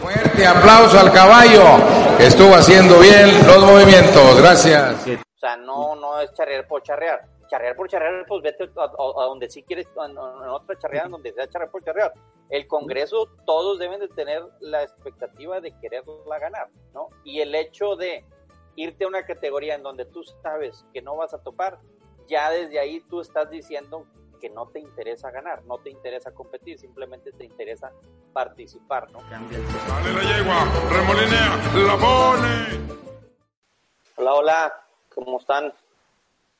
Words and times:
Fuerte 0.00 0.46
aplauso 0.46 0.98
al 0.98 1.12
caballo, 1.12 1.62
que 2.16 2.26
estuvo 2.26 2.54
haciendo 2.54 2.98
bien 3.00 3.28
los 3.46 3.58
movimientos. 3.64 4.40
Gracias. 4.40 5.06
O 5.06 5.38
sea, 5.38 5.56
no, 5.56 5.94
no 5.96 6.20
es 6.20 6.32
charrear 6.34 6.66
por 6.66 6.82
charrear. 6.82 7.20
Charrear 7.48 7.76
por 7.76 7.88
charrear, 7.88 8.24
pues 8.26 8.42
vete 8.42 8.64
a, 8.76 8.82
a- 8.82 9.22
a 9.22 9.26
donde 9.26 9.48
sí 9.48 9.62
quieres, 9.62 9.86
en, 10.04 10.10
en 10.12 10.18
otra 10.18 10.78
charreada, 10.78 11.08
donde 11.08 11.32
sea 11.32 11.48
charrear 11.48 11.70
por 11.70 11.82
charrear. 11.82 12.12
El 12.50 12.66
Congreso, 12.66 13.28
todos 13.46 13.78
deben 13.78 14.00
de 14.00 14.08
tener 14.08 14.42
la 14.60 14.82
expectativa 14.82 15.60
de 15.60 15.72
quererla 15.80 16.38
ganar, 16.40 16.68
¿no? 16.94 17.08
Y 17.24 17.40
el 17.40 17.54
hecho 17.54 17.96
de 17.96 18.24
irte 18.76 19.04
a 19.04 19.08
una 19.08 19.24
categoría 19.26 19.74
en 19.74 19.82
donde 19.82 20.04
tú 20.06 20.22
sabes 20.42 20.84
que 20.92 21.02
no 21.02 21.16
vas 21.16 21.34
a 21.34 21.42
topar, 21.42 21.78
ya 22.28 22.50
desde 22.50 22.78
ahí 22.78 23.00
tú 23.08 23.20
estás 23.20 23.50
diciendo 23.50 24.04
que 24.38 24.48
no 24.50 24.68
te 24.68 24.80
interesa 24.80 25.30
ganar, 25.30 25.64
no 25.64 25.78
te 25.78 25.90
interesa 25.90 26.32
competir, 26.32 26.78
simplemente 26.78 27.32
te 27.32 27.44
interesa 27.44 27.92
participar, 28.32 29.10
¿no? 29.10 29.20
Dale 29.30 30.12
la 30.12 30.36
yegua, 30.36 30.64
remolinea, 30.90 31.86
la 31.86 31.96
pone. 31.96 32.98
Hola, 34.16 34.34
hola, 34.34 34.86
¿cómo 35.14 35.38
están? 35.38 35.72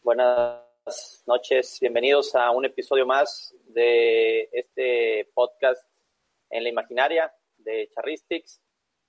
Buenas 0.02 1.22
noches, 1.26 1.78
bienvenidos 1.80 2.34
a 2.34 2.50
un 2.50 2.64
episodio 2.64 3.06
más 3.06 3.54
de 3.66 4.48
este 4.52 5.30
podcast 5.34 5.86
en 6.50 6.64
la 6.64 6.68
imaginaria 6.68 7.32
de 7.58 7.88
Charristics. 7.94 8.60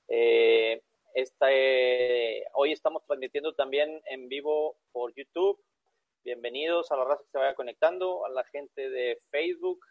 Eh, 0.08 0.82
esta, 1.14 1.48
eh, 1.52 2.44
hoy 2.54 2.72
estamos 2.72 3.04
transmitiendo 3.06 3.54
también 3.54 4.02
en 4.06 4.30
vivo 4.30 4.78
por 4.92 5.14
YouTube. 5.16 5.60
Bienvenidos 6.30 6.92
a 6.92 6.96
la 6.96 7.06
raza 7.06 7.24
que 7.24 7.32
se 7.32 7.40
vaya 7.40 7.56
conectando, 7.56 8.24
a 8.24 8.30
la 8.30 8.44
gente 8.44 8.88
de 8.92 9.20
Facebook. 9.32 9.84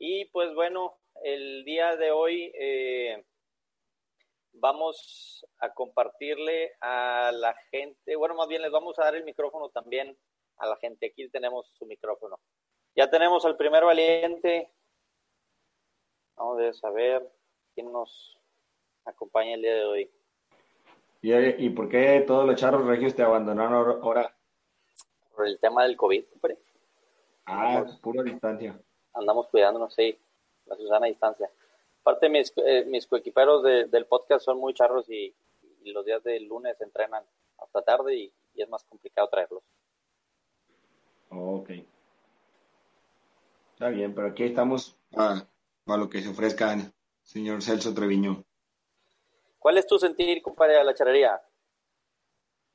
Y 0.00 0.24
pues 0.30 0.52
bueno, 0.52 0.96
el 1.22 1.64
día 1.64 1.94
de 1.94 2.10
hoy 2.10 2.50
eh, 2.58 3.24
vamos 4.54 5.46
a 5.60 5.72
compartirle 5.72 6.72
a 6.80 7.30
la 7.32 7.54
gente, 7.70 8.16
bueno, 8.16 8.34
más 8.34 8.48
bien 8.48 8.62
les 8.62 8.72
vamos 8.72 8.98
a 8.98 9.04
dar 9.04 9.14
el 9.14 9.22
micrófono 9.22 9.68
también 9.68 10.18
a 10.56 10.66
la 10.66 10.76
gente. 10.78 11.06
Aquí 11.06 11.28
tenemos 11.28 11.72
su 11.78 11.86
micrófono. 11.86 12.40
Ya 12.96 13.08
tenemos 13.08 13.44
al 13.44 13.56
primer 13.56 13.84
valiente. 13.84 14.72
Vamos 16.34 16.60
a 16.62 16.72
saber 16.72 17.30
quién 17.76 17.92
nos 17.92 18.36
acompaña 19.04 19.54
el 19.54 19.62
día 19.62 19.74
de 19.76 19.84
hoy. 19.84 20.10
¿Y, 21.22 21.32
y 21.64 21.70
por 21.70 21.88
qué 21.88 22.24
todos 22.26 22.44
los 22.44 22.60
charros 22.60 22.84
regios 22.88 23.14
te 23.14 23.22
abandonaron 23.22 24.02
ahora-? 24.02 24.34
Por 25.40 25.48
el 25.48 25.58
tema 25.58 25.84
del 25.84 25.96
COVID, 25.96 26.22
hombre. 26.34 26.58
Ah, 27.46 27.82
pura 28.02 28.22
distancia. 28.22 28.78
andamos 29.14 29.46
cuidándonos, 29.46 29.94
sí, 29.94 30.14
la 30.66 30.76
Susana 30.76 31.06
a 31.06 31.08
distancia. 31.08 31.50
Aparte, 32.02 32.28
mis, 32.28 32.52
eh, 32.56 32.84
mis 32.86 33.06
coequiperos 33.06 33.62
de- 33.62 33.86
del 33.86 34.04
podcast 34.04 34.44
son 34.44 34.58
muy 34.58 34.74
charros 34.74 35.08
y, 35.08 35.34
y 35.82 35.92
los 35.92 36.04
días 36.04 36.22
del 36.24 36.44
lunes 36.44 36.78
entrenan 36.82 37.24
hasta 37.56 37.80
tarde 37.80 38.14
y, 38.16 38.32
y 38.54 38.60
es 38.60 38.68
más 38.68 38.84
complicado 38.84 39.28
traerlos. 39.30 39.62
Ok. 41.30 41.70
Está 43.72 43.88
bien, 43.88 44.14
pero 44.14 44.26
aquí 44.28 44.44
estamos 44.44 44.94
a, 45.16 45.42
a 45.86 45.96
lo 45.96 46.10
que 46.10 46.20
se 46.20 46.28
ofrezca, 46.28 46.76
señor 47.22 47.62
Celso 47.62 47.94
Treviño. 47.94 48.44
¿Cuál 49.58 49.78
es 49.78 49.86
tu 49.86 49.98
sentir, 49.98 50.42
compadre, 50.42 50.76
a 50.78 50.84
la 50.84 50.92
charrería? 50.94 51.40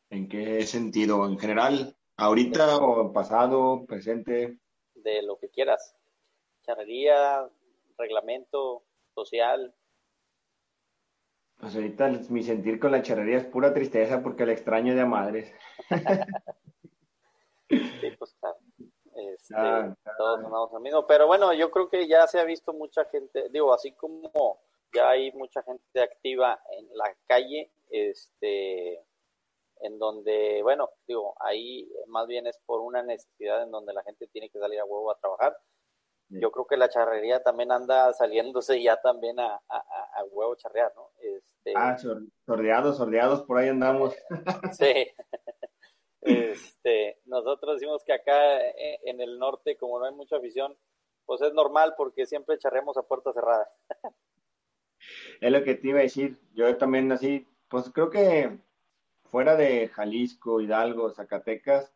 ¿En 0.09 0.27
qué 0.27 0.65
sentido? 0.65 1.27
¿En 1.27 1.37
general? 1.37 1.95
¿Ahorita 2.17 2.77
o 2.77 3.11
pasado, 3.11 3.85
presente? 3.85 4.57
De 4.93 5.21
lo 5.21 5.37
que 5.37 5.49
quieras. 5.49 5.95
Charrería, 6.63 7.49
reglamento, 7.97 8.83
social. 9.13 9.73
Pues 11.57 11.75
ahorita 11.75 12.09
mi 12.29 12.43
sentir 12.43 12.79
con 12.79 12.91
la 12.91 13.01
charrería 13.01 13.37
es 13.37 13.45
pura 13.45 13.73
tristeza 13.73 14.21
porque 14.21 14.45
la 14.45 14.53
extraño 14.53 14.95
de 14.95 15.01
a 15.01 15.05
madres. 15.05 15.53
Sí, 17.67 18.11
pues 18.19 18.35
claro. 18.39 18.57
Este, 19.15 19.55
Ah, 19.57 19.95
todos 20.17 20.37
andamos 20.37 20.71
lo 20.71 20.79
mismo. 20.79 21.07
Pero 21.07 21.25
bueno, 21.25 21.51
yo 21.53 21.71
creo 21.71 21.89
que 21.89 22.07
ya 22.07 22.27
se 22.27 22.39
ha 22.39 22.43
visto 22.43 22.73
mucha 22.73 23.05
gente, 23.05 23.49
digo, 23.49 23.73
así 23.73 23.91
como 23.93 24.59
ya 24.93 25.09
hay 25.09 25.31
mucha 25.31 25.63
gente 25.63 26.01
activa 26.01 26.61
en 26.77 26.95
la 26.95 27.15
calle, 27.25 27.71
este, 27.89 29.03
en 29.81 29.99
donde, 29.99 30.61
bueno, 30.63 30.89
digo, 31.07 31.35
ahí 31.39 31.89
más 32.07 32.27
bien 32.27 32.47
es 32.47 32.59
por 32.65 32.81
una 32.81 33.03
necesidad 33.03 33.63
en 33.63 33.71
donde 33.71 33.93
la 33.93 34.03
gente 34.03 34.27
tiene 34.27 34.49
que 34.49 34.59
salir 34.59 34.79
a 34.79 34.85
huevo 34.85 35.11
a 35.11 35.17
trabajar. 35.19 35.57
Sí. 36.29 36.39
Yo 36.41 36.51
creo 36.51 36.65
que 36.65 36.77
la 36.77 36.89
charrería 36.89 37.43
también 37.43 37.71
anda 37.71 38.11
saliéndose 38.13 38.81
ya 38.81 38.99
también 39.01 39.39
a, 39.39 39.55
a, 39.69 39.77
a- 39.77 40.23
huevo 40.31 40.55
charrear, 40.55 40.91
¿no? 40.95 41.11
Este, 41.19 41.73
Ah, 41.75 41.97
sor- 41.97 42.23
sordeados, 42.45 42.97
sordeados, 42.97 43.43
por 43.43 43.57
ahí 43.57 43.69
andamos. 43.69 44.15
Sí. 44.79 45.07
Este, 46.21 47.19
nosotros 47.25 47.75
decimos 47.75 48.03
que 48.03 48.13
acá 48.13 48.59
eh, 48.59 48.99
en 49.03 49.21
el 49.21 49.37
norte, 49.37 49.77
como 49.77 49.99
no 49.99 50.05
hay 50.05 50.13
mucha 50.15 50.37
afición, 50.37 50.75
pues 51.25 51.39
es 51.41 51.53
normal 51.53 51.93
porque 51.95 52.25
siempre 52.25 52.57
charremos 52.57 52.97
a 52.97 53.03
puerta 53.03 53.31
cerrada. 53.33 53.69
Es 55.39 55.51
lo 55.51 55.63
que 55.63 55.75
te 55.75 55.89
iba 55.89 55.99
a 55.99 56.03
decir. 56.03 56.39
Yo 56.55 56.75
también 56.77 57.11
así, 57.11 57.47
pues 57.67 57.91
creo 57.91 58.09
que 58.09 58.57
fuera 59.29 59.55
de 59.55 59.87
Jalisco, 59.89 60.61
Hidalgo, 60.61 61.11
Zacatecas, 61.11 61.93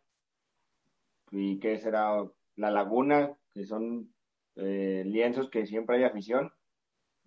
y 1.31 1.59
qué 1.59 1.77
será 1.77 2.23
La 2.55 2.71
Laguna, 2.71 3.37
que 3.53 3.65
son 3.65 4.13
eh, 4.55 5.03
lienzos 5.05 5.49
que 5.49 5.65
siempre 5.65 5.97
hay 5.97 6.03
afición. 6.03 6.53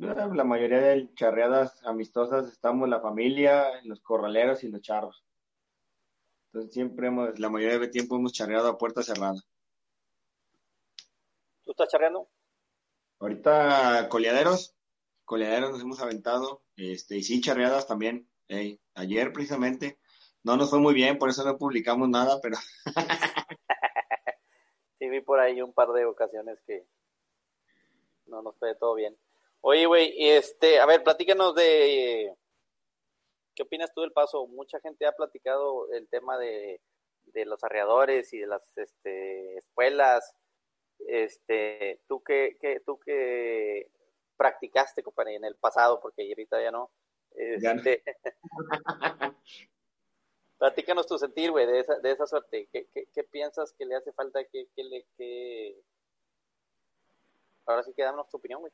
eh, 0.01 0.15
La 0.35 0.45
mayoría 0.45 0.81
de 0.81 1.15
charreadas 1.15 1.85
amistosas 1.85 2.49
estamos 2.49 2.89
la 2.89 3.01
familia, 3.01 3.83
los 3.85 4.01
corraleros 4.01 4.65
y 4.65 4.69
los 4.69 4.83
charros. 4.83 5.25
Entonces 6.47 6.73
siempre 6.75 7.07
hemos, 7.07 7.39
la 7.39 7.49
mayoría 7.49 7.79
del 7.79 7.91
tiempo 7.91 8.17
hemos 8.17 8.33
charreado 8.33 8.69
a 8.69 8.79
puerta 8.79 9.03
cerrada. 9.03 9.41
¿Tú 11.65 11.71
estás 11.71 11.89
charreando? 11.89 12.29
Ahorita 13.21 14.09
coleaderos, 14.11 14.75
coleaderos 15.25 15.71
nos 15.71 15.81
hemos 15.81 16.01
aventado, 16.03 16.65
este, 16.77 17.17
y 17.17 17.23
sí, 17.23 17.41
charreadas 17.41 17.87
también. 17.87 18.29
Ayer 18.95 19.33
precisamente, 19.33 19.99
no 20.43 20.57
nos 20.57 20.71
fue 20.71 20.79
muy 20.79 20.95
bien, 20.95 21.19
por 21.19 21.29
eso 21.29 21.45
no 21.45 21.57
publicamos 21.57 22.09
nada, 22.09 22.39
pero 22.43 22.57
Sí, 24.99 25.09
vi 25.09 25.21
por 25.21 25.41
ahí 25.41 25.61
un 25.61 25.73
par 25.73 25.89
de 25.89 26.05
ocasiones 26.05 26.61
que 26.65 26.87
no 28.27 28.41
nos 28.41 28.57
fue 28.57 28.75
todo 28.77 28.95
bien. 28.95 29.17
Oye, 29.61 29.87
güey, 29.87 30.15
este, 30.17 30.79
a 30.79 30.87
ver, 30.87 31.03
platícanos 31.03 31.55
de 31.57 32.33
qué 33.55 33.63
opinas 33.65 33.93
tú 33.93 34.03
del 34.03 34.13
paso. 34.13 34.47
Mucha 34.47 34.79
gente 34.81 35.07
ha 35.07 35.13
platicado 35.13 35.91
el 35.93 36.09
tema 36.09 36.39
de, 36.39 36.81
de 37.27 37.45
los 37.45 37.65
arreadores 37.65 38.33
y 38.33 38.39
de 38.39 38.47
las 38.47 38.63
este, 38.77 39.57
escuelas. 39.57 40.35
Este, 41.01 42.01
tú 42.07 42.23
que 42.23 42.57
tú 42.87 42.99
que 43.01 43.91
practicaste, 44.37 45.03
compadre, 45.03 45.35
en 45.35 45.45
el 45.45 45.57
pasado, 45.57 46.01
porque 46.01 46.29
ahorita 46.29 46.63
ya 46.63 46.71
no. 46.71 46.91
Este, 47.35 48.03
platícanos 50.59 51.07
tu 51.07 51.19
sentir, 51.19 51.51
güey, 51.51 51.67
de 51.67 51.81
esa, 51.81 51.99
de 51.99 52.11
esa 52.13 52.27
suerte. 52.27 52.69
¿Qué, 52.73 52.89
qué, 52.93 53.07
qué 53.13 53.25
piensas 53.25 53.73
que 53.73 53.87
le 53.87 53.97
hace 53.97 54.13
falta? 54.13 54.45
¿Qué, 54.45 54.69
qué 54.75 54.85
le, 54.85 55.07
qué... 55.17 55.83
Ahora 57.67 57.83
sí 57.83 57.93
que 57.95 58.03
danos 58.03 58.29
tu 58.29 58.37
opinión, 58.39 58.61
güey. 58.61 58.73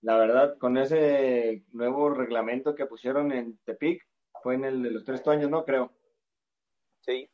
la 0.00 0.16
verdad, 0.16 0.58
con 0.58 0.76
ese 0.78 1.64
nuevo 1.72 2.10
reglamento 2.10 2.74
que 2.74 2.86
pusieron 2.86 3.32
en 3.32 3.58
Tepic, 3.64 4.06
fue 4.42 4.54
en 4.54 4.64
el 4.64 4.82
de 4.82 4.90
los 4.90 5.04
tres 5.04 5.26
años, 5.26 5.50
¿no? 5.50 5.64
Creo, 5.64 5.92
Sí, 7.00 7.28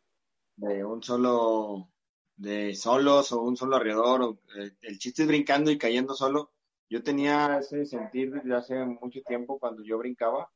de 0.61 0.85
un 0.85 1.03
solo, 1.03 1.91
de 2.37 2.75
solos 2.75 3.33
o 3.33 3.41
un 3.43 3.57
solo 3.57 3.77
arreador, 3.77 4.23
o, 4.23 4.41
eh, 4.57 4.73
el 4.83 4.99
chiste 4.99 5.23
es 5.23 5.29
brincando 5.29 5.71
y 5.71 5.79
cayendo 5.79 6.15
solo. 6.15 6.53
Yo 6.89 7.03
tenía 7.03 7.59
ese 7.59 7.87
sentir 7.87 8.33
desde 8.33 8.55
hace 8.55 8.85
mucho 8.85 9.23
tiempo 9.23 9.59
cuando 9.59 9.83
yo 9.83 9.97
brincaba. 9.99 10.51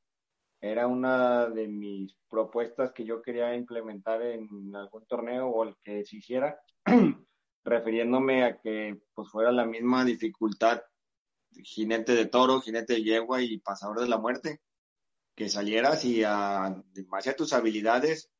Era 0.64 0.86
una 0.86 1.46
de 1.50 1.68
mis 1.68 2.16
propuestas 2.26 2.92
que 2.92 3.04
yo 3.04 3.20
quería 3.20 3.54
implementar 3.54 4.22
en 4.22 4.74
algún 4.74 5.04
torneo 5.04 5.48
o 5.48 5.64
el 5.64 5.76
que 5.84 6.06
se 6.06 6.16
hiciera, 6.16 6.58
refiriéndome 7.64 8.44
a 8.44 8.56
que 8.56 8.98
pues 9.12 9.28
fuera 9.28 9.52
la 9.52 9.66
misma 9.66 10.06
dificultad 10.06 10.80
jinete 11.62 12.14
de 12.14 12.24
toro, 12.24 12.62
jinete 12.62 12.94
de 12.94 13.02
yegua 13.02 13.42
y 13.42 13.58
pasador 13.58 14.00
de 14.00 14.08
la 14.08 14.16
muerte, 14.16 14.62
que 15.34 15.50
salieras 15.50 16.02
y 16.06 16.24
a, 16.24 16.82
en 16.96 17.08
base 17.10 17.28
a 17.28 17.36
tus 17.36 17.52
habilidades 17.52 18.30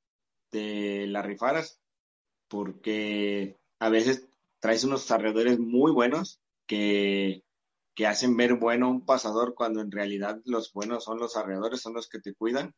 te 0.49 1.07
la 1.07 1.21
rifaras, 1.21 1.79
porque 2.49 3.59
a 3.81 3.91
veces 3.91 4.27
traes 4.61 4.83
unos 4.85 5.11
arreadores 5.11 5.59
muy 5.59 5.93
buenos 5.93 6.41
que, 6.67 7.45
que 7.95 8.07
hacen 8.07 8.37
ver 8.37 8.55
bueno 8.55 8.91
un 8.91 9.05
pasador 9.05 9.55
cuando 9.55 9.81
en 9.81 9.93
realidad 9.93 10.41
los 10.45 10.73
buenos 10.73 11.05
son 11.05 11.19
los 11.19 11.37
arreadores, 11.37 11.81
son 11.81 11.95
los 11.95 12.09
que 12.09 12.21
te 12.21 12.35
cuidan. 12.35 12.75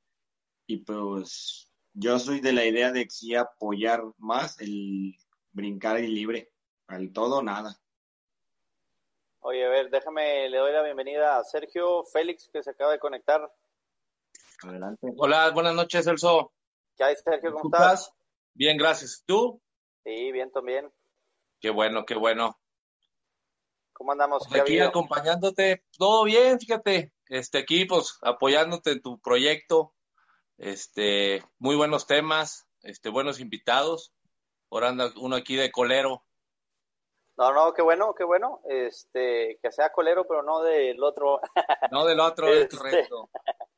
Y 0.67 0.79
pues 0.79 1.71
yo 1.95 2.19
soy 2.19 2.41
de 2.41 2.53
la 2.53 2.65
idea 2.65 2.93
de 2.93 3.05
que 3.05 3.11
sí 3.11 3.35
apoyar 3.35 4.03
más 4.19 4.61
el 4.61 5.17
brincar 5.53 6.01
y 6.01 6.09
libre, 6.09 6.53
al 6.87 7.13
todo 7.13 7.39
o 7.39 7.43
nada. 7.43 7.81
Oye, 9.41 9.65
a 9.65 9.69
ver, 9.69 9.91
déjame, 9.91 10.49
le 10.51 10.59
doy 10.59 10.73
la 10.73 10.83
bienvenida 10.83 11.39
a 11.39 11.45
Sergio 11.45 12.05
Félix, 12.05 12.51
que 12.53 12.63
se 12.63 12.71
acaba 12.71 12.93
de 12.93 12.99
conectar. 12.99 13.49
Adelante. 14.63 15.09
Hola, 15.17 15.51
buenas 15.51 15.75
noches, 15.75 16.05
Celso. 16.05 16.53
¿Qué 16.97 17.05
hay, 17.05 17.17
Sergio? 17.17 17.53
¿Cómo 17.55 17.71
estás? 17.73 18.13
Bien, 18.55 18.77
gracias. 18.77 19.23
¿Tú? 19.25 19.61
Sí, 20.05 20.33
bien 20.33 20.51
también. 20.51 20.91
Qué 21.61 21.71
bueno, 21.71 22.05
qué 22.05 22.17
bueno. 22.17 22.59
¿Cómo 23.97 24.13
andamos? 24.13 24.47
Pues 24.49 24.61
aquí 24.61 24.79
acompañándote, 24.79 25.85
todo 25.97 26.25
bien, 26.25 26.61
fíjate, 26.61 27.13
este 27.29 27.59
aquí 27.59 27.87
pues 27.87 28.19
apoyándote 28.21 28.93
en 28.93 29.01
tu 29.01 29.19
proyecto, 29.21 29.95
este, 30.59 31.43
muy 31.59 31.77
buenos 31.77 32.07
temas, 32.07 32.69
este, 32.83 33.09
buenos 33.09 33.41
invitados. 33.41 34.13
Ahora 34.71 34.89
anda 34.89 35.11
uno 35.17 35.37
aquí 35.37 35.57
de 35.57 35.71
colero. 35.71 36.25
No, 37.39 37.53
no, 37.53 37.73
qué 37.73 37.83
bueno, 37.83 38.15
qué 38.15 38.25
bueno. 38.25 38.61
Este, 38.69 39.59
que 39.63 39.73
sea 39.73 39.93
colero, 39.93 40.27
pero 40.27 40.43
no 40.43 40.63
del 40.63 41.03
otro. 41.03 41.41
No 41.93 42.05
del 42.05 42.21
otro, 42.21 42.49
es 42.49 42.63
este, 42.65 42.77
correcto. 42.77 43.31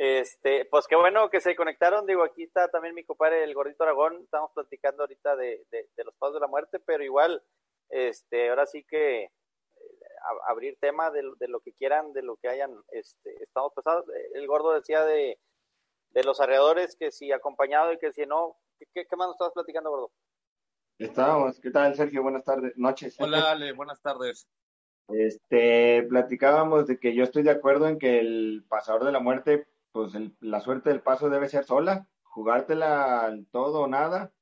Este, 0.00 0.64
pues 0.66 0.86
qué 0.86 0.94
bueno 0.94 1.28
que 1.28 1.40
se 1.40 1.56
conectaron. 1.56 2.06
Digo, 2.06 2.22
aquí 2.22 2.44
está 2.44 2.68
también 2.68 2.94
mi 2.94 3.02
compadre, 3.02 3.42
el 3.42 3.52
gordito 3.52 3.82
Aragón. 3.82 4.20
Estamos 4.22 4.52
platicando 4.54 5.02
ahorita 5.02 5.34
de, 5.34 5.66
de, 5.72 6.04
los 6.04 6.14
pasos 6.14 6.34
de 6.34 6.40
la 6.40 6.46
muerte, 6.46 6.78
pero 6.78 7.02
igual, 7.02 7.42
este, 7.88 8.48
ahora 8.48 8.64
sí 8.66 8.84
que 8.84 9.32
abrir 10.46 10.76
tema 10.80 11.10
de, 11.10 11.22
de, 11.38 11.48
lo 11.48 11.60
que 11.60 11.72
quieran, 11.72 12.12
de 12.12 12.22
lo 12.22 12.36
que 12.36 12.48
hayan, 12.48 12.74
este, 12.90 13.42
estamos 13.42 13.72
pasados. 13.74 14.04
El 14.34 14.46
gordo 14.46 14.72
decía 14.72 15.04
de, 15.04 15.38
de 16.10 16.24
los 16.24 16.40
arreadores 16.40 16.96
que 16.96 17.10
si 17.10 17.32
acompañado 17.32 17.92
y 17.92 17.98
que 17.98 18.12
si 18.12 18.26
no, 18.26 18.56
¿qué, 18.78 19.06
qué 19.06 19.16
más 19.16 19.28
nos 19.28 19.34
estabas 19.34 19.54
platicando, 19.54 19.90
gordo? 19.90 20.10
Estábamos, 20.98 21.60
¿qué 21.60 21.70
tal, 21.70 21.94
Sergio? 21.94 22.22
Buenas 22.22 22.44
tardes, 22.44 22.72
noches. 22.76 23.16
Hola, 23.20 23.52
Ale, 23.52 23.72
buenas 23.72 24.00
tardes. 24.02 24.48
Este, 25.08 26.02
platicábamos 26.08 26.86
de 26.86 26.98
que 26.98 27.14
yo 27.14 27.24
estoy 27.24 27.42
de 27.42 27.50
acuerdo 27.50 27.88
en 27.88 27.98
que 27.98 28.18
el 28.18 28.64
pasador 28.68 29.04
de 29.04 29.12
la 29.12 29.20
muerte 29.20 29.66
pues 29.92 30.12
la 30.40 30.60
suerte 30.60 30.90
del 30.90 31.02
paso 31.02 31.28
debe 31.28 31.48
ser 31.48 31.64
sola, 31.64 32.08
jugártela 32.22 33.20
al 33.20 33.46
todo 33.46 33.82
o 33.82 33.88
nada, 33.88 34.32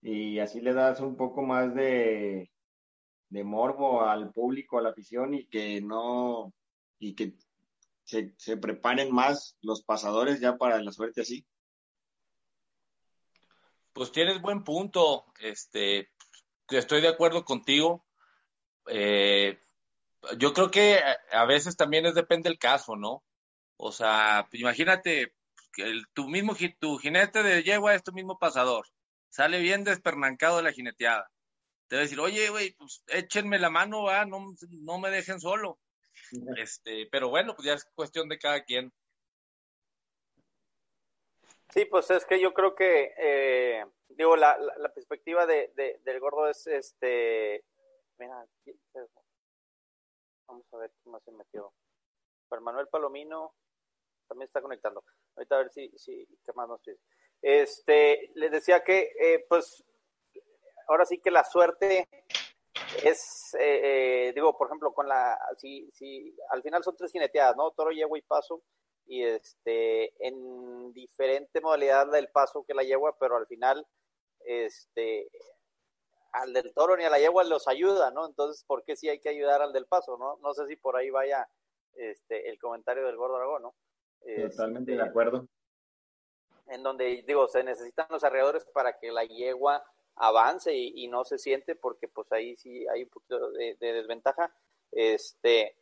y 0.00 0.38
así 0.38 0.60
le 0.60 0.74
das 0.74 1.00
un 1.00 1.16
poco 1.16 1.42
más 1.42 1.74
de, 1.74 2.50
de 3.28 3.44
morbo 3.44 4.04
al 4.04 4.32
público, 4.32 4.78
a 4.78 4.82
la 4.82 4.90
afición, 4.90 5.34
y 5.34 5.46
que 5.46 5.80
no, 5.80 6.52
y 6.98 7.14
que 7.14 7.34
se, 8.04 8.34
se 8.36 8.56
preparen 8.56 9.12
más 9.12 9.56
los 9.60 9.82
pasadores 9.82 10.40
ya 10.40 10.56
para 10.56 10.82
la 10.82 10.92
suerte 10.92 11.20
así. 11.20 11.46
Pues 13.92 14.12
tienes 14.12 14.40
buen 14.40 14.64
punto, 14.64 15.26
este, 15.40 16.10
estoy 16.70 17.00
de 17.00 17.08
acuerdo 17.08 17.44
contigo. 17.44 18.06
Eh, 18.86 19.58
yo 20.38 20.52
creo 20.52 20.70
que 20.70 21.00
a 21.32 21.44
veces 21.44 21.76
también 21.76 22.06
es 22.06 22.14
depende 22.14 22.48
del 22.48 22.58
caso, 22.58 22.96
¿no? 22.96 23.24
O 23.76 23.92
sea, 23.92 24.48
imagínate, 24.52 25.34
el, 25.76 26.06
tu 26.12 26.28
mismo 26.28 26.56
tu 26.78 26.98
jinete 26.98 27.42
de 27.42 27.62
yegua 27.62 27.94
es 27.94 28.02
tu 28.02 28.12
mismo 28.12 28.38
pasador. 28.38 28.86
Sale 29.28 29.60
bien 29.60 29.84
despernancado 29.84 30.56
de 30.58 30.62
la 30.64 30.72
jineteada. 30.72 31.30
Te 31.88 31.96
va 31.96 32.00
a 32.00 32.02
decir, 32.02 32.20
oye, 32.20 32.50
güey, 32.50 32.72
pues 32.72 33.02
échenme 33.08 33.58
la 33.58 33.70
mano, 33.70 34.04
va, 34.04 34.26
no, 34.26 34.54
no 34.70 34.98
me 34.98 35.10
dejen 35.10 35.40
solo. 35.40 35.78
Este, 36.56 37.08
pero 37.10 37.30
bueno, 37.30 37.54
pues 37.54 37.66
ya 37.66 37.74
es 37.74 37.84
cuestión 37.94 38.28
de 38.28 38.38
cada 38.38 38.62
quien. 38.62 38.92
Sí, 41.72 41.86
pues 41.86 42.10
es 42.10 42.24
que 42.26 42.40
yo 42.40 42.52
creo 42.52 42.74
que, 42.74 43.14
eh, 43.18 43.84
digo, 44.08 44.36
la, 44.36 44.58
la, 44.58 44.92
perspectiva 44.92 45.46
de, 45.46 45.70
del 46.02 46.20
gordo 46.20 46.48
es, 46.48 46.66
este, 46.66 47.64
mira, 48.18 48.46
vamos 50.46 50.66
a 50.72 50.76
ver 50.78 50.90
qué 51.02 51.10
más 51.10 51.22
se 51.22 51.32
metió. 51.32 51.72
Juan 52.48 52.62
Manuel 52.62 52.88
Palomino, 52.88 53.54
también 54.26 54.46
está 54.46 54.60
conectando. 54.62 55.04
Ahorita 55.36 55.54
a 55.54 55.58
ver 55.58 55.70
si, 55.70 55.90
si 55.96 56.26
qué 56.44 56.52
más 56.54 56.68
nos 56.68 56.82
dice. 56.82 57.00
Este, 57.40 58.30
les 58.34 58.50
decía 58.50 58.82
que, 58.82 59.12
eh, 59.20 59.46
pues, 59.48 59.84
ahora 60.88 61.04
sí 61.04 61.18
que 61.18 61.30
la 61.30 61.44
suerte 61.44 62.08
es, 63.04 63.54
eh, 63.58 64.28
eh, 64.28 64.32
digo, 64.34 64.56
por 64.56 64.68
ejemplo, 64.68 64.92
con 64.92 65.06
la, 65.06 65.38
si, 65.58 65.90
si 65.92 66.34
al 66.50 66.62
final 66.62 66.82
son 66.82 66.96
tres 66.96 67.12
jineteadas, 67.12 67.56
¿no? 67.56 67.70
Toro, 67.72 67.90
yegua 67.90 68.18
y 68.18 68.22
paso, 68.22 68.62
y 69.06 69.22
este, 69.22 70.12
en 70.26 70.92
diferente 70.92 71.60
modalidad 71.60 72.10
del 72.10 72.28
paso 72.28 72.64
que 72.66 72.74
la 72.74 72.82
yegua, 72.82 73.16
pero 73.18 73.36
al 73.36 73.46
final, 73.46 73.86
este, 74.40 75.28
al 76.32 76.52
del 76.52 76.72
toro 76.74 76.96
ni 76.96 77.04
a 77.04 77.10
la 77.10 77.18
yegua 77.18 77.44
los 77.44 77.68
ayuda, 77.68 78.10
¿no? 78.10 78.26
Entonces, 78.26 78.64
¿por 78.64 78.84
qué 78.84 78.96
sí 78.96 79.08
hay 79.08 79.20
que 79.20 79.30
ayudar 79.30 79.62
al 79.62 79.72
del 79.72 79.86
paso, 79.86 80.16
no? 80.18 80.38
No 80.42 80.54
sé 80.54 80.66
si 80.66 80.76
por 80.76 80.96
ahí 80.96 81.10
vaya 81.10 81.48
este, 81.94 82.48
el 82.50 82.58
comentario 82.58 83.06
del 83.06 83.16
gordo 83.16 83.36
Aragón, 83.36 83.62
¿no? 83.62 83.74
Totalmente 84.50 84.92
de 84.92 84.98
este, 84.98 85.08
acuerdo. 85.08 85.46
En 86.66 86.82
donde, 86.82 87.24
digo, 87.26 87.48
se 87.48 87.64
necesitan 87.64 88.06
los 88.10 88.22
alrededores 88.24 88.66
para 88.66 88.98
que 88.98 89.10
la 89.10 89.24
yegua 89.24 89.82
avance 90.20 90.74
y, 90.74 91.06
no 91.08 91.24
se 91.24 91.38
siente, 91.38 91.74
porque 91.74 92.08
pues 92.08 92.30
ahí 92.32 92.56
sí 92.56 92.86
hay 92.88 93.04
un 93.04 93.08
poquito 93.08 93.50
de, 93.50 93.76
desventaja. 93.80 94.52
Este, 94.90 95.76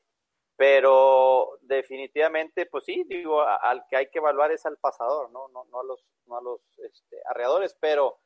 pero 0.56 1.59
definitivamente, 1.62 2.67
pues 2.67 2.85
sí, 2.85 3.05
digo, 3.06 3.43
al 3.43 3.85
que 3.88 3.97
hay 3.97 4.11
que 4.11 4.19
evaluar 4.19 4.53
es 4.53 4.65
al 4.67 4.79
pasador, 4.79 5.31
¿no? 5.31 5.49
No, 5.49 5.65
no 5.67 5.81
a 5.81 5.85
los, 5.85 6.05
no 6.27 6.38
a 6.38 6.43
los 6.43 6.61
este, 6.79 7.21
arreadores, 7.27 7.77
pero 7.79 8.19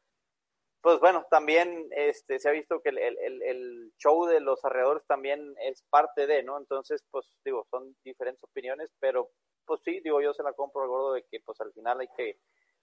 pues 0.82 0.98
bueno, 0.98 1.26
también 1.30 1.88
este, 1.90 2.38
se 2.38 2.48
ha 2.48 2.52
visto 2.52 2.80
que 2.80 2.88
el, 2.88 2.98
el, 2.98 3.92
show 3.98 4.24
de 4.24 4.40
los 4.40 4.64
arreadores 4.64 5.04
también 5.06 5.54
es 5.60 5.82
parte 5.90 6.26
de, 6.26 6.42
¿no? 6.42 6.56
Entonces, 6.56 7.04
pues 7.10 7.26
digo, 7.44 7.66
son 7.70 7.94
diferentes 8.02 8.42
opiniones, 8.44 8.90
pero 8.98 9.30
pues 9.66 9.82
sí, 9.84 10.00
digo, 10.00 10.22
yo 10.22 10.32
se 10.32 10.42
la 10.42 10.54
compro 10.54 10.82
al 10.82 10.88
gordo 10.88 11.12
de 11.12 11.24
que 11.24 11.40
pues 11.40 11.60
al 11.60 11.72
final 11.72 12.00
hay 12.00 12.08
que, 12.16 12.38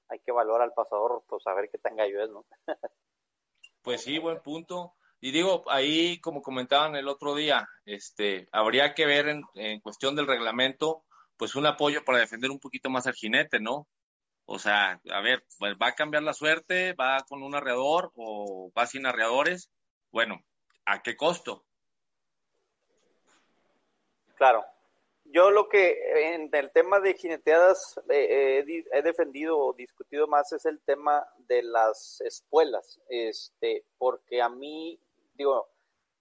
hay 0.09 0.19
que 0.19 0.31
valorar 0.31 0.61
al 0.61 0.73
pasador, 0.73 1.23
pues 1.27 1.45
a 1.47 1.53
ver 1.53 1.69
qué 1.69 1.77
tenga 1.79 2.05
es, 2.05 2.29
¿no? 2.29 2.45
pues 3.87 4.01
sí, 4.03 4.17
buen 4.17 4.41
punto. 4.41 4.95
Y 5.21 5.31
digo, 5.31 5.63
ahí, 5.69 6.19
como 6.19 6.41
comentaban 6.41 6.97
el 6.97 7.07
otro 7.07 7.35
día, 7.35 7.69
este, 7.85 8.49
habría 8.51 8.93
que 8.93 9.05
ver 9.05 9.29
en, 9.29 9.79
cuestión 9.79 10.13
del 10.13 10.27
reglamento, 10.27 11.05
pues 11.37 11.55
un 11.55 11.65
apoyo 11.65 12.03
para 12.03 12.17
defender 12.17 12.51
un 12.51 12.59
poquito 12.59 12.89
más 12.89 13.07
al 13.07 13.13
jinete, 13.13 13.61
¿no? 13.61 13.87
O 14.43 14.59
sea, 14.59 14.99
a 15.09 15.21
ver, 15.21 15.45
pues 15.57 15.75
va 15.81 15.87
a 15.87 15.95
cambiar 15.95 16.23
la 16.23 16.33
suerte, 16.33 16.95
va 16.95 17.23
con 17.29 17.43
un 17.43 17.55
arreador 17.55 18.11
o 18.15 18.73
va 18.77 18.85
sin 18.87 19.05
arreadores. 19.05 19.71
Bueno, 20.11 20.43
¿a 20.85 21.01
qué 21.01 21.15
costo? 21.15 21.63
Claro, 24.35 24.65
yo 25.31 25.51
lo 25.51 25.67
que 25.67 26.33
en 26.35 26.49
el 26.53 26.71
tema 26.71 26.99
de 26.99 27.13
jineteadas 27.13 27.99
eh, 28.09 28.65
he 28.91 29.01
defendido 29.01 29.57
o 29.57 29.73
discutido 29.73 30.27
más 30.27 30.51
es 30.53 30.65
el 30.65 30.81
tema 30.81 31.27
de 31.37 31.63
las 31.63 32.21
espuelas, 32.21 32.99
este, 33.09 33.85
porque 33.97 34.41
a 34.41 34.49
mí, 34.49 34.99
digo, 35.33 35.67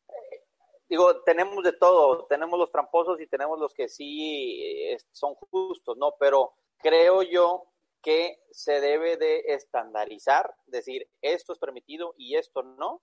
eh, 0.08 0.42
digo, 0.88 1.22
tenemos 1.22 1.62
de 1.62 1.72
todo, 1.72 2.26
tenemos 2.26 2.58
los 2.58 2.70
tramposos 2.70 3.20
y 3.20 3.26
tenemos 3.26 3.58
los 3.58 3.72
que 3.74 3.88
sí 3.88 4.60
eh, 4.62 4.98
son 5.12 5.34
justos, 5.34 5.96
¿no? 5.96 6.14
Pero 6.18 6.54
creo 6.78 7.22
yo 7.22 7.64
que 8.02 8.40
se 8.50 8.80
debe 8.80 9.16
de 9.16 9.44
estandarizar, 9.46 10.54
decir, 10.66 11.08
esto 11.20 11.52
es 11.52 11.58
permitido 11.58 12.14
y 12.16 12.36
esto 12.36 12.62
no, 12.62 13.02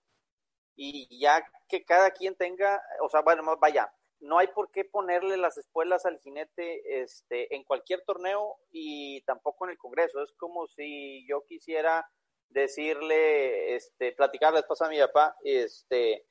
y 0.76 1.20
ya 1.20 1.46
que 1.68 1.84
cada 1.84 2.12
quien 2.12 2.36
tenga, 2.36 2.82
o 3.02 3.10
sea, 3.10 3.22
bueno, 3.22 3.44
vaya, 3.58 3.94
no 4.24 4.38
hay 4.38 4.48
por 4.48 4.72
qué 4.72 4.86
ponerle 4.86 5.36
las 5.36 5.58
espuelas 5.58 6.06
al 6.06 6.18
jinete 6.20 7.02
este, 7.02 7.54
en 7.54 7.64
cualquier 7.66 8.04
torneo 8.06 8.58
y 8.72 9.22
tampoco 9.24 9.66
en 9.66 9.72
el 9.72 9.78
Congreso. 9.78 10.24
Es 10.24 10.32
como 10.34 10.68
si 10.68 11.28
yo 11.28 11.44
quisiera 11.46 12.10
decirle, 12.48 13.76
este, 13.76 14.14
platicar 14.14 14.54
después 14.54 14.82
a 14.82 14.88
mi 14.88 14.98
papá, 14.98 15.36
este, 15.44 16.26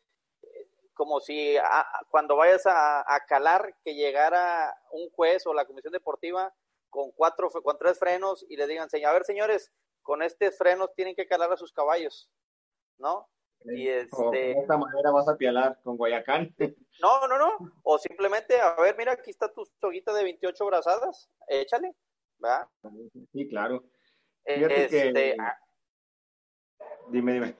como 0.94 1.20
si 1.20 1.56
cuando 2.08 2.36
vayas 2.36 2.62
a, 2.66 3.04
calar 3.28 3.74
que 3.84 3.94
llegara 3.94 4.74
un 4.92 5.10
juez 5.10 5.46
o 5.46 5.52
la 5.52 5.66
comisión 5.66 5.92
deportiva 5.92 6.54
con 6.88 7.10
cuatro, 7.12 7.50
con 7.50 7.76
tres 7.76 7.98
frenos 7.98 8.44
y 8.48 8.56
le 8.56 8.66
digan, 8.66 8.88
a 9.04 9.12
ver 9.12 9.24
señores, 9.24 9.70
con 10.02 10.22
estos 10.22 10.56
frenos 10.56 10.94
tienen 10.94 11.14
que 11.14 11.26
calar 11.26 11.52
a 11.52 11.56
sus 11.58 11.72
caballos, 11.72 12.30
¿no? 12.98 13.28
Y 13.64 13.88
este... 13.88 14.30
de 14.30 14.52
esta 14.52 14.76
manera 14.76 15.10
vas 15.10 15.28
a 15.28 15.36
pialar 15.36 15.78
con 15.82 15.96
Guayacán. 15.96 16.54
No, 17.00 17.26
no, 17.26 17.36
no. 17.36 17.72
O 17.82 17.98
simplemente, 17.98 18.60
a 18.60 18.80
ver, 18.80 18.94
mira, 18.96 19.12
aquí 19.12 19.30
está 19.30 19.52
tu 19.52 19.64
soguita 19.80 20.12
de 20.12 20.22
28 20.22 20.64
brazadas, 20.66 21.28
échale, 21.48 21.96
¿verdad? 22.38 22.68
Sí, 23.32 23.48
claro. 23.48 23.82
este... 24.44 25.34
Ah. 25.40 25.58
Dime, 27.08 27.32
dime. 27.32 27.56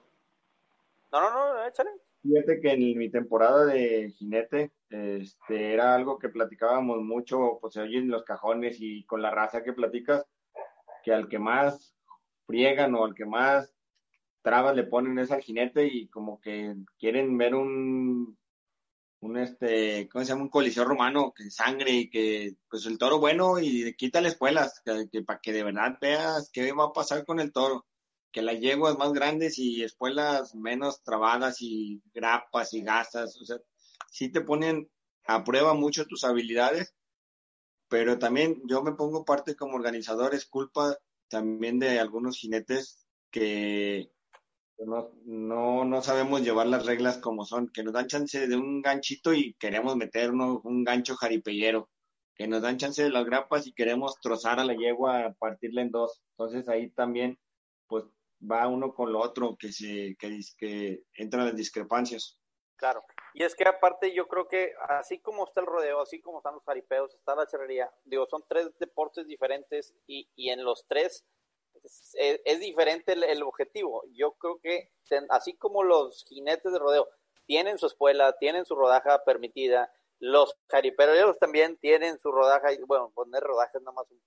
No, 1.11 1.21
no, 1.21 1.54
no, 1.54 1.66
échale. 1.66 1.90
Fíjate 2.23 2.61
que 2.61 2.71
en 2.71 2.99
mi 2.99 3.11
temporada 3.11 3.64
de 3.64 4.11
jinete, 4.16 4.71
este, 4.90 5.75
era 5.75 5.97
algo 5.97 6.21
que 6.21 6.28
platicábamos 6.28 7.00
mucho, 7.00 7.59
pues 7.61 7.75
se 7.75 7.80
oyen 7.80 8.09
los 8.09 8.23
cajones 8.23 8.76
y 8.78 9.04
con 9.06 9.23
la 9.23 9.32
raza 9.32 9.64
que 9.64 9.73
platicas, 9.73 10.25
que 11.02 11.12
al 11.12 11.28
que 11.28 11.40
más 11.40 11.97
friegan 12.47 12.94
o 12.94 13.04
al 13.04 13.14
que 13.14 13.25
más 13.25 13.75
trabas 14.42 14.76
le 14.76 14.84
ponen 14.84 15.18
es 15.18 15.30
al 15.30 15.42
jinete 15.42 15.87
y 15.87 16.08
como 16.08 16.40
que 16.40 16.75
quieren 16.99 17.37
ver 17.38 17.54
un 17.54 18.37
un 19.22 19.38
este, 19.38 20.08
¿cómo 20.08 20.25
se 20.25 20.30
llama? 20.30 20.42
Un 20.42 20.49
coliseo 20.49 20.84
romano, 20.84 21.32
que 21.32 21.49
sangre 21.50 21.92
y 21.92 22.11
que, 22.11 22.56
pues 22.68 22.87
el 22.87 22.99
toro 22.99 23.20
bueno 23.20 23.61
y 23.61 23.94
quita 23.94 24.20
las 24.20 24.32
espuelas, 24.32 24.82
que, 24.84 25.22
para 25.22 25.38
que 25.40 25.52
de 25.52 25.62
verdad 25.62 25.96
veas 26.00 26.50
qué 26.52 26.72
va 26.72 26.87
a 26.87 26.92
pasar 26.92 27.25
con 27.25 27.38
el 27.40 27.52
toro. 27.52 27.87
Que 28.32 28.42
las 28.42 28.58
yeguas 28.61 28.99
más 28.99 29.12
grandes 29.12 29.58
y 29.58 29.84
espuelas 29.84 30.54
menos 30.56 31.02
trabadas 31.04 31.58
y 31.61 32.02
grapas 32.12 32.75
y 32.75 32.82
gasas, 32.82 33.37
o 33.40 33.44
sea, 33.44 33.58
sí 34.11 34.30
te 34.32 34.40
ponen 34.40 34.90
a 35.26 35.44
prueba 35.44 35.75
mucho 35.75 36.06
tus 36.06 36.25
habilidades, 36.25 36.94
pero 37.88 38.18
también 38.18 38.61
yo 38.66 38.82
me 38.82 38.94
pongo 38.94 39.25
parte 39.25 39.54
como 39.54 39.76
organizador, 39.76 40.34
es 40.34 40.46
culpa 40.46 40.96
también 41.28 41.78
de 41.78 42.00
algunos 42.00 42.38
jinetes 42.38 43.06
que, 43.30 44.11
no, 44.79 45.85
no, 45.85 46.02
sabemos 46.02 46.43
llevar 46.43 46.67
las 46.67 46.87
reglas 46.87 47.19
como 47.19 47.45
son, 47.45 47.69
que 47.73 47.83
nos 47.83 47.93
dan 47.93 48.07
chance 48.07 48.47
de 48.47 48.57
un 48.57 48.83
ganchito 48.83 49.33
y 49.33 49.55
queremos 49.55 49.97
meternos 49.97 50.61
un 50.64 50.85
gancho 50.85 51.14
jaripellero, 51.14 51.91
que 52.35 52.49
nos 52.49 52.62
dan 52.62 52.79
chance 52.79 53.02
de 53.02 53.11
las 53.11 53.25
grapas 53.25 53.67
y 53.67 53.73
queremos 53.73 54.19
trozar 54.21 54.59
a 54.61 54.64
la 54.64 54.75
yegua, 54.75 55.35
partirla 55.38 55.83
en 55.83 55.91
dos. 55.91 56.23
Entonces 56.31 56.69
ahí 56.69 56.91
también, 56.91 57.38
pues 57.87 58.05
va 58.41 58.67
uno 58.69 58.95
con 58.95 59.12
lo 59.12 59.21
otro, 59.21 59.57
que 59.59 59.73
se, 59.73 60.17
que, 60.19 60.41
que 60.59 61.05
entran 61.14 61.47
las 61.47 61.57
discrepancias. 61.57 62.38
Claro, 62.76 63.05
y 63.35 63.45
es 63.45 63.55
que 63.55 63.64
aparte 63.64 64.12
yo 64.12 64.26
creo 64.26 64.49
que 64.49 64.73
así 64.88 65.21
como 65.21 65.45
está 65.45 65.61
el 65.61 65.69
rodeo, 65.69 66.00
así 66.00 66.21
como 66.21 66.38
están 66.38 66.55
los 66.55 66.64
jaripeos, 66.64 67.14
está 67.14 67.37
la 67.37 67.47
charrería, 67.47 67.88
digo, 68.05 68.26
son 68.26 68.43
tres 68.49 68.76
deportes 68.79 69.26
diferentes 69.29 69.95
y, 70.07 70.29
y 70.35 70.50
en 70.50 70.64
los 70.64 70.85
tres 70.88 71.25
es, 71.85 72.61
diferente 72.61 73.12
el, 73.12 73.43
objetivo. 73.43 74.05
Yo 74.12 74.33
creo 74.33 74.59
que 74.61 74.91
así 75.31 75.55
como 75.55 75.83
los 75.83 76.25
jinetes 76.29 76.73
de 76.73 76.79
rodeo 76.79 77.09
tienen 77.47 77.79
su 77.79 77.87
espuela, 77.87 78.37
tienen 78.39 78.65
su 78.65 78.75
rodaja 78.75 79.25
permitida, 79.25 79.93
los 80.19 80.55
cariperos 80.69 81.39
también 81.39 81.77
tienen 81.79 82.19
su 82.19 82.31
rodaja, 82.31 82.69
bueno, 82.87 83.11
poner 83.15 83.43
rodaje 83.43 83.79
es 83.79 83.83
nada 83.83 83.95
más 83.95 84.11
un 84.11 84.21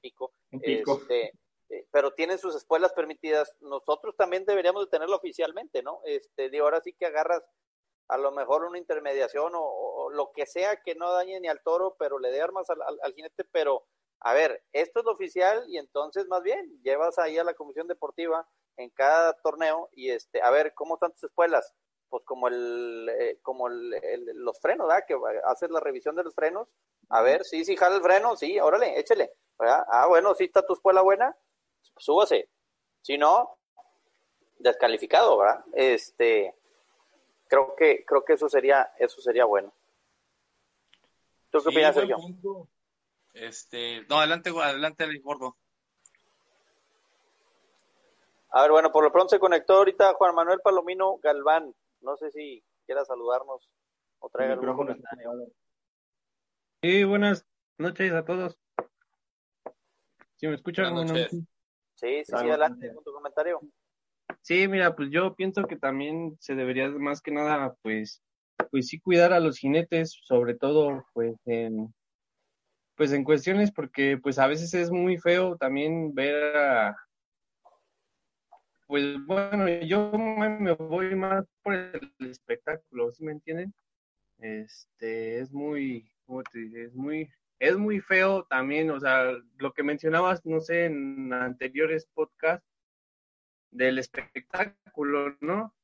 pico, 0.00 0.32
Este, 0.50 1.32
eh, 1.68 1.86
pero 1.90 2.12
tienen 2.12 2.38
sus 2.38 2.54
espuelas 2.54 2.92
permitidas, 2.92 3.54
nosotros 3.60 4.16
también 4.16 4.44
deberíamos 4.44 4.86
de 4.86 4.90
tenerlo 4.90 5.16
oficialmente, 5.16 5.82
¿no? 5.82 6.00
Este, 6.04 6.48
digo, 6.48 6.64
ahora 6.64 6.80
sí 6.80 6.94
que 6.94 7.06
agarras 7.06 7.42
a 8.08 8.18
lo 8.18 8.32
mejor 8.32 8.64
una 8.64 8.78
intermediación 8.78 9.52
o, 9.54 10.10
lo 10.10 10.32
que 10.32 10.46
sea 10.46 10.82
que 10.82 10.94
no 10.94 11.12
dañe 11.12 11.40
ni 11.40 11.48
al 11.48 11.62
toro, 11.62 11.96
pero 11.98 12.18
le 12.18 12.30
dé 12.30 12.42
armas 12.42 12.68
al 12.68 13.14
jinete, 13.14 13.44
pero 13.44 13.86
a 14.24 14.34
ver, 14.34 14.62
esto 14.72 15.00
es 15.00 15.04
lo 15.04 15.12
oficial 15.12 15.64
y 15.68 15.78
entonces 15.78 16.26
más 16.28 16.42
bien 16.42 16.80
llevas 16.82 17.18
ahí 17.18 17.38
a 17.38 17.44
la 17.44 17.54
comisión 17.54 17.88
deportiva 17.88 18.46
en 18.76 18.88
cada 18.90 19.32
torneo 19.34 19.88
y 19.92 20.10
este, 20.10 20.40
a 20.40 20.50
ver, 20.50 20.74
¿cómo 20.74 20.94
están 20.94 21.12
tus 21.12 21.24
espuelas? 21.24 21.74
Pues 22.08 22.22
como 22.24 22.46
el, 22.46 23.10
eh, 23.18 23.38
como 23.42 23.68
los 23.68 24.60
frenos, 24.60 24.86
¿verdad? 24.86 25.04
Que 25.08 25.18
haces 25.44 25.70
la 25.70 25.80
revisión 25.80 26.14
de 26.14 26.22
los 26.22 26.34
frenos. 26.34 26.68
A 27.08 27.20
ver, 27.20 27.44
sí, 27.44 27.64
sí, 27.64 27.76
jala 27.76 27.96
el 27.96 28.02
freno, 28.02 28.36
sí, 28.36 28.60
órale, 28.60 28.98
échele. 28.98 29.32
Ah, 29.58 30.06
bueno, 30.08 30.34
sí 30.34 30.44
está 30.44 30.64
tu 30.64 30.74
espuela 30.74 31.02
buena, 31.02 31.36
súbase. 31.96 32.48
Si 33.00 33.18
no, 33.18 33.58
descalificado, 34.58 35.36
¿verdad? 35.38 35.64
Este, 35.72 36.54
creo 37.48 37.74
que, 37.74 38.04
creo 38.04 38.24
que 38.24 38.34
eso 38.34 38.48
sería, 38.48 38.92
eso 38.98 39.20
sería 39.20 39.46
bueno. 39.46 39.72
¿Tú 41.50 41.60
qué 41.60 41.68
opinas, 41.68 41.94
Sergio? 41.94 42.16
Este, 43.32 44.04
no, 44.08 44.18
adelante, 44.18 44.50
adelante, 44.50 45.06
gordo. 45.22 45.56
A 48.50 48.62
ver, 48.62 48.70
bueno, 48.70 48.92
por 48.92 49.02
lo 49.02 49.12
pronto 49.12 49.30
se 49.30 49.38
conectó 49.38 49.74
ahorita 49.74 50.14
Juan 50.14 50.34
Manuel 50.34 50.60
Palomino 50.60 51.16
Galván. 51.22 51.74
No 52.00 52.16
sé 52.16 52.30
si 52.30 52.62
quiera 52.84 53.04
saludarnos 53.04 53.70
o 54.18 54.28
traiga 54.28 54.54
algún 54.54 54.76
comentario. 54.76 55.30
Sí, 56.82 57.04
buenas 57.04 57.46
noches 57.78 58.12
a 58.12 58.24
todos. 58.24 58.58
¿Sí 60.36 60.48
me 60.48 60.54
escuchan? 60.54 61.08
Sí, 61.08 61.46
sí, 61.94 62.24
sí, 62.24 62.34
adelante 62.34 62.92
con 62.92 63.04
tu 63.04 63.12
comentario. 63.12 63.60
Sí, 64.42 64.66
mira, 64.68 64.94
pues 64.96 65.08
yo 65.10 65.34
pienso 65.34 65.64
que 65.64 65.76
también 65.76 66.36
se 66.40 66.54
debería 66.54 66.88
más 66.88 67.22
que 67.22 67.30
nada, 67.30 67.76
pues, 67.80 68.22
pues 68.70 68.88
sí 68.88 69.00
cuidar 69.00 69.32
a 69.32 69.40
los 69.40 69.58
jinetes, 69.58 70.18
sobre 70.24 70.56
todo, 70.56 71.06
pues, 71.12 71.36
en, 71.46 71.94
pues 72.94 73.12
en 73.12 73.24
cuestiones 73.24 73.70
porque 73.72 74.18
pues 74.18 74.38
a 74.38 74.46
veces 74.46 74.74
es 74.74 74.90
muy 74.90 75.18
feo 75.18 75.56
también 75.56 76.14
ver 76.14 76.56
a 76.56 76.96
pues 78.86 79.16
bueno 79.26 79.68
yo 79.84 80.12
me 80.12 80.72
voy 80.74 81.14
más 81.14 81.46
por 81.62 81.74
el 81.74 82.12
espectáculo 82.20 83.10
¿sí 83.12 83.24
me 83.24 83.32
entienden? 83.32 83.74
este 84.38 85.40
es 85.40 85.52
muy 85.52 86.10
es 86.74 86.94
muy 86.94 87.30
es 87.58 87.76
muy 87.76 88.00
feo 88.00 88.44
también 88.44 88.90
o 88.90 89.00
sea 89.00 89.32
lo 89.58 89.72
que 89.72 89.82
mencionabas 89.82 90.44
no 90.44 90.60
sé 90.60 90.86
en 90.86 91.32
anteriores 91.32 92.06
podcasts 92.14 92.66
del 93.70 93.98
espectáculo 93.98 95.36
no 95.40 95.74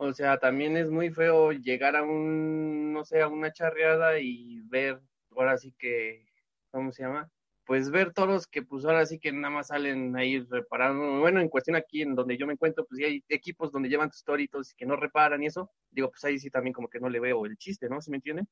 o 0.00 0.12
sea, 0.12 0.38
también 0.38 0.76
es 0.76 0.90
muy 0.90 1.10
feo 1.10 1.50
llegar 1.50 1.96
a 1.96 2.04
un, 2.04 2.92
no 2.92 3.04
sé, 3.04 3.20
a 3.20 3.26
una 3.26 3.52
charreada 3.52 4.20
y 4.20 4.60
ver 4.60 5.00
ahora 5.36 5.56
sí 5.58 5.74
que, 5.78 6.26
¿cómo 6.70 6.92
se 6.92 7.02
llama? 7.02 7.30
Pues 7.64 7.90
ver 7.90 8.14
toros 8.14 8.46
que 8.46 8.62
pues 8.62 8.84
ahora 8.86 9.04
sí 9.04 9.18
que 9.18 9.30
nada 9.30 9.50
más 9.52 9.68
salen 9.68 10.16
ahí 10.16 10.40
reparando. 10.40 11.20
Bueno, 11.20 11.40
en 11.40 11.48
cuestión 11.48 11.76
aquí 11.76 12.02
en 12.02 12.14
donde 12.14 12.38
yo 12.38 12.46
me 12.46 12.54
encuentro, 12.54 12.86
pues 12.86 13.00
hay 13.04 13.22
equipos 13.28 13.70
donde 13.70 13.90
llevan 13.90 14.10
tus 14.10 14.24
toritos 14.24 14.72
y 14.72 14.76
que 14.76 14.86
no 14.86 14.96
reparan 14.96 15.42
y 15.42 15.46
eso. 15.46 15.70
Digo, 15.90 16.10
pues 16.10 16.24
ahí 16.24 16.38
sí 16.38 16.50
también 16.50 16.72
como 16.72 16.88
que 16.88 17.00
no 17.00 17.10
le 17.10 17.20
veo 17.20 17.44
el 17.44 17.56
chiste, 17.58 17.88
¿no? 17.88 18.00
¿Se 18.00 18.10
me 18.10 18.16
entiende? 18.16 18.44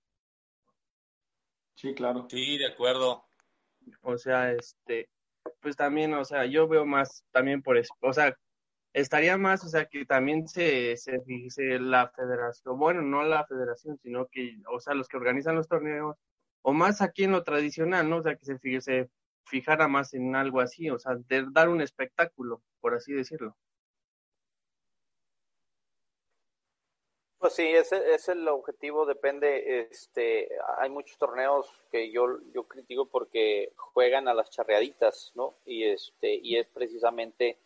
Sí, 1.76 1.94
claro. 1.94 2.26
Sí, 2.28 2.58
de 2.58 2.66
acuerdo. 2.66 3.24
O 4.02 4.18
sea, 4.18 4.52
este, 4.52 5.08
pues 5.60 5.76
también, 5.76 6.14
o 6.14 6.24
sea, 6.24 6.46
yo 6.46 6.68
veo 6.68 6.84
más 6.84 7.24
también 7.30 7.62
por 7.62 7.76
eso, 7.76 7.94
o 8.00 8.12
sea, 8.12 8.36
estaría 8.92 9.36
más, 9.36 9.64
o 9.64 9.68
sea, 9.68 9.86
que 9.86 10.04
también 10.04 10.48
se, 10.48 10.96
se 10.96 11.20
fije 11.20 11.78
la 11.78 12.08
federación, 12.10 12.78
bueno, 12.78 13.02
no 13.02 13.22
la 13.22 13.46
federación, 13.46 13.98
sino 13.98 14.26
que, 14.26 14.56
o 14.72 14.80
sea, 14.80 14.94
los 14.94 15.08
que 15.08 15.16
organizan 15.16 15.54
los 15.54 15.68
torneos, 15.68 16.16
o 16.68 16.72
más 16.72 17.00
aquí 17.00 17.22
en 17.22 17.30
lo 17.30 17.44
tradicional, 17.44 18.10
¿no? 18.10 18.16
O 18.16 18.22
sea, 18.22 18.34
que 18.34 18.44
se, 18.80 19.08
fijara 19.44 19.86
más 19.86 20.14
en 20.14 20.34
algo 20.34 20.60
así, 20.60 20.90
o 20.90 20.98
sea, 20.98 21.14
de 21.14 21.46
dar 21.52 21.68
un 21.68 21.80
espectáculo, 21.80 22.60
por 22.80 22.92
así 22.92 23.12
decirlo. 23.12 23.56
Pues 27.38 27.52
sí, 27.54 27.68
ese 27.68 28.12
es 28.12 28.28
el 28.28 28.48
objetivo, 28.48 29.06
depende, 29.06 29.86
este, 29.92 30.48
hay 30.78 30.90
muchos 30.90 31.16
torneos 31.18 31.70
que 31.92 32.10
yo, 32.10 32.40
yo 32.52 32.64
critico 32.64 33.08
porque 33.08 33.72
juegan 33.76 34.26
a 34.26 34.34
las 34.34 34.50
charreaditas, 34.50 35.30
¿no? 35.36 35.54
Y 35.64 35.84
este, 35.84 36.34
y 36.34 36.56
es 36.56 36.66
precisamente 36.66 37.60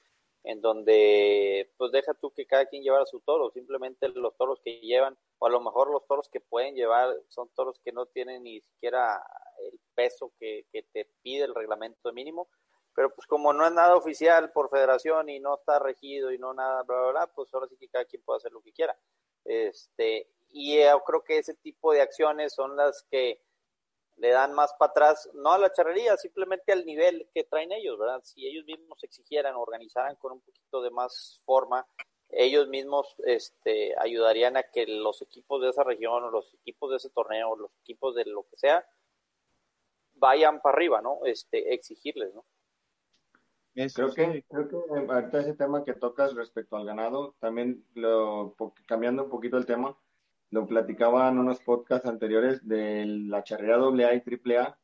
en 0.44 0.60
donde 0.60 1.70
pues 1.78 1.90
deja 1.90 2.12
tú 2.12 2.32
que 2.32 2.44
cada 2.44 2.66
quien 2.66 2.82
llevara 2.82 3.06
su 3.06 3.20
toro, 3.20 3.50
simplemente 3.50 4.10
los 4.10 4.36
toros 4.36 4.60
que 4.62 4.78
llevan, 4.80 5.16
o 5.40 5.46
a 5.46 5.50
lo 5.50 5.60
mejor 5.60 5.90
los 5.90 6.06
toros 6.06 6.28
que 6.28 6.40
pueden 6.40 6.74
llevar 6.74 7.16
son 7.28 7.48
toros 7.54 7.80
que 7.82 7.92
no 7.92 8.06
tienen 8.06 8.44
ni 8.44 8.60
siquiera 8.60 9.20
el 9.58 9.80
peso 9.94 10.32
que, 10.38 10.66
te 10.70 11.06
pide 11.22 11.44
el 11.44 11.54
reglamento 11.54 12.12
mínimo, 12.12 12.48
pero 12.94 13.14
pues 13.14 13.26
como 13.26 13.52
no 13.52 13.66
es 13.66 13.72
nada 13.72 13.96
oficial 13.96 14.52
por 14.52 14.68
federación 14.68 15.30
y 15.30 15.40
no 15.40 15.54
está 15.54 15.78
regido 15.78 16.30
y 16.30 16.38
no 16.38 16.52
nada, 16.52 16.82
bla, 16.82 17.00
bla, 17.00 17.10
bla, 17.10 17.26
pues 17.28 17.52
ahora 17.54 17.68
sí 17.68 17.76
que 17.78 17.88
cada 17.88 18.04
quien 18.04 18.22
puede 18.22 18.36
hacer 18.36 18.52
lo 18.52 18.60
que 18.60 18.72
quiera. 18.72 18.96
Este, 19.44 20.28
y 20.50 20.78
yo 20.82 21.02
creo 21.04 21.24
que 21.24 21.38
ese 21.38 21.54
tipo 21.54 21.92
de 21.92 22.02
acciones 22.02 22.52
son 22.52 22.76
las 22.76 23.02
que 23.10 23.40
le 24.16 24.30
dan 24.30 24.52
más 24.52 24.74
para 24.78 24.90
atrás, 24.90 25.30
no 25.32 25.52
a 25.52 25.58
la 25.58 25.72
charrería, 25.72 26.18
simplemente 26.18 26.72
al 26.72 26.84
nivel 26.84 27.30
que 27.32 27.44
traen 27.44 27.72
ellos, 27.72 27.98
¿verdad? 27.98 28.20
Si 28.22 28.46
ellos 28.46 28.66
mismos 28.66 29.02
exigieran, 29.02 29.54
organizaran 29.54 30.16
con 30.16 30.32
un 30.32 30.40
poquito 30.42 30.82
de 30.82 30.90
más 30.90 31.40
forma, 31.46 31.86
ellos 32.32 32.68
mismos 32.68 33.14
este, 33.24 33.94
ayudarían 33.98 34.56
a 34.56 34.62
que 34.64 34.86
los 34.86 35.22
equipos 35.22 35.62
de 35.62 35.70
esa 35.70 35.84
región 35.84 36.24
o 36.24 36.30
los 36.30 36.54
equipos 36.54 36.90
de 36.90 36.96
ese 36.96 37.10
torneo, 37.10 37.56
los 37.56 37.72
equipos 37.82 38.14
de 38.14 38.24
lo 38.24 38.44
que 38.50 38.56
sea, 38.56 38.84
vayan 40.14 40.60
para 40.60 40.76
arriba, 40.76 41.00
¿no? 41.00 41.20
Este, 41.24 41.74
exigirles, 41.74 42.34
¿no? 42.34 42.44
creo 43.72 44.12
que, 44.12 44.44
creo 44.48 44.68
que 44.68 44.76
ahorita 45.12 45.40
ese 45.40 45.54
tema 45.54 45.84
que 45.84 45.94
tocas 45.94 46.34
respecto 46.34 46.76
al 46.76 46.84
ganado, 46.84 47.36
también 47.38 47.84
lo, 47.94 48.54
cambiando 48.86 49.24
un 49.24 49.30
poquito 49.30 49.56
el 49.56 49.66
tema, 49.66 49.96
lo 50.50 50.66
platicaba 50.66 51.28
en 51.28 51.38
unos 51.38 51.60
podcasts 51.60 52.08
anteriores 52.08 52.66
de 52.66 53.06
la 53.06 53.42
charrería 53.44 53.76
AA 53.76 54.14
y 54.14 54.22
AAA. 54.54 54.78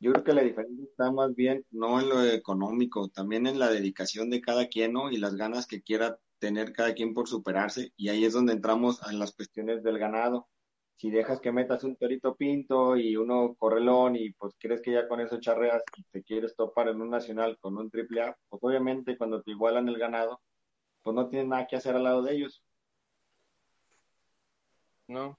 Yo 0.00 0.12
creo 0.12 0.24
que 0.24 0.32
la 0.32 0.42
diferencia 0.42 0.84
está 0.84 1.12
más 1.12 1.34
bien 1.34 1.64
no 1.70 2.00
en 2.00 2.08
lo 2.08 2.24
económico, 2.24 3.08
también 3.08 3.46
en 3.46 3.58
la 3.58 3.70
dedicación 3.70 4.30
de 4.30 4.40
cada 4.40 4.66
quien, 4.68 4.92
¿no? 4.92 5.10
Y 5.10 5.18
las 5.18 5.36
ganas 5.36 5.66
que 5.66 5.82
quiera 5.82 6.18
tener 6.40 6.72
cada 6.72 6.94
quien 6.94 7.14
por 7.14 7.28
superarse. 7.28 7.92
Y 7.96 8.08
ahí 8.08 8.24
es 8.24 8.32
donde 8.32 8.54
entramos 8.54 9.00
en 9.08 9.20
las 9.20 9.32
cuestiones 9.32 9.84
del 9.84 9.98
ganado. 9.98 10.48
Si 10.96 11.10
dejas 11.10 11.40
que 11.40 11.52
metas 11.52 11.84
un 11.84 11.96
torito 11.96 12.34
pinto 12.34 12.96
y 12.96 13.16
uno 13.16 13.54
correlón 13.58 14.16
y 14.16 14.32
pues 14.32 14.54
quieres 14.58 14.82
que 14.82 14.92
ya 14.92 15.06
con 15.08 15.20
eso 15.20 15.38
charreas 15.40 15.82
y 15.96 16.02
te 16.04 16.22
quieres 16.22 16.56
topar 16.56 16.88
en 16.88 17.00
un 17.00 17.10
nacional 17.10 17.56
con 17.60 17.78
un 17.78 17.90
AAA, 17.92 18.36
pues 18.48 18.62
obviamente 18.62 19.16
cuando 19.16 19.42
te 19.42 19.52
igualan 19.52 19.88
el 19.88 19.98
ganado, 19.98 20.40
pues 21.02 21.14
no 21.14 21.28
tienes 21.28 21.48
nada 21.48 21.66
que 21.66 21.76
hacer 21.76 21.94
al 21.96 22.04
lado 22.04 22.22
de 22.22 22.34
ellos 22.34 22.62
¿no? 25.10 25.38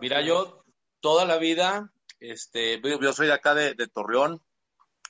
Mira, 0.00 0.22
yo 0.22 0.64
toda 1.00 1.24
la 1.24 1.36
vida, 1.36 1.92
este, 2.18 2.80
yo 2.82 3.12
soy 3.12 3.26
de 3.26 3.34
acá 3.34 3.54
de, 3.54 3.74
de, 3.74 3.86
Torreón, 3.86 4.42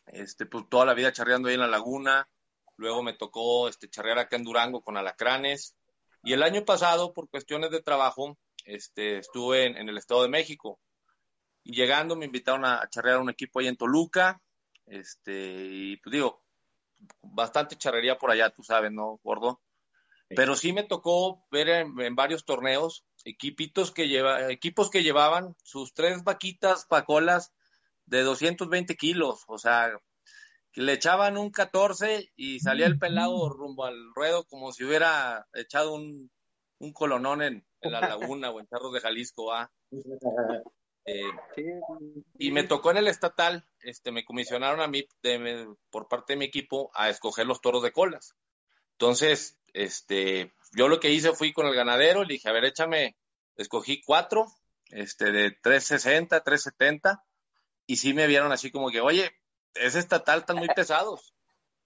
este, 0.06 0.46
pues 0.46 0.68
toda 0.68 0.84
la 0.84 0.94
vida 0.94 1.12
charreando 1.12 1.48
ahí 1.48 1.54
en 1.54 1.60
la 1.60 1.68
laguna, 1.68 2.28
luego 2.76 3.02
me 3.02 3.12
tocó 3.12 3.68
este, 3.68 3.88
charrear 3.88 4.18
acá 4.18 4.36
en 4.36 4.44
Durango 4.44 4.82
con 4.82 4.96
alacranes, 4.96 5.76
y 6.22 6.32
el 6.32 6.42
año 6.42 6.64
pasado, 6.64 7.12
por 7.12 7.28
cuestiones 7.28 7.70
de 7.70 7.82
trabajo, 7.82 8.38
este, 8.64 9.18
estuve 9.18 9.66
en, 9.66 9.76
en 9.76 9.88
el 9.88 9.98
Estado 9.98 10.22
de 10.22 10.28
México, 10.28 10.80
y 11.64 11.74
llegando 11.74 12.16
me 12.16 12.26
invitaron 12.26 12.64
a, 12.64 12.82
a 12.82 12.88
charrear 12.88 13.16
a 13.16 13.22
un 13.22 13.30
equipo 13.30 13.60
ahí 13.60 13.68
en 13.68 13.76
Toluca, 13.76 14.40
este, 14.86 15.66
y 15.70 15.96
pues 15.98 16.12
digo, 16.12 16.42
bastante 17.22 17.76
charrería 17.76 18.18
por 18.18 18.30
allá, 18.30 18.50
tú 18.50 18.62
sabes, 18.62 18.92
¿no, 18.92 19.20
gordo? 19.22 19.60
Pero 20.34 20.56
sí 20.56 20.72
me 20.72 20.84
tocó 20.84 21.44
ver 21.50 21.68
en, 21.68 22.00
en, 22.00 22.14
varios 22.14 22.46
torneos 22.46 23.04
equipitos 23.24 23.92
que 23.92 24.08
lleva, 24.08 24.50
equipos 24.50 24.88
que 24.88 25.02
llevaban 25.02 25.54
sus 25.62 25.92
tres 25.92 26.24
vaquitas 26.24 26.86
pacolas 26.86 27.52
de 28.06 28.22
220 28.22 28.96
kilos, 28.96 29.44
o 29.46 29.58
sea, 29.58 29.92
le 30.74 30.92
echaban 30.92 31.36
un 31.36 31.50
14 31.50 32.32
y 32.36 32.60
salía 32.60 32.86
el 32.86 32.98
pelado 32.98 33.48
rumbo 33.48 33.84
al 33.84 34.12
ruedo 34.14 34.44
como 34.44 34.72
si 34.72 34.84
hubiera 34.84 35.46
echado 35.54 35.94
un, 35.94 36.30
un 36.78 36.92
colonón 36.92 37.42
en, 37.42 37.66
en, 37.80 37.92
la 37.92 38.00
laguna 38.00 38.50
o 38.50 38.60
en 38.60 38.66
Cerros 38.66 38.92
de 38.92 39.00
Jalisco, 39.00 39.52
¿ah? 39.52 39.70
Eh, 41.04 41.32
y 42.38 42.52
me 42.52 42.62
tocó 42.62 42.92
en 42.92 42.98
el 42.98 43.08
estatal, 43.08 43.66
este, 43.80 44.12
me 44.12 44.24
comisionaron 44.24 44.80
a 44.80 44.86
mí 44.86 45.06
de, 45.22 45.68
por 45.90 46.08
parte 46.08 46.34
de 46.34 46.38
mi 46.38 46.44
equipo 46.44 46.90
a 46.94 47.08
escoger 47.08 47.46
los 47.46 47.60
toros 47.60 47.82
de 47.82 47.92
colas. 47.92 48.36
Entonces, 48.92 49.58
este, 49.72 50.52
yo 50.72 50.88
lo 50.88 51.00
que 51.00 51.10
hice 51.10 51.32
fui 51.32 51.52
con 51.52 51.66
el 51.66 51.74
ganadero, 51.74 52.22
le 52.22 52.34
dije, 52.34 52.48
a 52.48 52.52
ver, 52.52 52.64
échame, 52.64 53.16
escogí 53.56 54.00
cuatro, 54.00 54.46
este, 54.90 55.32
de 55.32 55.50
360, 55.50 56.42
370, 56.42 57.24
y 57.86 57.96
sí 57.96 58.14
me 58.14 58.28
vieron 58.28 58.52
así 58.52 58.70
como 58.70 58.90
que, 58.90 59.00
oye, 59.00 59.32
ese 59.74 59.98
estatal 59.98 60.40
están 60.40 60.56
muy 60.56 60.68
pesados. 60.68 61.34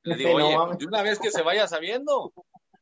Le 0.03 0.17
digo, 0.17 0.35
oye, 0.35 0.77
de 0.79 0.87
una 0.87 1.03
vez 1.03 1.19
que 1.19 1.31
se 1.31 1.43
vaya 1.43 1.67
sabiendo, 1.67 2.33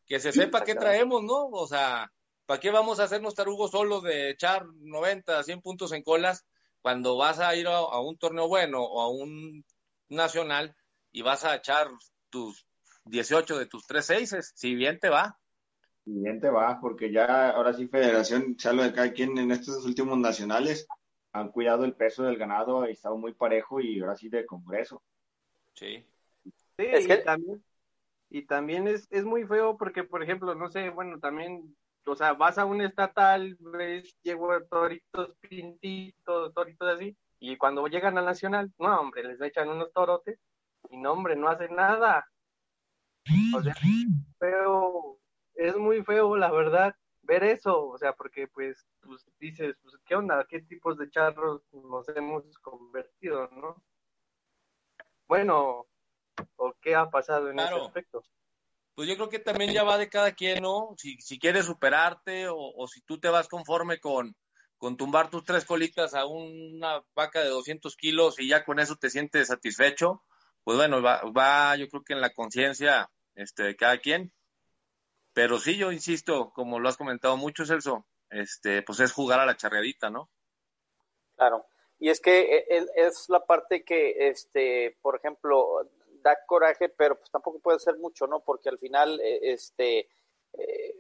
que 0.07 0.21
se 0.21 0.33
sepa 0.33 0.65
qué 0.65 0.75
traemos, 0.75 1.23
¿no? 1.23 1.47
O 1.47 1.67
sea, 1.67 2.13
¿para 2.47 2.61
qué 2.61 2.71
vamos 2.71 3.01
a 3.01 3.05
hacernos 3.05 3.35
tarugos 3.35 3.71
solos 3.71 4.03
de 4.03 4.31
echar 4.31 4.67
90, 4.81 5.43
100 5.43 5.61
puntos 5.63 5.93
en 5.93 6.03
colas 6.03 6.45
cuando 6.83 7.17
vas 7.17 7.41
a 7.41 7.55
ir 7.57 7.67
a, 7.67 7.77
a 7.77 8.01
un 8.01 8.19
torneo 8.19 8.47
bueno 8.47 8.83
o 8.83 9.01
a 9.01 9.09
un 9.09 9.65
nacional 10.09 10.77
y 11.13 11.23
vas 11.23 11.45
a 11.45 11.55
echar 11.55 11.89
tus 12.29 12.67
18 13.07 13.59
de 13.59 13.67
tus 13.67 13.87
tres 13.87 14.07
seises, 14.07 14.53
si 14.55 14.75
bien 14.75 14.99
te 14.99 15.09
va. 15.09 15.39
Si 16.05 16.13
bien 16.13 16.41
te 16.41 16.51
va, 16.51 16.79
porque 16.81 17.11
ya 17.11 17.51
ahora 17.51 17.73
sí 17.73 17.89
Federación, 17.89 18.57
ya 18.57 18.73
lo 18.73 18.83
de 18.83 18.93
cada 18.93 19.13
quien 19.13 19.39
en 19.39 19.51
estos 19.51 19.85
últimos 19.87 20.19
nacionales 20.19 20.87
han 21.35 21.49
cuidado 21.49 21.85
el 21.85 21.95
peso 21.95 22.23
del 22.23 22.39
ganado, 22.39 22.83
ha 22.83 22.89
estado 22.89 23.19
muy 23.19 23.35
parejo 23.35 23.81
y 23.81 24.01
ahora 24.01 24.15
sí 24.15 24.29
de 24.29 24.47
congreso. 24.47 25.03
Sí. 25.75 26.07
Sí, 26.45 26.87
es 26.87 27.07
que... 27.07 27.15
y 27.15 27.25
también, 27.25 27.65
y 28.31 28.47
también 28.47 28.89
es, 28.89 29.09
es 29.11 29.25
muy 29.25 29.45
feo 29.45 29.77
porque, 29.77 30.05
por 30.05 30.23
ejemplo, 30.23 30.55
no 30.55 30.71
sé, 30.71 30.91
bueno, 30.91 31.19
también, 31.19 31.77
o 32.07 32.15
sea, 32.15 32.35
vas 32.35 32.57
a 32.57 32.65
un 32.65 32.81
estatal, 32.83 33.57
ves, 33.59 34.17
llego 34.23 34.49
toritos 34.71 35.37
pintitos, 35.41 36.55
toritos 36.55 36.95
así, 36.95 37.17
y 37.41 37.57
cuando 37.57 37.85
llegan 37.89 38.17
al 38.17 38.27
nacional, 38.27 38.73
no, 38.79 39.01
hombre, 39.01 39.25
les 39.25 39.41
echan 39.41 39.69
unos 39.69 39.93
torotes 39.93 40.39
y 40.89 40.97
no, 40.99 41.13
hombre, 41.13 41.35
no 41.35 41.49
hacen 41.49 41.75
nada. 41.75 42.29
O 43.57 43.63
sea, 43.63 43.75
feo, 44.39 45.19
es 45.55 45.77
muy 45.77 46.05
feo, 46.05 46.37
la 46.37 46.53
verdad, 46.53 46.95
ver 47.25 47.45
eso, 47.45 47.87
o 47.87 47.99
sea, 47.99 48.13
porque 48.13 48.49
pues, 48.49 48.87
pues 49.01 49.25
dices, 49.39 49.77
pues, 49.83 49.95
¿qué 50.07 50.15
onda? 50.15 50.47
¿Qué 50.49 50.61
tipos 50.61 50.99
de 50.99 51.11
charros 51.11 51.63
nos 51.73 52.09
hemos 52.11 52.45
convertido, 52.59 53.49
no? 53.49 53.83
Bueno, 55.27 55.87
¿o 56.57 56.75
qué 56.81 56.95
ha 56.95 57.11
pasado 57.11 57.49
en 57.49 57.57
claro. 57.57 57.77
ese 57.77 57.87
aspecto? 57.87 58.23
Pues 58.95 59.09
yo 59.09 59.17
creo 59.17 59.29
que 59.29 59.41
también 59.41 59.73
ya 59.73 59.83
va 59.83 59.99
de 59.99 60.09
cada 60.09 60.33
quien, 60.33 60.63
¿no? 60.63 60.95
Si, 60.97 61.17
si 61.21 61.39
quieres 61.39 61.67
superarte 61.67 62.49
o, 62.49 62.57
o 62.57 62.87
si 62.87 63.01
tú 63.01 63.19
te 63.19 63.29
vas 63.29 63.49
conforme 63.49 63.99
con, 63.99 64.37
con 64.77 64.97
tumbar 64.97 65.31
tus 65.31 65.45
tres 65.45 65.65
colitas 65.65 66.15
a 66.15 66.27
una 66.27 67.03
vaca 67.15 67.41
de 67.41 67.49
200 67.49 67.97
kilos 67.97 68.39
y 68.39 68.49
ya 68.49 68.65
con 68.65 68.79
eso 68.79 68.97
te 68.97 69.11
sientes 69.11 69.49
satisfecho, 69.49 70.23
pues 70.63 70.77
bueno, 70.77 71.03
va, 71.03 71.23
va 71.37 71.77
yo 71.77 71.89
creo 71.89 72.05
que 72.05 72.13
en 72.13 72.21
la 72.21 72.33
conciencia 72.33 73.11
este, 73.35 73.65
de 73.65 73.77
cada 73.77 73.99
quien. 73.99 74.33
Pero 75.35 75.59
sí, 75.59 75.77
yo 75.77 75.93
insisto, 75.93 76.53
como 76.55 76.79
lo 76.79 76.89
has 76.89 76.97
comentado 76.97 77.37
mucho, 77.37 77.67
Celso, 77.67 78.07
este, 78.31 78.83
pues 78.83 79.01
es 79.01 79.13
jugar 79.13 79.41
a 79.41 79.47
la 79.47 79.57
charreadita, 79.57 80.09
¿no? 80.09 80.31
Claro. 81.37 81.67
Y 81.99 82.09
es 82.09 82.21
que 82.21 82.65
es 82.97 83.29
la 83.29 83.45
parte 83.45 83.85
que, 83.85 84.29
este, 84.29 84.97
por 85.03 85.17
ejemplo, 85.17 85.89
da 86.23 86.37
coraje, 86.47 86.89
pero 86.89 87.19
pues 87.19 87.31
tampoco 87.31 87.59
puede 87.61 87.79
ser 87.81 87.97
mucho, 87.99 88.27
¿no? 88.27 88.41
Porque 88.41 88.69
al 88.69 88.79
final, 88.79 89.21
este, 89.23 90.09
eh, 90.53 90.95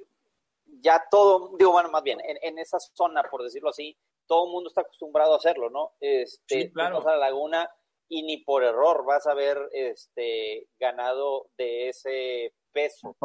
ya 0.81 1.07
todo, 1.11 1.57
digo, 1.57 1.73
bueno, 1.73 1.91
más 1.91 2.03
bien, 2.03 2.21
en, 2.21 2.39
en, 2.43 2.59
esa 2.59 2.79
zona, 2.79 3.23
por 3.31 3.43
decirlo 3.43 3.71
así, 3.71 3.97
todo 4.27 4.47
el 4.47 4.53
mundo 4.53 4.69
está 4.69 4.81
acostumbrado 4.81 5.35
a 5.35 5.37
hacerlo, 5.37 5.71
¿no? 5.71 5.93
Este, 6.01 6.63
sí, 6.63 6.73
claro. 6.73 6.97
Vas 6.97 7.07
a 7.07 7.11
la 7.13 7.27
laguna 7.27 7.71
y 8.09 8.23
ni 8.23 8.39
por 8.39 8.65
error 8.65 9.05
vas 9.05 9.27
a 9.27 9.35
ver 9.35 9.59
este 9.73 10.69
ganado 10.79 11.49
de 11.57 11.89
ese 11.89 12.55
peso. 12.73 13.17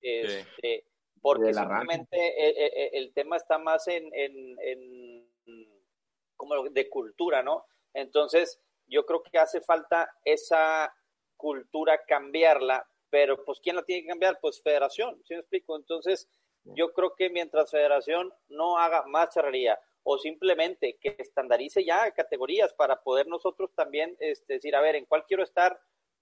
Este, 0.00 0.46
sí. 0.62 0.84
porque 1.20 1.52
simplemente 1.52 2.48
el, 2.48 2.72
el, 2.72 2.90
el, 2.92 3.12
tema 3.14 3.36
está 3.36 3.58
más 3.58 3.88
en, 3.88 4.08
en, 4.12 4.56
en, 4.60 5.28
como 6.36 6.68
de 6.68 6.88
cultura, 6.88 7.42
¿no? 7.42 7.66
Entonces, 7.94 8.60
yo 8.86 9.04
creo 9.06 9.22
que 9.22 9.38
hace 9.38 9.60
falta 9.60 10.10
esa 10.24 10.94
cultura 11.36 12.00
cambiarla, 12.06 12.86
pero 13.10 13.44
pues 13.44 13.60
¿quién 13.60 13.76
la 13.76 13.82
tiene 13.82 14.02
que 14.02 14.08
cambiar? 14.08 14.38
Pues 14.40 14.62
Federación, 14.62 15.20
¿sí 15.24 15.34
me 15.34 15.40
explico? 15.40 15.76
Entonces, 15.76 16.28
yo 16.64 16.92
creo 16.92 17.14
que 17.14 17.30
mientras 17.30 17.70
Federación 17.70 18.32
no 18.48 18.78
haga 18.78 19.04
más 19.06 19.34
charrería 19.34 19.78
o 20.02 20.18
simplemente 20.18 20.98
que 21.00 21.16
estandarice 21.18 21.84
ya 21.84 22.10
categorías 22.12 22.72
para 22.74 23.02
poder 23.02 23.26
nosotros 23.26 23.70
también 23.74 24.16
este, 24.20 24.54
decir, 24.54 24.74
a 24.76 24.80
ver, 24.80 24.96
en 24.96 25.04
cuál 25.04 25.24
quiero 25.26 25.42
estar 25.42 25.80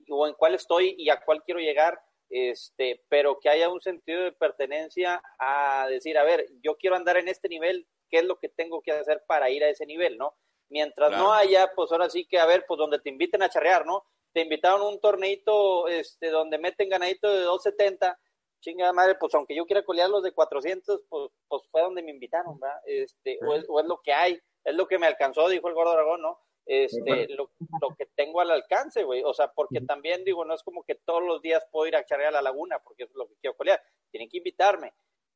o 0.08 0.26
en 0.26 0.34
cuál 0.34 0.54
estoy 0.54 0.94
y 0.98 1.10
a 1.10 1.20
cuál 1.20 1.42
quiero 1.42 1.60
llegar, 1.60 2.00
este, 2.30 3.04
pero 3.08 3.38
que 3.38 3.48
haya 3.48 3.68
un 3.68 3.80
sentido 3.80 4.22
de 4.22 4.32
pertenencia 4.32 5.22
a 5.38 5.86
decir, 5.88 6.18
a 6.18 6.24
ver, 6.24 6.46
yo 6.62 6.76
quiero 6.76 6.96
andar 6.96 7.16
en 7.16 7.28
este 7.28 7.48
nivel, 7.48 7.86
¿qué 8.10 8.18
es 8.18 8.24
lo 8.24 8.38
que 8.38 8.48
tengo 8.48 8.82
que 8.82 8.92
hacer 8.92 9.22
para 9.26 9.50
ir 9.50 9.64
a 9.64 9.68
ese 9.68 9.86
nivel, 9.86 10.18
no? 10.18 10.36
Mientras 10.68 11.10
claro. 11.10 11.24
no 11.24 11.32
haya, 11.32 11.70
pues 11.74 11.92
ahora 11.92 12.08
sí 12.10 12.26
que, 12.26 12.38
a 12.38 12.46
ver, 12.46 12.64
pues 12.66 12.78
donde 12.78 12.98
te 12.98 13.10
inviten 13.10 13.42
a 13.42 13.48
charrear, 13.48 13.86
¿no? 13.86 14.04
Te 14.32 14.40
invitaron 14.40 14.80
a 14.80 14.88
un 14.88 15.00
torneito 15.00 15.86
este, 15.88 16.30
donde 16.30 16.58
meten 16.58 16.88
ganadito 16.88 17.32
de 17.32 17.42
270, 17.42 18.18
chingada 18.60 18.92
madre, 18.92 19.16
pues 19.16 19.34
aunque 19.34 19.54
yo 19.54 19.66
quiera 19.66 19.84
colear 19.84 20.08
los 20.08 20.22
de 20.22 20.32
400, 20.32 21.02
pues, 21.08 21.30
pues 21.46 21.62
fue 21.70 21.82
donde 21.82 22.02
me 22.02 22.10
invitaron, 22.10 22.58
¿verdad? 22.58 22.80
Este, 22.86 23.34
sí. 23.34 23.38
o, 23.46 23.54
es, 23.54 23.64
o, 23.68 23.78
es, 23.78 23.86
lo 23.86 24.00
que 24.02 24.12
hay, 24.12 24.40
es 24.64 24.74
lo 24.74 24.88
que 24.88 24.98
me 24.98 25.06
alcanzó, 25.06 25.48
dijo 25.48 25.68
el 25.68 25.74
gordo 25.74 25.92
dragón, 25.92 26.22
¿no? 26.22 26.40
Este, 26.66 27.28
lo, 27.34 27.50
lo, 27.80 27.94
que 27.96 28.06
tengo 28.06 28.40
al 28.40 28.50
alcance, 28.50 29.02
güey, 29.02 29.22
o 29.22 29.34
sea, 29.34 29.52
porque 29.52 29.82
también 29.82 30.24
digo, 30.24 30.46
no 30.46 30.54
es 30.54 30.62
como 30.62 30.82
que 30.82 30.94
todos 30.94 31.22
los 31.22 31.42
días 31.42 31.66
puedo 31.70 31.86
ir 31.86 31.94
a 31.94 32.04
charrear 32.04 32.28
a 32.28 32.36
la 32.36 32.42
laguna, 32.42 32.78
porque 32.78 33.04
es 33.04 33.10
lo 33.14 33.28
que 33.28 33.34
quiero 33.36 33.54
colear, 33.54 33.82
tienen 34.10 34.30
que 34.30 34.38
invitarme, 34.38 34.94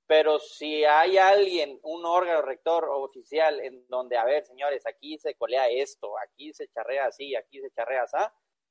pero 0.09 0.39
si 0.39 0.85
hay 0.87 1.19
alguien, 1.19 1.79
un 1.83 2.07
órgano 2.07 2.41
rector 2.41 2.89
oficial 2.89 3.61
en 3.61 3.87
donde, 3.89 4.17
a 4.17 4.25
ver, 4.25 4.43
señores, 4.43 4.87
aquí 4.87 5.19
se 5.19 5.35
colea 5.35 5.69
esto, 5.69 6.19
aquí 6.19 6.55
se 6.55 6.67
charrea 6.69 7.05
así, 7.05 7.37
aquí 7.37 7.61
se 7.61 7.71
charrea 7.73 8.05
así, 8.05 8.17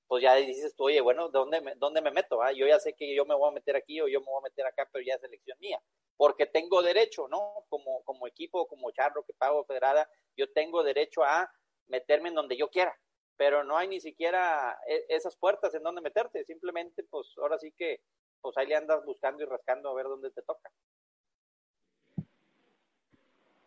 pues 0.08 0.24
ya 0.24 0.34
dices 0.34 0.76
tú, 0.76 0.86
oye, 0.86 1.00
bueno, 1.00 1.30
¿dónde 1.30 1.62
me, 1.62 1.76
dónde 1.76 2.02
me 2.02 2.10
meto? 2.10 2.42
Ah? 2.42 2.54
Yo 2.54 2.66
ya 2.66 2.80
sé 2.80 2.94
que 2.94 3.14
yo 3.14 3.24
me 3.24 3.36
voy 3.36 3.50
a 3.50 3.54
meter 3.54 3.76
aquí 3.76 4.02
o 4.02 4.08
yo 4.08 4.20
me 4.22 4.26
voy 4.26 4.40
a 4.40 4.50
meter 4.50 4.66
acá, 4.66 4.90
pero 4.92 5.06
ya 5.06 5.14
es 5.14 5.24
elección 5.24 5.60
mía, 5.60 5.80
porque 6.16 6.48
tengo 6.48 6.82
derecho, 6.82 7.28
¿no? 7.28 7.66
Como, 7.70 8.04
como 8.04 8.26
equipo, 8.26 8.68
como 8.68 8.90
charro 8.90 9.24
que 9.24 9.34
pago 9.34 9.64
federada, 9.66 10.10
yo 10.36 10.52
tengo 10.52 10.82
derecho 10.82 11.24
a 11.24 11.52
meterme 11.88 12.30
en 12.30 12.36
donde 12.36 12.58
yo 12.58 12.70
quiera, 12.70 12.98
pero 13.36 13.64
no 13.64 13.78
hay 13.78 13.88
ni 13.88 14.02
siquiera 14.02 14.78
esas 15.10 15.36
puertas 15.38 15.74
en 15.76 15.84
donde 15.84 16.02
meterte, 16.02 16.44
simplemente, 16.44 17.04
pues 17.10 17.28
ahora 17.38 17.58
sí 17.58 17.72
que, 17.78 18.02
pues 18.42 18.58
ahí 18.58 18.68
le 18.68 18.76
andas 18.76 19.04
buscando 19.06 19.44
y 19.44 19.46
rascando 19.46 19.90
a 19.90 19.96
ver 19.96 20.06
dónde 20.06 20.32
te 20.32 20.42
toca. 20.42 20.72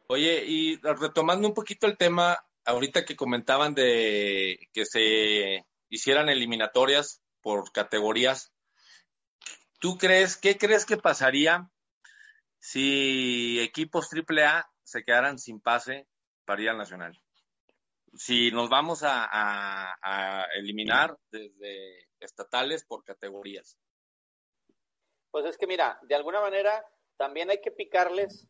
Oye, 0.09 0.45
y 0.45 0.77
retomando 0.83 1.47
un 1.47 1.55
poquito 1.55 1.87
el 1.87 1.97
tema, 1.97 2.45
ahorita 2.65 3.05
que 3.05 3.15
comentaban 3.15 3.75
de 3.75 4.59
que 4.73 4.85
se 4.85 5.65
hicieran 5.89 6.29
eliminatorias 6.29 7.23
por 7.43 7.71
categorías, 7.71 8.53
¿tú 9.79 9.99
crees, 9.99 10.37
qué 10.37 10.59
crees 10.59 10.85
que 10.85 10.97
pasaría 10.97 11.71
si 12.59 13.61
equipos 13.61 14.09
AAA 14.13 14.69
se 14.83 15.05
quedaran 15.05 15.39
sin 15.39 15.61
pase 15.61 16.09
para 16.45 16.61
ir 16.61 16.71
al 16.71 16.79
Nacional? 16.79 17.23
Si 18.13 18.51
nos 18.51 18.69
vamos 18.69 19.03
a, 19.03 19.25
a, 19.25 19.97
a 20.03 20.45
eliminar 20.57 21.17
desde 21.31 22.09
estatales 22.19 22.85
por 22.85 23.05
categorías. 23.05 23.79
Pues 25.31 25.47
es 25.47 25.57
que 25.57 25.67
mira, 25.67 25.99
de 26.03 26.15
alguna 26.15 26.41
manera 26.41 26.85
también 27.17 27.51
hay 27.51 27.61
que 27.61 27.71
picarles 27.71 28.49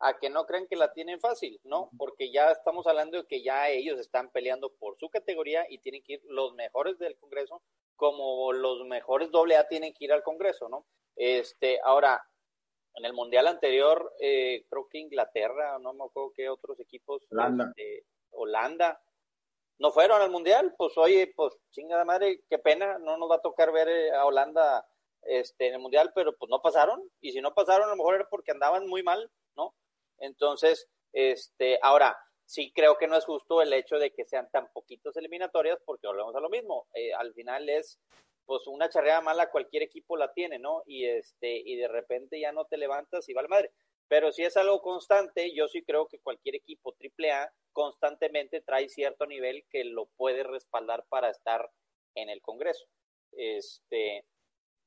a 0.00 0.18
que 0.18 0.30
no 0.30 0.44
crean 0.44 0.66
que 0.66 0.76
la 0.76 0.92
tienen 0.92 1.20
fácil, 1.20 1.60
¿no? 1.64 1.90
Porque 1.96 2.32
ya 2.32 2.50
estamos 2.50 2.86
hablando 2.86 3.18
de 3.18 3.26
que 3.26 3.42
ya 3.42 3.68
ellos 3.68 3.98
están 3.98 4.30
peleando 4.30 4.72
por 4.78 4.96
su 4.98 5.08
categoría 5.08 5.66
y 5.68 5.78
tienen 5.78 6.02
que 6.02 6.14
ir 6.14 6.22
los 6.24 6.54
mejores 6.54 6.98
del 6.98 7.16
Congreso 7.18 7.62
como 7.96 8.52
los 8.52 8.86
mejores 8.86 9.30
doble 9.30 9.56
A 9.56 9.68
tienen 9.68 9.94
que 9.94 10.04
ir 10.04 10.12
al 10.12 10.22
Congreso, 10.22 10.68
¿no? 10.68 10.86
Este, 11.16 11.80
ahora, 11.84 12.20
en 12.94 13.04
el 13.04 13.12
Mundial 13.12 13.46
anterior, 13.46 14.12
eh, 14.20 14.66
creo 14.68 14.88
que 14.88 14.98
Inglaterra, 14.98 15.78
no 15.78 15.92
me 15.92 16.04
acuerdo 16.04 16.32
qué 16.34 16.48
otros 16.48 16.78
equipos, 16.80 17.24
Holanda. 17.30 17.72
este, 17.76 18.04
Holanda, 18.34 19.00
no 19.78 19.90
fueron 19.92 20.22
al 20.22 20.30
Mundial, 20.30 20.74
pues 20.76 20.96
oye, 20.96 21.32
pues 21.34 21.54
chingada 21.70 22.04
madre, 22.04 22.42
qué 22.48 22.58
pena, 22.58 22.98
no 22.98 23.16
nos 23.16 23.30
va 23.30 23.36
a 23.36 23.42
tocar 23.42 23.72
ver 23.72 23.88
eh, 23.88 24.12
a 24.12 24.24
Holanda 24.24 24.86
este, 25.22 25.68
en 25.68 25.74
el 25.74 25.80
Mundial, 25.80 26.12
pero 26.14 26.36
pues 26.36 26.50
no 26.50 26.60
pasaron, 26.60 27.02
y 27.20 27.32
si 27.32 27.40
no 27.40 27.54
pasaron 27.54 27.88
a 27.88 27.90
lo 27.90 27.96
mejor 27.96 28.14
era 28.14 28.28
porque 28.28 28.52
andaban 28.52 28.86
muy 28.86 29.02
mal, 29.02 29.30
¿no? 29.56 29.74
Entonces, 30.18 30.88
este, 31.12 31.78
ahora, 31.82 32.16
sí 32.46 32.72
creo 32.72 32.96
que 32.98 33.06
no 33.06 33.16
es 33.16 33.24
justo 33.24 33.62
el 33.62 33.72
hecho 33.72 33.98
de 33.98 34.12
que 34.12 34.24
sean 34.24 34.48
tan 34.50 34.70
poquitos 34.72 35.16
eliminatorias, 35.16 35.78
porque 35.84 36.06
volvemos 36.06 36.34
a 36.36 36.40
lo 36.40 36.50
mismo, 36.50 36.86
eh, 36.94 37.12
al 37.12 37.32
final 37.34 37.68
es, 37.68 37.98
pues 38.44 38.66
una 38.66 38.90
charreada 38.90 39.22
mala 39.22 39.50
cualquier 39.50 39.82
equipo 39.82 40.16
la 40.16 40.32
tiene, 40.32 40.58
¿no? 40.58 40.82
Y 40.86 41.06
este, 41.06 41.56
y 41.64 41.76
de 41.76 41.88
repente 41.88 42.38
ya 42.38 42.52
no 42.52 42.66
te 42.66 42.76
levantas 42.76 43.28
y 43.28 43.34
vale 43.34 43.48
madre. 43.48 43.72
Pero 44.08 44.32
si 44.32 44.42
es 44.42 44.56
algo 44.56 44.80
constante, 44.82 45.54
yo 45.54 45.68
sí 45.68 45.82
creo 45.82 46.06
que 46.06 46.20
cualquier 46.20 46.56
equipo 46.56 46.92
triple 46.92 47.32
A 47.32 47.52
constantemente 47.72 48.60
trae 48.60 48.88
cierto 48.88 49.26
nivel 49.26 49.64
que 49.70 49.84
lo 49.84 50.06
puede 50.16 50.42
respaldar 50.42 51.04
para 51.08 51.30
estar 51.30 51.70
en 52.14 52.28
el 52.28 52.40
Congreso. 52.42 52.86
Este, 53.32 54.24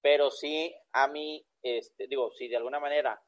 pero 0.01 0.31
sí, 0.31 0.73
a 0.93 1.07
mí, 1.07 1.45
este, 1.61 2.07
digo, 2.07 2.31
si 2.31 2.47
de 2.47 2.57
alguna 2.57 2.79
manera 2.79 3.21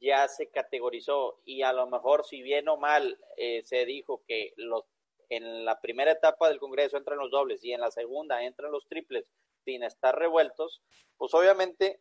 ya 0.00 0.28
se 0.28 0.50
categorizó 0.50 1.40
y 1.44 1.62
a 1.62 1.72
lo 1.72 1.86
mejor 1.86 2.24
si 2.24 2.42
bien 2.42 2.68
o 2.68 2.76
mal 2.76 3.18
eh, 3.36 3.62
se 3.64 3.84
dijo 3.84 4.22
que 4.26 4.52
los 4.56 4.84
en 5.28 5.64
la 5.64 5.80
primera 5.80 6.10
etapa 6.10 6.48
del 6.48 6.58
Congreso 6.58 6.96
entran 6.96 7.18
los 7.18 7.30
dobles 7.30 7.64
y 7.64 7.72
en 7.72 7.80
la 7.80 7.90
segunda 7.92 8.42
entran 8.42 8.72
los 8.72 8.88
triples 8.88 9.30
sin 9.64 9.84
estar 9.84 10.18
revueltos, 10.18 10.82
pues 11.16 11.32
obviamente 11.34 12.00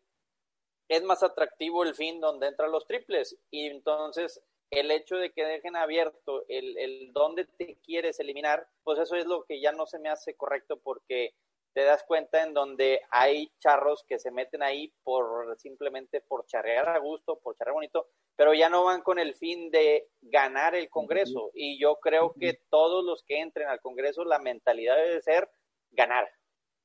es 0.90 1.04
más 1.04 1.24
atractivo 1.24 1.84
el 1.84 1.96
fin 1.96 2.20
donde 2.20 2.48
entran 2.48 2.72
los 2.72 2.86
triples 2.86 3.38
y 3.52 3.68
entonces 3.68 4.42
el 4.72 4.92
hecho 4.92 5.16
de 5.16 5.32
que 5.32 5.46
dejen 5.46 5.76
abierto 5.76 6.44
el, 6.48 6.78
el 6.78 7.14
dónde 7.14 7.46
te 7.46 7.78
quieres 7.84 8.20
eliminar, 8.20 8.68
pues 8.84 9.00
eso 9.00 9.16
es 9.16 9.26
lo 9.26 9.44
que 9.46 9.62
ya 9.62 9.72
no 9.72 9.88
se 9.88 10.00
me 10.00 10.10
hace 10.10 10.36
correcto 10.36 10.80
porque 10.84 11.34
te 11.74 11.84
das 11.84 12.04
cuenta 12.04 12.44
en 12.44 12.54
donde 12.54 13.02
hay 13.12 13.52
charros 13.60 14.04
que 14.08 14.20
se 14.20 14.32
meten 14.32 14.64
ahí 14.64 14.92
por 15.04 15.58
simplemente 15.60 16.22
por 16.22 16.46
charrear 16.46 16.90
a 16.90 17.00
gusto, 17.00 17.40
por 17.40 17.56
charrear 17.56 17.74
bonito, 17.74 18.08
pero 18.36 18.54
ya 18.54 18.70
no 18.70 18.86
van 18.86 19.02
con 19.02 19.20
el 19.20 19.36
fin 19.36 19.70
de 19.70 20.10
ganar 20.22 20.76
el 20.76 20.90
Congreso. 20.90 21.52
Y 21.54 21.80
yo 21.80 21.98
creo 21.98 22.34
que 22.40 22.62
todos 22.70 23.04
los 23.04 23.24
que 23.24 23.40
entren 23.40 23.68
al 23.68 23.82
Congreso, 23.82 24.24
la 24.24 24.40
mentalidad 24.40 24.96
debe 24.96 25.22
ser 25.22 25.50
ganar. 25.92 26.26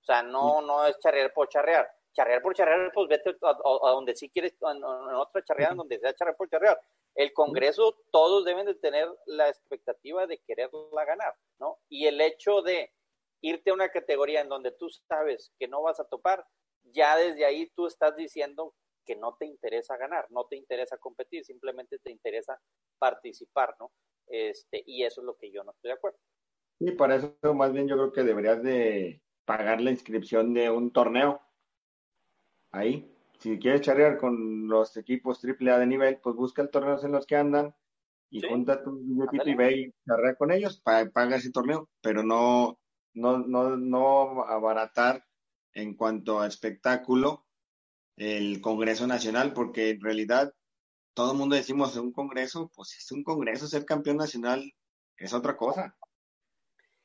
O 0.03 0.05
sea, 0.05 0.23
no, 0.23 0.61
no 0.61 0.87
es 0.87 0.99
charrear 0.99 1.33
por 1.33 1.49
charrear. 1.49 1.88
Charrear 2.14 2.40
por 2.42 2.55
charrear, 2.55 2.90
pues 2.92 3.09
vete 3.09 3.37
a, 3.42 3.48
a- 3.50 3.88
a 3.88 3.92
donde 3.92 4.14
sí 4.14 4.31
quieres, 4.31 4.55
en, 4.62 4.83
otra 4.85 5.42
charreada, 5.44 5.72
en 5.72 5.79
donde 5.79 5.98
sea 5.98 6.14
charrear 6.14 6.37
por 6.37 6.48
charrear. 6.48 6.81
El 7.14 7.33
Congreso, 7.33 7.96
todos 8.11 8.44
deben 8.44 8.66
de 8.66 8.74
tener 8.77 9.09
la 9.27 9.48
expectativa 9.48 10.27
de 10.27 10.38
quererla 10.38 11.05
ganar, 11.05 11.35
¿no? 11.59 11.79
Y 11.88 12.07
el 12.07 12.20
hecho 12.20 12.62
de 12.62 12.92
irte 13.40 13.70
a 13.70 13.74
una 13.74 13.88
categoría 13.90 14.40
en 14.40 14.48
donde 14.48 14.72
tú 14.72 14.88
sabes 15.09 15.53
que 15.59 15.68
no 15.68 15.83
vas 15.83 16.00
a 16.00 16.09
topar, 16.09 16.46
ya 16.85 17.16
desde 17.16 17.44
ahí 17.44 17.70
tú 17.77 17.87
estás 17.87 18.16
diciendo 18.16 18.74
que 19.05 19.16
no 19.16 19.37
te 19.37 19.46
interesa 19.46 19.96
ganar, 19.96 20.27
no 20.31 20.46
te 20.46 20.57
interesa 20.57 20.96
competir, 20.98 21.44
simplemente 21.44 21.98
te 21.98 22.11
interesa 22.11 22.59
participar, 22.98 23.74
¿no? 23.79 23.92
Este, 24.27 24.83
y 24.87 25.05
eso 25.05 25.20
es 25.20 25.27
lo 25.27 25.37
que 25.37 25.50
yo 25.50 25.62
no 25.62 25.72
estoy 25.72 25.90
de 25.90 25.94
acuerdo. 25.94 26.18
Sí, 26.79 26.90
para 26.92 27.16
eso 27.16 27.37
más 27.55 27.72
bien 27.72 27.87
yo 27.87 27.96
creo 27.96 28.12
que 28.12 28.22
deberías 28.22 28.62
de 28.62 29.20
pagar 29.44 29.81
la 29.81 29.90
inscripción 29.90 30.55
de 30.55 30.70
un 30.70 30.90
torneo. 30.92 31.42
Ahí. 32.75 33.09
Si 33.39 33.59
quieres 33.59 33.83
charrear 33.83 34.19
con 34.19 34.67
los 34.69 34.97
equipos 34.97 35.41
AAA 35.45 35.79
de 35.79 35.87
nivel, 35.87 36.19
pues 36.21 36.35
busca 36.35 36.61
el 36.63 36.71
torneos 36.71 37.05
en 37.05 37.13
los 37.13 37.25
que 37.27 37.37
andan 37.37 37.75
y 38.31 38.41
Sí. 38.41 38.49
junta 38.49 38.83
tu 38.83 38.99
billetito 38.99 39.49
y 39.49 39.55
ve 39.55 39.73
y 39.79 39.95
charrea 40.07 40.35
con 40.35 40.51
ellos, 40.51 40.81
pa- 40.81 41.09
paga 41.11 41.37
ese 41.37 41.53
torneo, 41.53 41.89
pero 42.01 42.25
no, 42.25 42.81
no, 43.13 43.39
no, 43.39 43.77
no 43.77 44.43
abaratar 44.45 45.25
en 45.73 45.95
cuanto 45.95 46.41
a 46.41 46.47
espectáculo 46.49 47.47
el 48.17 48.61
Congreso 48.61 49.07
Nacional, 49.07 49.53
porque 49.53 49.91
en 49.91 50.01
realidad 50.01 50.53
todo 51.15 51.33
el 51.33 51.39
mundo 51.39 51.55
decimos 51.55 51.97
un 51.97 52.13
Congreso, 52.13 52.73
pues 52.75 52.97
es 52.97 53.13
un 53.13 53.23
Congreso, 53.23 53.69
ser 53.69 53.85
campeón 53.85 54.17
nacional 54.17 54.73
es 55.17 55.33
otra 55.33 55.57
cosa. 55.57 55.97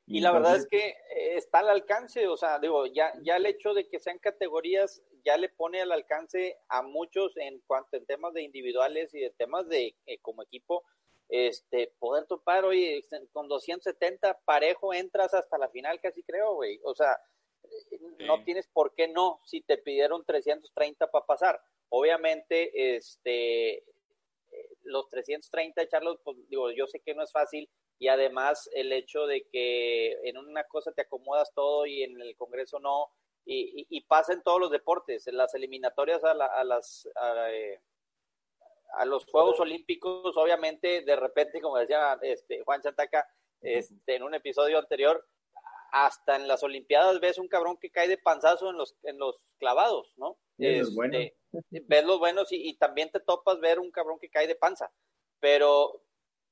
Y 0.07 0.21
la 0.21 0.31
verdad 0.31 0.55
es 0.55 0.67
que 0.67 0.87
eh, 0.87 1.35
está 1.35 1.59
al 1.59 1.69
alcance, 1.69 2.27
o 2.27 2.35
sea, 2.35 2.57
digo, 2.57 2.87
ya, 2.87 3.13
ya 3.21 3.35
el 3.35 3.45
hecho 3.45 3.75
de 3.75 3.87
que 3.87 3.99
sean 3.99 4.17
categorías 4.17 5.03
ya 5.29 5.37
le 5.37 5.49
pone 5.49 5.79
al 5.79 5.91
alcance 5.91 6.57
a 6.69 6.81
muchos 6.81 7.37
en 7.37 7.59
cuanto 7.67 7.97
en 7.97 8.05
temas 8.07 8.33
de 8.33 8.41
individuales 8.41 9.13
y 9.13 9.19
de 9.19 9.29
temas 9.29 9.69
de 9.69 9.95
eh, 10.07 10.17
como 10.23 10.41
equipo, 10.41 10.83
este, 11.29 11.93
poder 11.99 12.25
topar, 12.25 12.65
oye, 12.65 13.05
con 13.31 13.47
270 13.47 14.39
parejo 14.43 14.91
entras 14.91 15.35
hasta 15.35 15.59
la 15.59 15.69
final 15.69 16.01
casi 16.01 16.23
creo, 16.23 16.55
güey, 16.55 16.79
o 16.83 16.95
sea, 16.95 17.15
eh, 17.63 17.99
no 18.21 18.43
tienes 18.43 18.67
por 18.69 18.95
qué 18.95 19.07
no 19.07 19.39
si 19.45 19.61
te 19.61 19.77
pidieron 19.77 20.25
330 20.25 21.11
para 21.11 21.25
pasar. 21.27 21.61
Obviamente, 21.89 22.95
este, 22.95 23.77
eh, 23.77 23.83
los 24.81 25.09
330 25.09 25.83
echarlos, 25.83 26.19
pues 26.23 26.37
digo, 26.49 26.71
yo 26.71 26.87
sé 26.87 27.01
que 27.01 27.13
no 27.13 27.21
es 27.21 27.31
fácil 27.31 27.69
y 27.99 28.07
además 28.07 28.67
el 28.73 28.91
hecho 28.93 29.27
de 29.27 29.47
que 29.51 30.13
en 30.23 30.39
una 30.39 30.63
cosa 30.63 30.91
te 30.91 31.03
acomodas 31.03 31.53
todo 31.53 31.85
y 31.85 32.01
en 32.01 32.19
el 32.19 32.35
Congreso 32.35 32.79
no, 32.79 33.11
y, 33.45 33.81
y, 33.81 33.87
y 33.89 34.01
pasa 34.01 34.33
en 34.33 34.43
todos 34.43 34.59
los 34.59 34.71
deportes, 34.71 35.27
en 35.27 35.37
las 35.37 35.53
eliminatorias 35.55 36.23
a, 36.23 36.33
la, 36.33 36.45
a 36.45 36.63
las 36.63 37.07
a, 37.15 37.51
eh, 37.51 37.81
a 38.93 39.05
los 39.05 39.25
Juegos 39.25 39.59
Olímpicos, 39.59 40.35
obviamente, 40.37 41.01
de 41.01 41.15
repente, 41.15 41.61
como 41.61 41.77
decía 41.77 42.17
este, 42.21 42.63
Juan 42.63 42.81
Chantaca 42.81 43.27
este, 43.61 44.15
en 44.15 44.23
un 44.23 44.33
episodio 44.33 44.79
anterior, 44.79 45.25
hasta 45.91 46.35
en 46.35 46.47
las 46.47 46.63
Olimpiadas 46.63 47.19
ves 47.19 47.37
un 47.37 47.47
cabrón 47.47 47.77
que 47.77 47.91
cae 47.91 48.07
de 48.07 48.17
panzazo 48.17 48.69
en 48.69 48.77
los, 48.77 48.95
en 49.03 49.17
los 49.17 49.35
clavados, 49.57 50.13
¿no? 50.17 50.37
Sí, 50.57 50.77
los 50.77 50.95
buenos. 50.95 51.21
Este, 51.51 51.83
ves 51.87 52.05
los 52.05 52.19
buenos 52.19 52.51
y, 52.51 52.69
y 52.69 52.77
también 52.77 53.09
te 53.11 53.19
topas 53.19 53.59
ver 53.59 53.79
un 53.79 53.91
cabrón 53.91 54.19
que 54.19 54.29
cae 54.29 54.47
de 54.47 54.55
panza, 54.55 54.91
pero 55.39 56.03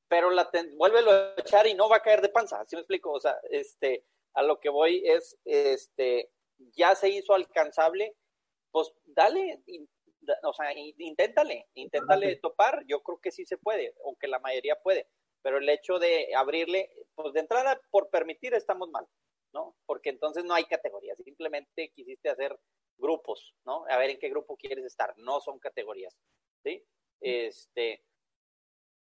pero 0.08 0.30
la 0.30 0.50
ten, 0.50 0.78
vuélvelo 0.78 1.12
a 1.12 1.34
echar 1.38 1.68
y 1.68 1.74
no 1.74 1.90
va 1.90 1.98
a 1.98 2.02
caer 2.02 2.22
de 2.22 2.30
panza, 2.30 2.64
¿sí 2.66 2.76
me 2.76 2.82
explico? 2.82 3.12
O 3.12 3.20
sea, 3.20 3.38
este, 3.50 4.06
a 4.34 4.44
lo 4.44 4.60
que 4.60 4.70
voy 4.70 5.04
es, 5.06 5.38
este, 5.46 6.32
ya 6.76 6.96
se 6.96 7.10
hizo 7.10 7.34
alcanzable, 7.34 8.16
pues 8.72 8.92
dale, 9.06 9.62
in, 9.66 9.90
da, 10.22 10.38
o 10.44 10.54
sea, 10.54 10.74
in, 10.74 10.94
inténtale, 10.98 11.68
inténtale 11.76 12.36
topar, 12.38 12.84
yo 12.88 13.02
creo 13.02 13.20
que 13.20 13.32
sí 13.32 13.46
se 13.46 13.58
puede, 13.58 13.94
aunque 14.06 14.28
la 14.28 14.40
mayoría 14.40 14.76
puede, 14.82 15.08
pero 15.42 15.58
el 15.58 15.70
hecho 15.70 16.00
de 16.00 16.34
abrirle, 16.36 16.92
pues 17.16 17.34
de 17.34 17.40
entrada 17.42 17.80
por 17.90 18.10
permitir 18.10 18.54
estamos 18.54 18.90
mal, 18.90 19.08
¿no? 19.54 19.76
Porque 19.86 20.10
entonces 20.10 20.44
no 20.44 20.54
hay 20.54 20.66
categorías, 20.66 21.18
simplemente 21.24 21.90
quisiste 21.90 22.30
hacer 22.30 22.58
grupos, 22.98 23.54
¿no? 23.66 23.86
A 23.90 23.98
ver 23.98 24.12
en 24.12 24.20
qué 24.20 24.30
grupo 24.30 24.58
quieres 24.58 24.86
estar, 24.86 25.18
no 25.18 25.40
son 25.40 25.60
categorías, 25.60 26.18
¿sí? 26.64 26.84
Este, 27.22 28.04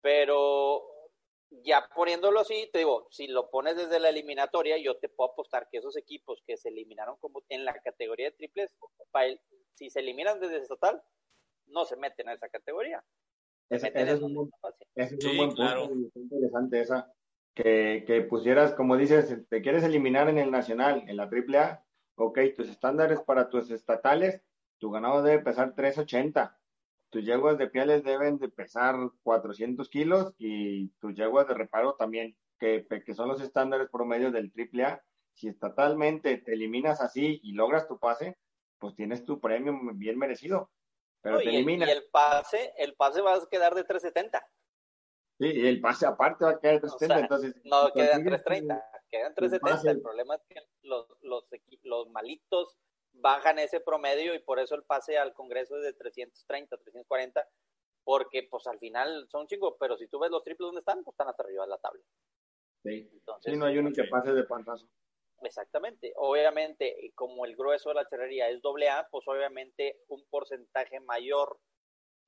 pero 0.00 0.95
ya 1.50 1.88
poniéndolo 1.94 2.40
así, 2.40 2.68
te 2.72 2.78
digo, 2.78 3.06
si 3.10 3.28
lo 3.28 3.50
pones 3.50 3.76
desde 3.76 4.00
la 4.00 4.08
eliminatoria, 4.08 4.76
yo 4.78 4.96
te 4.98 5.08
puedo 5.08 5.30
apostar 5.30 5.68
que 5.70 5.78
esos 5.78 5.96
equipos 5.96 6.42
que 6.46 6.56
se 6.56 6.68
eliminaron 6.68 7.16
como 7.18 7.42
en 7.48 7.64
la 7.64 7.74
categoría 7.80 8.30
de 8.30 8.36
triples, 8.36 8.70
el, 9.14 9.40
si 9.74 9.90
se 9.90 10.00
eliminan 10.00 10.40
desde 10.40 10.58
estatal, 10.58 11.02
no 11.66 11.84
se 11.84 11.96
meten 11.96 12.28
a 12.28 12.34
esa 12.34 12.48
categoría. 12.48 13.04
Ese, 13.68 13.88
ese 13.88 14.12
es 14.12 14.22
un 14.22 14.34
buen, 14.34 14.50
ese 14.94 15.16
es 15.16 15.24
un 15.24 15.30
sí, 15.30 15.36
buen 15.36 15.48
punto 15.48 15.62
claro. 15.62 15.90
interesante 16.14 16.80
esa. 16.80 17.12
Que, 17.54 18.04
que, 18.06 18.20
pusieras, 18.20 18.74
como 18.74 18.96
dices, 18.96 19.34
te 19.48 19.62
quieres 19.62 19.82
eliminar 19.82 20.28
en 20.28 20.38
el 20.38 20.50
nacional, 20.50 21.04
en 21.08 21.16
la 21.16 21.24
AAA, 21.24 21.82
ok, 22.16 22.38
tus 22.54 22.68
estándares 22.68 23.20
para 23.22 23.48
tus 23.48 23.70
estatales, 23.70 24.42
tu 24.78 24.90
ganado 24.90 25.22
debe 25.22 25.42
pesar 25.42 25.74
380 25.74 26.58
tus 27.10 27.24
yeguas 27.24 27.58
de 27.58 27.68
pieles 27.68 28.02
deben 28.04 28.38
de 28.38 28.48
pesar 28.48 28.96
400 29.22 29.88
kilos 29.88 30.34
y 30.38 30.88
tus 31.00 31.14
yeguas 31.14 31.46
de 31.48 31.54
reparo 31.54 31.94
también, 31.94 32.36
que, 32.58 32.86
que 33.04 33.14
son 33.14 33.28
los 33.28 33.40
estándares 33.40 33.88
promedios 33.90 34.32
del 34.32 34.52
AAA. 34.54 35.02
Si 35.34 35.48
estatalmente 35.48 36.38
te 36.38 36.54
eliminas 36.54 37.00
así 37.00 37.40
y 37.42 37.52
logras 37.52 37.86
tu 37.86 37.98
pase, 37.98 38.36
pues 38.78 38.94
tienes 38.94 39.24
tu 39.24 39.40
premio 39.40 39.78
bien 39.94 40.18
merecido. 40.18 40.70
Pero 41.22 41.36
no, 41.36 41.42
te 41.42 41.50
y 41.50 41.56
eliminas. 41.56 41.88
El, 41.88 41.94
y 41.94 41.98
el 41.98 42.04
pase, 42.10 42.72
el 42.78 42.94
pase 42.94 43.20
va 43.20 43.34
a 43.34 43.48
quedar 43.50 43.74
de 43.74 43.84
370. 43.84 44.46
Sí, 45.38 45.46
y 45.46 45.66
el 45.66 45.80
pase 45.80 46.06
aparte 46.06 46.44
va 46.44 46.52
a 46.52 46.58
quedar 46.58 46.74
de 46.76 46.80
370, 46.80 47.14
o 47.14 47.16
sea, 47.16 47.24
entonces... 47.24 47.62
No, 47.64 47.92
quedan 47.92 48.24
330, 48.24 48.90
quedan 49.10 49.34
370. 49.34 49.90
El, 49.90 49.96
el 49.96 50.02
problema 50.02 50.34
es 50.36 50.42
que 50.48 50.62
los, 50.82 51.06
los, 51.20 51.44
los 51.82 52.08
malitos 52.10 52.78
bajan 53.20 53.58
ese 53.58 53.80
promedio 53.80 54.34
y 54.34 54.38
por 54.40 54.58
eso 54.58 54.74
el 54.74 54.84
pase 54.84 55.18
al 55.18 55.34
Congreso 55.34 55.76
es 55.76 55.82
de 55.82 55.92
330, 55.92 56.76
340, 56.76 57.48
porque 58.04 58.46
pues 58.50 58.66
al 58.66 58.78
final 58.78 59.26
son 59.30 59.46
chicos, 59.46 59.74
pero 59.78 59.96
si 59.96 60.08
tú 60.08 60.18
ves 60.18 60.30
los 60.30 60.44
triples 60.44 60.66
donde 60.66 60.80
están, 60.80 61.02
pues 61.02 61.14
están 61.14 61.28
hasta 61.28 61.42
arriba 61.42 61.64
de 61.64 61.70
la 61.70 61.78
tabla. 61.78 62.02
Sí, 62.82 63.10
sí 63.40 63.56
no 63.56 63.66
hay 63.66 63.78
uno 63.78 63.90
que 63.92 64.04
pase 64.04 64.32
de 64.32 64.44
pantazo. 64.44 64.88
Exactamente. 65.42 66.12
Obviamente, 66.16 67.12
como 67.14 67.44
el 67.44 67.56
grueso 67.56 67.90
de 67.90 67.96
la 67.96 68.08
charrería 68.08 68.48
es 68.48 68.62
doble 68.62 68.88
A, 68.88 69.08
pues 69.10 69.26
obviamente 69.28 69.98
un 70.08 70.24
porcentaje 70.30 71.00
mayor 71.00 71.58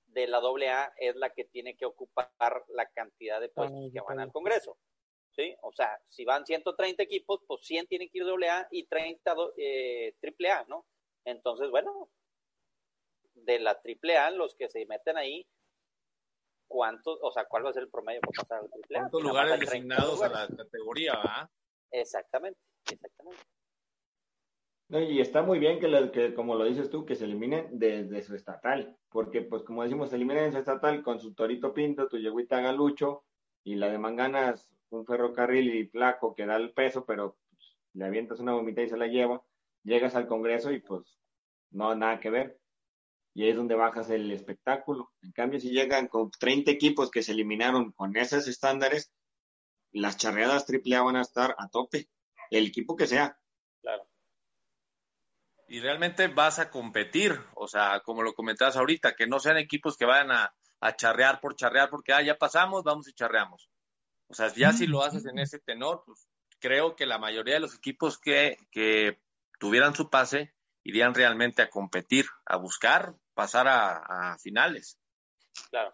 de 0.07 0.27
la 0.27 0.41
doble 0.41 0.69
A 0.71 0.93
es 0.99 1.17
la 1.17 1.31
que 1.31 1.45
tiene 1.45 1.77
que 1.77 1.87
ocupar 1.87 2.31
la 2.69 2.87
cantidad 2.91 3.41
de 3.41 3.49
puestos 3.49 3.93
que 3.93 4.01
van 4.01 4.21
al 4.21 4.33
Congreso. 4.33 4.79
¿Sí? 5.39 5.55
O 5.63 5.71
sea, 5.71 5.97
si 6.09 6.25
van 6.25 6.45
130 6.45 7.01
equipos, 7.01 7.41
pues 7.47 7.61
100 7.65 7.87
tienen 7.87 8.09
que 8.09 8.19
ir 8.19 8.25
doble 8.25 8.49
A 8.49 8.67
y 8.73 8.87
30 8.87 9.37
eh, 9.57 10.17
triple 10.21 10.51
A, 10.51 10.65
¿no? 10.65 10.85
Entonces, 11.25 11.71
bueno, 11.71 12.11
de 13.35 13.61
la 13.61 13.81
triple 13.81 14.17
A, 14.17 14.33
los 14.33 14.57
que 14.57 14.69
se 14.69 14.85
meten 14.87 15.17
ahí, 15.17 15.47
¿cuántos, 16.67 17.21
o 17.23 17.31
sea, 17.31 17.45
cuál 17.45 17.65
va 17.65 17.71
a 17.71 17.73
ser 17.73 17.85
el 17.85 17.89
promedio 17.89 18.21
para 18.21 18.43
pasar 18.43 18.65
al 18.65 18.71
triple 18.71 18.99
A? 18.99 19.01
¿Cuántos 19.03 19.23
lugares 19.23 19.61
designados 19.61 20.21
a 20.23 20.29
la 20.29 20.49
categoría, 20.49 21.13
va? 21.15 21.49
Exactamente, 21.93 22.59
exactamente. 22.91 23.45
y 24.91 25.21
está 25.21 25.43
muy 25.43 25.61
bien 25.61 25.79
que, 25.79 26.11
que, 26.11 26.35
como 26.35 26.57
lo 26.57 26.65
dices 26.65 26.91
tú, 26.91 27.07
que 27.07 27.15
se 27.15 27.27
eliminen 27.27 27.79
desde 27.79 28.23
su 28.23 28.35
estatal, 28.35 28.99
porque 29.09 29.43
pues 29.43 29.63
como 29.63 29.85
decimos, 29.85 30.11
se 30.11 30.17
eliminen 30.17 30.51
su 30.51 30.59
estatal 30.59 31.01
con 31.05 31.21
su 31.21 31.33
Torito 31.33 31.73
Pinto, 31.73 32.09
tu 32.09 32.19
Yeguita 32.19 32.61
Galucho, 32.61 33.25
y 33.63 33.77
la 33.77 33.89
de 33.89 33.99
Manganas, 33.99 34.69
un 34.91 35.07
ferrocarril 35.07 35.75
y 35.75 35.87
flaco 35.87 36.35
que 36.35 36.47
da 36.47 36.57
el 36.57 36.73
peso, 36.73 37.05
pero 37.05 37.37
pues, 37.51 37.77
le 37.95 38.05
avientas 38.07 38.41
una 38.41 38.53
vomita 38.53 38.83
y 38.83 38.89
se 38.89 38.97
la 38.97 39.07
lleva, 39.07 39.43
llegas 39.83 40.15
al 40.15 40.27
Congreso 40.27 40.73
y 40.73 40.81
pues 40.81 41.19
no, 41.71 41.95
nada 41.95 42.21
que 42.21 42.31
ver. 42.31 42.59
Y 43.35 43.45
ahí 43.45 43.51
es 43.51 43.57
donde 43.57 43.75
bajas 43.75 44.11
el 44.11 44.31
espectáculo. 44.33 45.13
En 45.23 45.33
cambio, 45.33 45.61
si 45.61 45.71
llegan 45.71 46.09
con 46.09 46.31
30 46.31 46.71
equipos 46.71 47.11
que 47.11 47.23
se 47.23 47.33
eliminaron 47.33 47.93
con 47.93 48.17
esos 48.17 48.49
estándares, 48.49 49.13
las 49.93 50.17
charreadas 50.17 50.67
AAA 50.69 51.03
van 51.03 51.17
a 51.17 51.23
estar 51.23 51.55
a 51.59 51.69
tope, 51.69 52.09
el 52.51 52.67
equipo 52.67 52.97
que 52.97 53.07
sea. 53.07 53.39
Claro. 53.81 54.09
Y 55.69 55.81
realmente 55.81 56.29
vas 56.29 56.59
a 56.59 56.71
competir, 56.71 57.39
o 57.55 57.69
sea, 57.69 58.01
como 58.01 58.23
lo 58.23 58.35
comentabas 58.35 58.77
ahorita, 58.77 59.15
que 59.15 59.27
no 59.27 59.39
sean 59.39 59.59
equipos 59.59 59.97
que 59.97 60.07
vayan 60.07 60.31
a, 60.33 60.55
charrear 60.97 61.41
por 61.41 61.57
charrear, 61.57 61.91
porque 61.91 62.13
ah, 62.13 62.23
ya 62.23 62.39
pasamos, 62.39 62.85
vamos 62.85 63.09
y 63.09 63.13
charreamos. 63.13 63.69
O 64.29 64.35
sea, 64.35 64.53
ya 64.55 64.73
si 64.73 64.87
lo 64.87 65.03
haces 65.03 65.27
en 65.27 65.39
ese 65.39 65.59
tenor, 65.59 66.03
pues 66.05 66.29
creo 66.61 66.97
que 66.97 67.07
la 67.07 67.19
mayoría 67.19 67.55
de 67.55 67.61
los 67.61 67.75
equipos 67.75 68.19
que, 68.19 68.59
que 68.71 69.19
tuvieran 69.59 69.95
su 69.95 70.11
pase 70.11 70.53
irían 70.85 71.15
realmente 71.15 71.63
a 71.63 71.71
competir, 71.71 72.27
a 72.45 72.57
buscar 72.57 73.15
pasar 73.35 73.69
a, 73.69 74.33
a 74.33 74.39
finales. 74.39 74.99
Claro. 75.71 75.93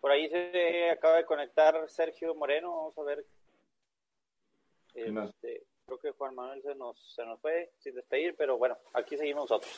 Por 0.00 0.10
ahí 0.10 0.28
se 0.28 0.90
acaba 0.90 1.16
de 1.16 1.24
conectar 1.24 1.88
Sergio 1.88 2.34
Moreno, 2.34 2.76
vamos 2.76 2.98
a 2.98 3.02
ver. 3.02 3.24
Este, 4.94 5.64
creo 5.86 5.98
que 5.98 6.10
Juan 6.12 6.34
Manuel 6.34 6.62
se 6.62 6.74
nos, 6.74 7.14
se 7.14 7.24
nos 7.24 7.40
fue 7.40 7.72
sin 7.78 7.94
despedir, 7.94 8.34
pero 8.36 8.58
bueno, 8.58 8.76
aquí 8.92 9.16
seguimos 9.16 9.50
nosotros. 9.50 9.72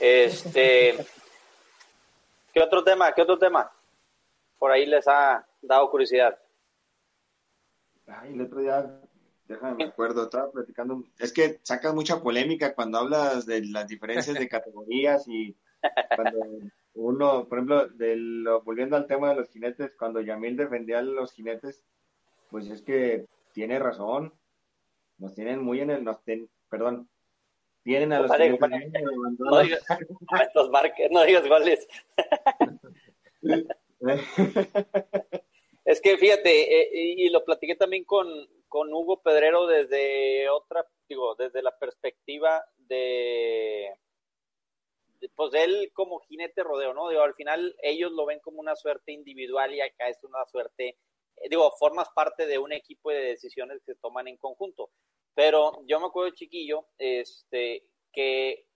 Este, 0.00 0.96
¿Qué 2.52 2.62
otro 2.62 2.84
tema? 2.84 3.12
¿Qué 3.12 3.22
otro 3.22 3.38
tema? 3.38 3.70
Por 4.58 4.70
ahí 4.70 4.86
les 4.86 5.06
ha 5.08 5.46
dado 5.66 5.90
curiosidad. 5.90 6.38
Ay, 8.06 8.34
el 8.34 8.42
otro 8.42 8.60
día, 8.60 9.00
déjame 9.46 9.76
me 9.76 9.84
acuerdo, 9.84 10.24
estaba 10.24 10.50
platicando. 10.50 11.04
Es 11.18 11.32
que 11.32 11.60
sacas 11.62 11.94
mucha 11.94 12.22
polémica 12.22 12.74
cuando 12.74 12.98
hablas 12.98 13.46
de 13.46 13.64
las 13.66 13.88
diferencias 13.88 14.38
de 14.38 14.48
categorías 14.48 15.26
y 15.28 15.56
cuando 16.14 16.40
uno, 16.94 17.48
por 17.48 17.58
ejemplo, 17.58 17.88
volviendo 18.64 18.96
al 18.96 19.06
tema 19.06 19.30
de 19.30 19.36
los 19.36 19.50
jinetes, 19.50 19.94
cuando 19.96 20.20
Yamil 20.20 20.56
defendía 20.56 21.00
a 21.00 21.02
los 21.02 21.32
jinetes, 21.32 21.82
pues 22.50 22.68
es 22.68 22.82
que 22.82 23.26
tiene 23.52 23.78
razón. 23.78 24.32
Nos 25.18 25.34
tienen 25.34 25.62
muy 25.62 25.80
en 25.80 25.90
el, 25.90 26.04
nos 26.04 26.18
perdón, 26.68 27.08
tienen 27.84 28.12
a 28.12 28.20
los 28.20 28.32
jinetes 28.32 29.02
no, 29.38 29.60
digas, 29.60 29.84
los 30.54 30.70
marques, 30.70 31.10
no 31.10 31.22
digas 31.24 31.46
goles. 31.46 31.86
es 35.84 36.00
que 36.00 36.16
fíjate, 36.16 36.80
eh, 36.80 37.14
y 37.16 37.28
lo 37.28 37.44
platiqué 37.44 37.76
también 37.76 38.04
con, 38.04 38.28
con 38.68 38.92
Hugo 38.92 39.22
Pedrero 39.22 39.66
desde 39.66 40.48
otra, 40.48 40.86
digo, 41.08 41.34
desde 41.36 41.62
la 41.62 41.76
perspectiva 41.78 42.64
de 42.76 43.90
pues 45.34 45.54
él 45.54 45.90
como 45.94 46.20
jinete 46.20 46.62
rodeo, 46.62 46.92
¿no? 46.92 47.08
Digo, 47.08 47.22
al 47.22 47.34
final 47.34 47.74
ellos 47.82 48.12
lo 48.12 48.26
ven 48.26 48.40
como 48.40 48.60
una 48.60 48.76
suerte 48.76 49.12
individual 49.12 49.74
y 49.74 49.80
acá 49.80 50.08
es 50.08 50.22
una 50.22 50.44
suerte, 50.46 50.98
eh, 51.36 51.48
digo, 51.48 51.70
formas 51.78 52.08
parte 52.14 52.46
de 52.46 52.58
un 52.58 52.72
equipo 52.72 53.10
de 53.10 53.20
decisiones 53.20 53.80
que 53.84 53.94
se 53.94 54.00
toman 54.00 54.28
en 54.28 54.36
conjunto. 54.36 54.90
Pero 55.34 55.82
yo 55.86 55.98
me 56.00 56.06
acuerdo, 56.06 56.34
chiquillo, 56.34 56.86
este, 56.98 57.84
que 58.12 58.66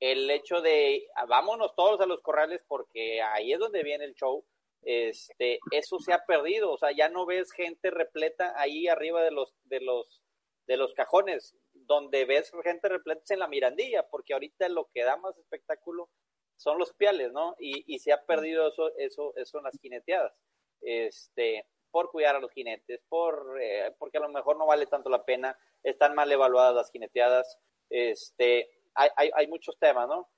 el 0.00 0.30
hecho 0.30 0.60
de 0.60 1.06
ah, 1.16 1.26
vámonos 1.26 1.74
todos 1.74 2.00
a 2.00 2.06
los 2.06 2.20
corrales 2.20 2.60
porque 2.66 3.22
ahí 3.22 3.52
es 3.52 3.58
donde 3.58 3.82
viene 3.82 4.04
el 4.04 4.14
show, 4.14 4.44
este, 4.84 5.58
eso 5.70 5.98
se 5.98 6.12
ha 6.12 6.24
perdido, 6.24 6.72
o 6.72 6.78
sea, 6.78 6.92
ya 6.92 7.08
no 7.08 7.26
ves 7.26 7.52
gente 7.52 7.90
repleta 7.90 8.52
ahí 8.56 8.88
arriba 8.88 9.22
de 9.22 9.30
los, 9.30 9.54
de 9.64 9.80
los, 9.80 10.22
de 10.66 10.76
los 10.76 10.94
cajones 10.94 11.54
donde 11.72 12.24
ves 12.24 12.50
gente 12.62 12.88
repleta 12.88 13.34
en 13.34 13.40
la 13.40 13.48
Mirandilla, 13.48 14.06
porque 14.08 14.32
ahorita 14.32 14.68
lo 14.68 14.88
que 14.92 15.04
da 15.04 15.16
más 15.16 15.36
espectáculo 15.38 16.08
son 16.56 16.78
los 16.78 16.92
piales, 16.94 17.32
¿no? 17.32 17.54
Y, 17.58 17.84
y 17.92 17.98
se 17.98 18.12
ha 18.12 18.24
perdido 18.24 18.68
eso, 18.68 18.96
eso, 18.96 19.32
eso 19.36 19.58
en 19.58 19.64
las 19.64 19.78
jineteadas. 19.80 20.32
Este, 20.80 21.66
por 21.90 22.10
cuidar 22.10 22.36
a 22.36 22.40
los 22.40 22.52
jinetes, 22.52 23.00
por, 23.08 23.56
eh, 23.60 23.94
porque 23.98 24.18
a 24.18 24.20
lo 24.20 24.28
mejor 24.28 24.56
no 24.56 24.66
vale 24.66 24.86
tanto 24.86 25.08
la 25.08 25.24
pena, 25.24 25.56
están 25.82 26.14
mal 26.14 26.30
evaluadas 26.30 26.74
las 26.74 26.90
jineteadas, 26.90 27.58
este, 27.88 28.68
hay, 28.94 29.10
hay, 29.16 29.30
hay 29.34 29.46
muchos 29.46 29.78
temas, 29.78 30.08
¿no? 30.08 30.28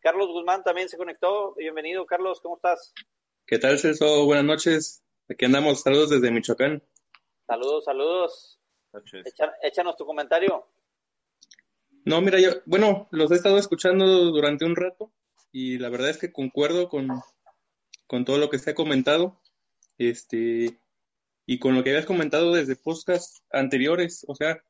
Carlos 0.00 0.28
Guzmán 0.28 0.64
también 0.64 0.88
se 0.88 0.96
conectó, 0.96 1.54
bienvenido 1.54 2.06
Carlos, 2.06 2.40
¿cómo 2.40 2.56
estás? 2.56 2.94
¿Qué 3.46 3.58
tal 3.58 3.78
Celso? 3.78 4.24
Buenas 4.24 4.44
noches, 4.44 5.04
aquí 5.28 5.44
andamos, 5.44 5.82
saludos 5.82 6.10
desde 6.10 6.30
Michoacán. 6.30 6.82
Saludos, 7.46 7.84
saludos. 7.84 8.60
échanos 9.62 9.96
tu 9.96 10.06
comentario. 10.06 10.66
No, 12.04 12.20
mira, 12.20 12.40
yo, 12.40 12.50
bueno, 12.66 13.08
los 13.10 13.30
he 13.30 13.34
estado 13.34 13.58
escuchando 13.58 14.06
durante 14.30 14.64
un 14.64 14.76
rato 14.76 15.12
y 15.50 15.78
la 15.78 15.90
verdad 15.90 16.10
es 16.10 16.18
que 16.18 16.32
concuerdo 16.32 16.88
con, 16.88 17.08
con 18.06 18.24
todo 18.24 18.38
lo 18.38 18.48
que 18.48 18.58
se 18.58 18.70
ha 18.70 18.74
comentado, 18.74 19.40
este, 19.98 20.78
y 21.44 21.58
con 21.58 21.74
lo 21.74 21.82
que 21.82 21.90
habías 21.90 22.06
comentado 22.06 22.52
desde 22.52 22.76
podcasts 22.76 23.42
anteriores, 23.50 24.24
o 24.28 24.36
sea, 24.36 24.62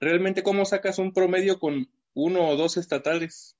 realmente 0.00 0.42
cómo 0.42 0.64
sacas 0.64 0.98
un 0.98 1.12
promedio 1.12 1.60
con 1.60 1.88
uno 2.14 2.48
o 2.48 2.56
dos 2.56 2.76
estatales, 2.76 3.56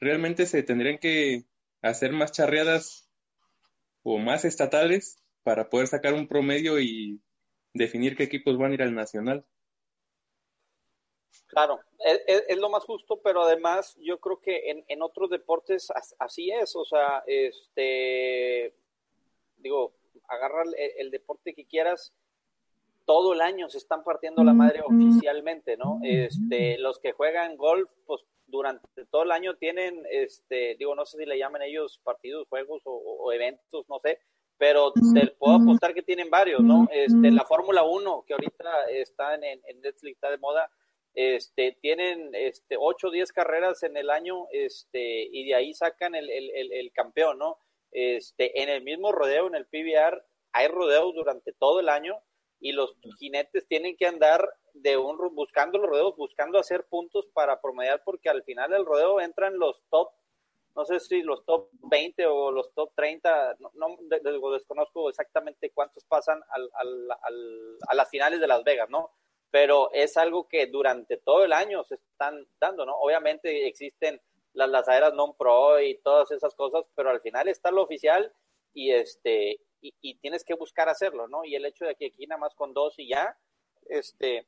realmente 0.00 0.46
se 0.46 0.62
tendrían 0.62 0.98
que 0.98 1.44
hacer 1.82 2.12
más 2.12 2.32
charreadas 2.32 3.11
o 4.02 4.18
más 4.18 4.44
estatales 4.44 5.22
para 5.42 5.68
poder 5.68 5.86
sacar 5.86 6.14
un 6.14 6.28
promedio 6.28 6.80
y 6.80 7.20
definir 7.74 8.16
qué 8.16 8.24
equipos 8.24 8.56
van 8.58 8.72
a 8.72 8.74
ir 8.74 8.82
al 8.82 8.94
nacional. 8.94 9.44
Claro, 11.46 11.80
es, 11.98 12.56
lo 12.56 12.70
más 12.70 12.84
justo, 12.84 13.20
pero 13.22 13.42
además 13.42 13.94
yo 14.00 14.18
creo 14.20 14.40
que 14.40 14.70
en, 14.70 14.84
en 14.88 15.02
otros 15.02 15.28
deportes 15.28 15.88
así 16.18 16.50
es, 16.50 16.74
o 16.74 16.84
sea, 16.84 17.22
este, 17.26 18.74
digo, 19.58 19.94
agarra 20.28 20.62
el, 20.98 21.10
deporte 21.10 21.54
que 21.54 21.66
quieras, 21.66 22.14
todo 23.04 23.34
el 23.34 23.40
año 23.40 23.68
se 23.68 23.78
están 23.78 24.04
partiendo 24.04 24.44
la 24.44 24.52
madre 24.52 24.82
oficialmente, 24.82 25.76
¿no? 25.76 26.00
Este, 26.02 26.78
los 26.78 26.98
que 26.98 27.12
juegan 27.12 27.56
golf, 27.56 27.90
pues 28.06 28.22
durante 28.46 29.06
todo 29.10 29.22
el 29.22 29.32
año 29.32 29.56
tienen, 29.56 30.04
este, 30.10 30.76
digo, 30.78 30.94
no 30.94 31.06
sé 31.06 31.18
si 31.18 31.26
le 31.26 31.38
llaman 31.38 31.62
ellos 31.62 32.00
partidos, 32.04 32.46
juegos 32.48 32.82
o, 32.84 33.32
eventos, 33.32 33.88
no 33.88 33.98
sé, 34.00 34.20
pero 34.58 34.92
te 34.92 35.26
puedo 35.38 35.56
apostar 35.56 35.94
que 35.94 36.02
tienen 36.02 36.30
varios, 36.30 36.60
¿no? 36.60 36.86
Este, 36.92 37.30
la 37.30 37.44
Fórmula 37.44 37.82
1, 37.82 38.24
que 38.26 38.34
ahorita 38.34 38.90
está 38.90 39.34
en, 39.34 39.44
en 39.44 39.80
Netflix, 39.80 40.14
está 40.14 40.30
de 40.30 40.38
moda, 40.38 40.70
este, 41.14 41.76
tienen 41.80 42.30
este, 42.34 42.76
8 42.78 43.08
o 43.08 43.10
10 43.10 43.32
carreras 43.32 43.82
en 43.82 43.96
el 43.96 44.08
año 44.08 44.46
este, 44.50 45.28
y 45.30 45.46
de 45.46 45.54
ahí 45.54 45.74
sacan 45.74 46.14
el, 46.14 46.30
el, 46.30 46.72
el, 46.72 46.92
campeón, 46.92 47.38
¿no? 47.38 47.58
Este, 47.90 48.62
en 48.62 48.70
el 48.70 48.82
mismo 48.82 49.12
rodeo, 49.12 49.46
en 49.46 49.54
el 49.54 49.66
PBR, 49.66 50.24
hay 50.52 50.68
rodeos 50.68 51.14
durante 51.14 51.52
todo 51.52 51.80
el 51.80 51.88
año 51.88 52.18
y 52.62 52.72
los 52.72 52.96
jinetes 53.18 53.66
tienen 53.66 53.96
que 53.96 54.06
andar 54.06 54.48
de 54.72 54.96
un 54.96 55.18
buscando 55.34 55.78
los 55.78 55.90
rodeos, 55.90 56.16
buscando 56.16 56.58
hacer 56.58 56.86
puntos 56.86 57.26
para 57.34 57.60
promediar, 57.60 58.02
porque 58.04 58.30
al 58.30 58.42
final 58.44 58.70
del 58.70 58.86
rodeo 58.86 59.20
entran 59.20 59.58
los 59.58 59.82
top, 59.90 60.10
no 60.74 60.86
sé 60.86 61.00
si 61.00 61.22
los 61.22 61.44
top 61.44 61.68
20 61.72 62.24
o 62.26 62.50
los 62.50 62.72
top 62.72 62.92
30, 62.94 63.56
no, 63.58 63.70
no 63.74 64.50
desconozco 64.52 65.10
exactamente 65.10 65.70
cuántos 65.74 66.04
pasan 66.04 66.40
al, 66.48 66.70
al, 66.74 67.76
a 67.88 67.94
las 67.94 68.08
finales 68.08 68.40
de 68.40 68.46
Las 68.46 68.64
Vegas, 68.64 68.88
¿no? 68.88 69.10
pero 69.52 69.92
es 69.92 70.16
algo 70.16 70.48
que 70.48 70.66
durante 70.66 71.18
todo 71.18 71.44
el 71.44 71.52
año 71.52 71.84
se 71.84 71.96
están 71.96 72.48
dando, 72.58 72.86
¿no? 72.86 72.96
Obviamente 72.96 73.66
existen 73.68 74.18
las 74.54 74.70
lazaderas 74.70 75.12
non 75.12 75.36
pro 75.36 75.78
y 75.78 76.00
todas 76.00 76.30
esas 76.32 76.54
cosas, 76.54 76.88
pero 76.96 77.10
al 77.10 77.20
final 77.20 77.48
está 77.48 77.70
lo 77.70 77.82
oficial 77.82 78.32
y 78.72 78.92
este 78.92 79.60
y, 79.82 80.14
tienes 80.16 80.44
que 80.44 80.54
buscar 80.54 80.88
hacerlo, 80.88 81.28
¿no? 81.28 81.44
Y 81.44 81.54
el 81.54 81.64
hecho 81.64 81.84
de 81.84 81.94
que 81.94 82.06
aquí 82.06 82.26
nada 82.26 82.40
más 82.40 82.54
con 82.54 82.72
dos 82.72 82.98
y 82.98 83.08
ya, 83.08 83.36
este, 83.86 84.46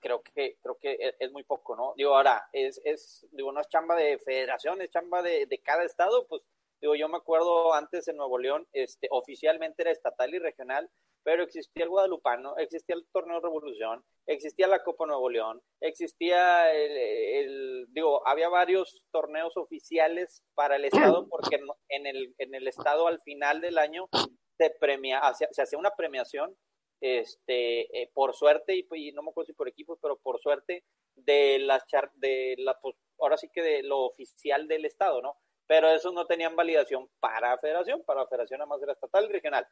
creo 0.00 0.22
que 0.22 0.56
creo 0.62 0.78
que 0.78 0.92
e, 0.92 1.16
es, 1.18 1.32
muy 1.32 1.42
poco, 1.42 1.74
¿no? 1.76 1.94
Digo, 1.96 2.14
ahora, 2.16 2.48
es, 2.52 2.80
es, 2.84 3.26
digo, 3.32 3.52
no 3.52 3.60
es 3.60 3.68
chamba 3.68 3.96
de 3.96 4.18
federación, 4.18 4.80
es 4.80 4.90
chamba 4.90 5.22
de, 5.22 5.46
de 5.46 5.58
cada 5.58 5.84
estado, 5.84 6.26
pues, 6.26 6.42
digo, 6.80 6.94
yo 6.94 7.08
me 7.08 7.16
acuerdo 7.16 7.74
antes 7.74 8.06
en 8.08 8.16
Nuevo 8.16 8.38
León, 8.38 8.66
este, 8.72 9.08
oficialmente 9.10 9.82
era 9.82 9.90
estatal 9.90 10.34
y 10.34 10.38
regional, 10.38 10.90
pero 11.24 11.42
existía 11.42 11.84
el 11.84 11.90
Guadalupano, 11.90 12.56
existía 12.58 12.94
el 12.94 13.06
Torneo 13.10 13.40
Revolución, 13.40 14.04
existía 14.26 14.68
la 14.68 14.84
Copa 14.84 15.06
Nuevo 15.06 15.30
León, 15.30 15.62
existía 15.80 16.70
el, 16.70 17.86
digo, 17.88 18.26
había 18.28 18.50
varios 18.50 19.02
torneos 19.10 19.56
oficiales 19.56 20.44
para 20.54 20.76
el 20.76 20.84
Estado, 20.84 21.26
porque 21.28 21.58
en 21.88 22.06
el, 22.06 22.34
en 22.38 22.54
el 22.54 22.68
Estado 22.68 23.08
al 23.08 23.22
final 23.22 23.62
del 23.62 23.78
año 23.78 24.08
se 24.56 24.70
premia, 24.70 25.20
se 25.34 25.62
hacía 25.62 25.78
una 25.78 25.94
premiación, 25.94 26.56
este, 27.00 28.02
eh, 28.02 28.10
por 28.14 28.34
suerte, 28.34 28.76
y, 28.76 29.12
no 29.12 29.22
me 29.22 29.30
acuerdo 29.30 29.48
si 29.48 29.52
por 29.52 29.68
equipos, 29.68 29.98
pero 30.00 30.16
por 30.16 30.40
suerte, 30.40 30.84
de 31.14 31.58
la, 31.58 31.84
de 32.14 32.54
la, 32.58 32.78
pues, 32.80 32.96
ahora 33.18 33.36
sí 33.36 33.48
que 33.52 33.62
de 33.62 33.82
lo 33.82 34.00
oficial 34.00 34.66
del 34.68 34.84
Estado, 34.84 35.20
¿no? 35.20 35.36
Pero 35.66 35.88
esos 35.88 36.12
no 36.12 36.26
tenían 36.26 36.56
validación 36.56 37.08
para 37.20 37.58
federación, 37.58 38.02
para 38.04 38.26
federación 38.26 38.58
nada 38.58 38.68
más 38.68 38.82
era 38.82 38.92
estatal 38.92 39.26
y 39.26 39.32
regional. 39.32 39.66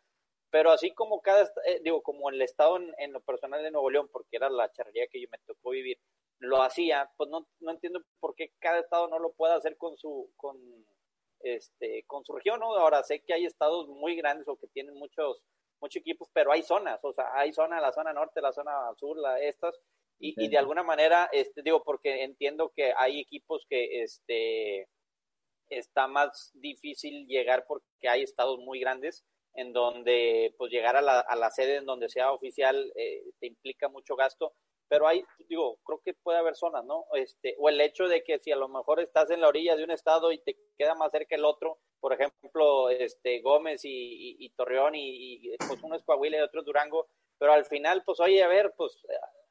Pero 0.51 0.71
así 0.71 0.93
como 0.93 1.23
cada, 1.23 1.45
eh, 1.67 1.81
digo, 1.83 2.03
como 2.03 2.29
el 2.29 2.41
Estado 2.43 2.79
en, 2.99 3.13
lo 3.13 3.21
personal 3.21 3.63
de 3.63 3.71
Nuevo 3.71 3.91
León, 3.91 4.09
porque 4.13 4.37
era 4.37 4.51
la 4.51 4.71
charrería 4.71 5.07
que 5.07 5.21
yo 5.21 5.29
me 5.31 5.39
tocó 5.47 5.71
vivir, 5.71 5.99
lo 6.39 6.63
hacía, 6.63 7.11
pues 7.17 7.31
no, 7.31 7.47
no 7.61 7.71
entiendo 7.71 8.03
por 8.21 8.35
qué 8.35 8.53
cada 8.59 8.81
Estado 8.81 9.09
no 9.09 9.19
lo 9.19 9.33
puede 9.33 9.55
hacer 9.55 9.77
con 9.79 9.97
su, 9.97 10.31
con, 10.37 10.59
este, 11.43 12.05
con 12.07 12.25
su 12.25 12.33
región, 12.35 12.61
¿no? 12.61 12.75
Ahora 12.77 13.03
sé 13.03 13.21
que 13.21 13.35
hay 13.35 13.47
estados 13.47 13.89
muy 13.89 14.17
grandes 14.17 14.49
o 14.49 14.57
que 14.57 14.69
tienen 14.69 14.95
muchos, 14.95 15.43
muchos 15.81 16.01
equipos, 16.01 16.29
pero 16.33 16.53
hay 16.53 16.63
zonas, 16.63 17.01
o 17.03 17.13
sea, 17.13 17.31
hay 17.35 17.53
zona, 17.53 17.81
la 17.81 17.93
zona 17.93 18.13
norte, 18.13 18.41
la 18.41 18.53
zona 18.53 18.73
sur, 18.97 19.17
la, 19.19 19.41
estas, 19.41 19.79
y, 20.19 20.35
y 20.43 20.49
de 20.49 20.59
alguna 20.59 20.83
manera, 20.83 21.29
este, 21.33 21.63
digo, 21.63 21.83
porque 21.83 22.23
entiendo 22.23 22.73
que 22.75 22.93
hay 22.97 23.21
equipos 23.21 23.67
que, 23.69 24.03
este, 24.03 24.89
está 25.79 26.07
más 26.07 26.51
difícil 26.55 27.27
llegar 27.27 27.65
porque 27.67 28.09
hay 28.09 28.23
estados 28.23 28.59
muy 28.59 28.81
grandes, 28.81 29.25
en 29.55 29.73
donde 29.73 30.55
pues 30.57 30.71
llegar 30.73 30.97
a 30.97 31.03
la, 31.03 31.21
a 31.21 31.37
la 31.37 31.51
sede 31.51 31.77
en 31.77 31.87
donde 31.87 32.09
sea 32.09 32.33
oficial 32.33 32.91
eh, 32.97 33.23
te 33.39 33.47
implica 33.47 33.89
mucho 33.89 34.17
gasto, 34.17 34.55
pero 34.93 35.09
hay, 35.09 35.25
digo, 35.49 35.79
creo 35.87 36.03
que 36.05 36.13
puede 36.13 36.37
haber 36.37 36.55
zonas, 36.55 36.85
¿no? 36.85 37.07
Este, 37.15 37.57
o 37.59 37.71
el 37.71 37.81
hecho 37.81 38.09
de 38.09 38.23
que 38.23 38.39
si 38.41 38.53
a 38.53 38.57
lo 38.57 38.69
mejor 38.69 39.01
estás 39.01 39.31
en 39.31 39.41
la 39.41 39.49
orilla 39.49 39.75
de 39.75 39.85
un 39.85 39.91
estado 39.91 40.33
y 40.33 40.39
te 40.39 40.55
queda 40.77 40.95
más 40.95 41.11
cerca 41.11 41.35
el 41.35 41.47
otro, 41.47 41.79
por 41.99 42.13
ejemplo, 42.13 42.91
este, 42.91 43.41
Gómez 43.41 43.81
y, 43.85 44.51
Torreón 44.55 44.93
y, 44.95 45.57
pues 45.67 45.83
uno 45.83 45.97
es 45.97 46.03
Coahuila 46.03 46.37
y 46.37 46.41
otro 46.43 46.61
es 46.61 46.67
Durango, 46.67 47.09
pero 47.39 47.55
al 47.55 47.65
final, 47.65 48.03
pues 48.05 48.21
oye, 48.21 48.43
a 48.43 48.49
ver, 48.49 48.75
pues 48.77 48.99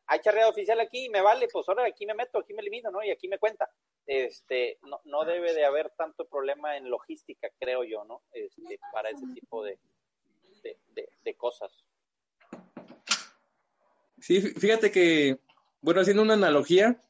hay 0.05 0.19
charreada 0.19 0.51
oficial 0.51 0.79
aquí 0.79 1.05
y 1.05 1.09
me 1.09 1.21
vale, 1.21 1.47
pues 1.51 1.67
ahora 1.67 1.87
aquí 1.87 2.05
me 2.05 2.13
meto, 2.13 2.37
aquí 2.37 2.53
me 2.53 2.61
elimino, 2.61 2.91
¿no? 2.91 3.03
Y 3.03 3.09
aquí 3.09 3.27
me 3.27 3.39
cuenta. 3.39 3.67
Este, 4.05 4.77
no, 4.83 5.01
no 5.05 5.25
debe 5.25 5.55
de 5.55 5.65
haber 5.65 5.89
tanto 5.97 6.25
problema 6.25 6.77
en 6.77 6.87
logística, 6.87 7.49
creo 7.59 7.83
yo, 7.83 8.03
¿no? 8.03 8.21
Este, 8.31 8.79
para 8.93 9.09
ese 9.09 9.25
tipo 9.33 9.63
de, 9.63 9.79
de, 11.23 11.35
cosas. 11.35 11.83
Sí, 14.21 14.39
fíjate 14.39 14.91
que, 14.91 15.39
bueno, 15.81 16.01
haciendo 16.01 16.21
una 16.23 16.35
analogía, 16.35 17.01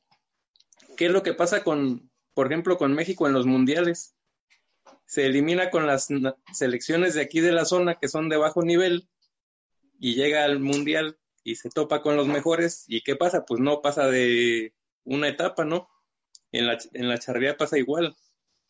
¿qué 0.96 1.08
es 1.08 1.12
lo 1.12 1.24
que 1.24 1.34
pasa 1.34 1.64
con, 1.64 2.10
por 2.34 2.48
ejemplo, 2.48 2.78
con 2.78 2.94
México 2.94 3.28
en 3.28 3.34
los 3.34 3.46
mundiales? 3.46 4.16
Se 5.06 5.26
elimina 5.26 5.70
con 5.70 5.86
las 5.86 6.08
selecciones 6.54 7.14
de 7.14 7.22
aquí 7.22 7.42
de 7.42 7.52
la 7.52 7.66
zona 7.66 8.00
que 8.00 8.08
son 8.08 8.30
de 8.30 8.38
bajo 8.38 8.64
nivel 8.64 9.10
y 10.00 10.16
llega 10.16 10.46
al 10.46 10.60
mundial 10.60 11.20
y 11.44 11.56
se 11.56 11.70
topa 11.70 12.02
con 12.02 12.16
los 12.16 12.28
mejores. 12.28 12.86
¿Y 12.88 13.02
qué 13.02 13.18
pasa? 13.18 13.46
Pues 13.46 13.60
no 13.60 13.82
pasa 13.82 14.08
de 14.08 14.74
una 15.04 15.28
etapa, 15.28 15.66
¿no? 15.66 15.90
En 16.54 16.66
la, 16.66 16.78
en 16.94 17.10
la 17.10 17.18
charrería 17.18 17.58
pasa 17.58 17.78
igual, 17.78 18.16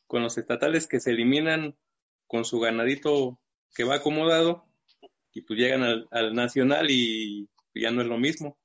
con 0.07 0.23
los 0.23 0.37
estatales 0.37 0.87
que 0.87 0.99
se 0.99 1.11
eliminan 1.11 1.77
con 2.25 2.43
su 2.43 2.59
ganadito 2.59 3.39
que 3.75 3.83
va 3.83 3.95
acomodado 3.95 4.65
y 5.33 5.41
pues 5.41 5.59
llegan 5.59 5.83
al, 5.83 6.33
nacional 6.33 6.89
y 6.89 7.49
ya 7.73 7.91
no 7.91 8.01
es 8.01 8.07
lo 8.07 8.17
mismo. 8.17 8.57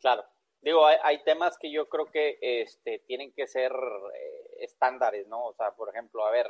Claro, 0.00 0.24
digo, 0.62 0.86
hay, 0.86 1.22
temas 1.24 1.58
que 1.58 1.70
yo 1.70 1.88
creo 1.88 2.06
que 2.06 2.38
este, 2.40 3.00
tienen 3.06 3.32
que 3.32 3.46
ser 3.46 3.72
eh, 3.72 4.56
estándares, 4.60 5.26
¿no? 5.28 5.46
O 5.46 5.54
sea, 5.54 5.72
por 5.72 5.90
ejemplo, 5.90 6.24
a 6.24 6.30
ver, 6.30 6.46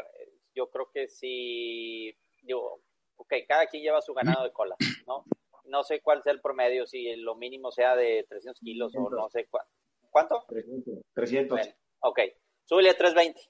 yo 0.54 0.70
creo 0.70 0.90
que 0.92 1.08
si, 1.08 2.16
digo, 2.42 2.80
ok, 3.16 3.34
cada 3.48 3.66
quien 3.66 3.82
lleva 3.82 4.00
su 4.02 4.14
ganado 4.14 4.44
de 4.44 4.52
cola, 4.52 4.76
¿no? 5.06 5.24
No 5.64 5.82
sé 5.82 6.00
cuál 6.00 6.22
sea 6.22 6.32
el 6.32 6.40
promedio, 6.40 6.86
si 6.86 7.16
lo 7.16 7.34
mínimo 7.34 7.70
sea 7.70 7.96
de 7.96 8.24
300 8.28 8.60
kilos 8.60 8.92
o 8.96 9.10
no 9.10 9.28
sé 9.30 9.46
cuánto. 9.46 9.70
¿Cuánto? 10.10 10.44
300. 10.48 11.04
300. 11.14 11.60
ok, 12.00 12.20
súbele 12.64 12.90
a 12.90 12.96
320. 12.96 13.40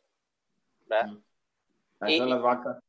¿verdad? 0.86 1.18
Ahí 2.00 2.18
son 2.18 2.30
las 2.30 2.42
vacas. 2.42 2.82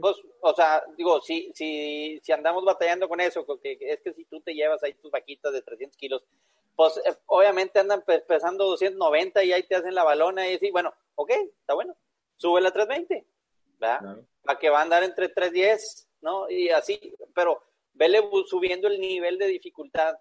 Pues, 0.00 0.16
o 0.40 0.54
sea, 0.54 0.82
digo, 0.96 1.20
si, 1.20 1.52
si, 1.54 2.20
si 2.22 2.32
andamos 2.32 2.64
batallando 2.64 3.08
con 3.08 3.20
eso, 3.20 3.44
porque 3.46 3.78
es 3.80 4.00
que 4.00 4.12
si 4.12 4.24
tú 4.24 4.40
te 4.40 4.54
llevas 4.54 4.82
ahí 4.82 4.94
tus 4.94 5.10
vaquitas 5.10 5.52
de 5.52 5.62
300 5.62 5.96
kilos, 5.96 6.24
pues 6.74 6.96
eh, 6.98 7.16
obviamente 7.26 7.80
andan 7.80 8.04
pesando 8.26 8.64
290 8.66 9.42
y 9.44 9.52
ahí 9.52 9.62
te 9.64 9.76
hacen 9.76 9.94
la 9.94 10.04
balona 10.04 10.48
y 10.48 10.54
así, 10.54 10.70
bueno, 10.70 10.92
ok, 11.16 11.30
está 11.60 11.74
bueno, 11.74 11.96
sube 12.36 12.60
la 12.60 12.70
320, 12.70 13.26
¿verdad? 13.78 14.22
Para 14.42 14.58
que 14.58 14.70
va 14.70 14.80
a 14.80 14.82
andar 14.82 15.02
entre 15.02 15.28
310, 15.28 16.08
¿no? 16.20 16.48
Y 16.48 16.70
así, 16.70 17.14
pero 17.34 17.62
vele 17.92 18.22
subiendo 18.46 18.88
el 18.88 19.00
nivel 19.00 19.38
de 19.38 19.46
dificultad. 19.46 20.16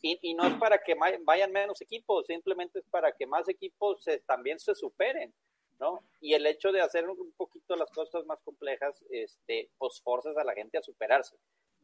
Y, 0.00 0.18
y 0.22 0.34
no 0.34 0.46
es 0.46 0.54
para 0.54 0.78
que 0.78 0.94
vayan 1.22 1.50
menos 1.50 1.80
equipos, 1.80 2.26
simplemente 2.26 2.78
es 2.78 2.84
para 2.90 3.12
que 3.12 3.26
más 3.26 3.48
equipos 3.48 4.04
también 4.26 4.58
se 4.58 4.74
superen. 4.74 5.34
¿No? 5.78 6.02
Y 6.20 6.34
el 6.34 6.46
hecho 6.46 6.72
de 6.72 6.80
hacer 6.80 7.08
un 7.08 7.32
poquito 7.32 7.76
las 7.76 7.90
cosas 7.90 8.24
más 8.26 8.40
complejas, 8.40 9.04
este, 9.10 9.70
pues 9.78 10.00
forzas 10.00 10.36
a 10.36 10.44
la 10.44 10.54
gente 10.54 10.78
a 10.78 10.82
superarse, 10.82 11.36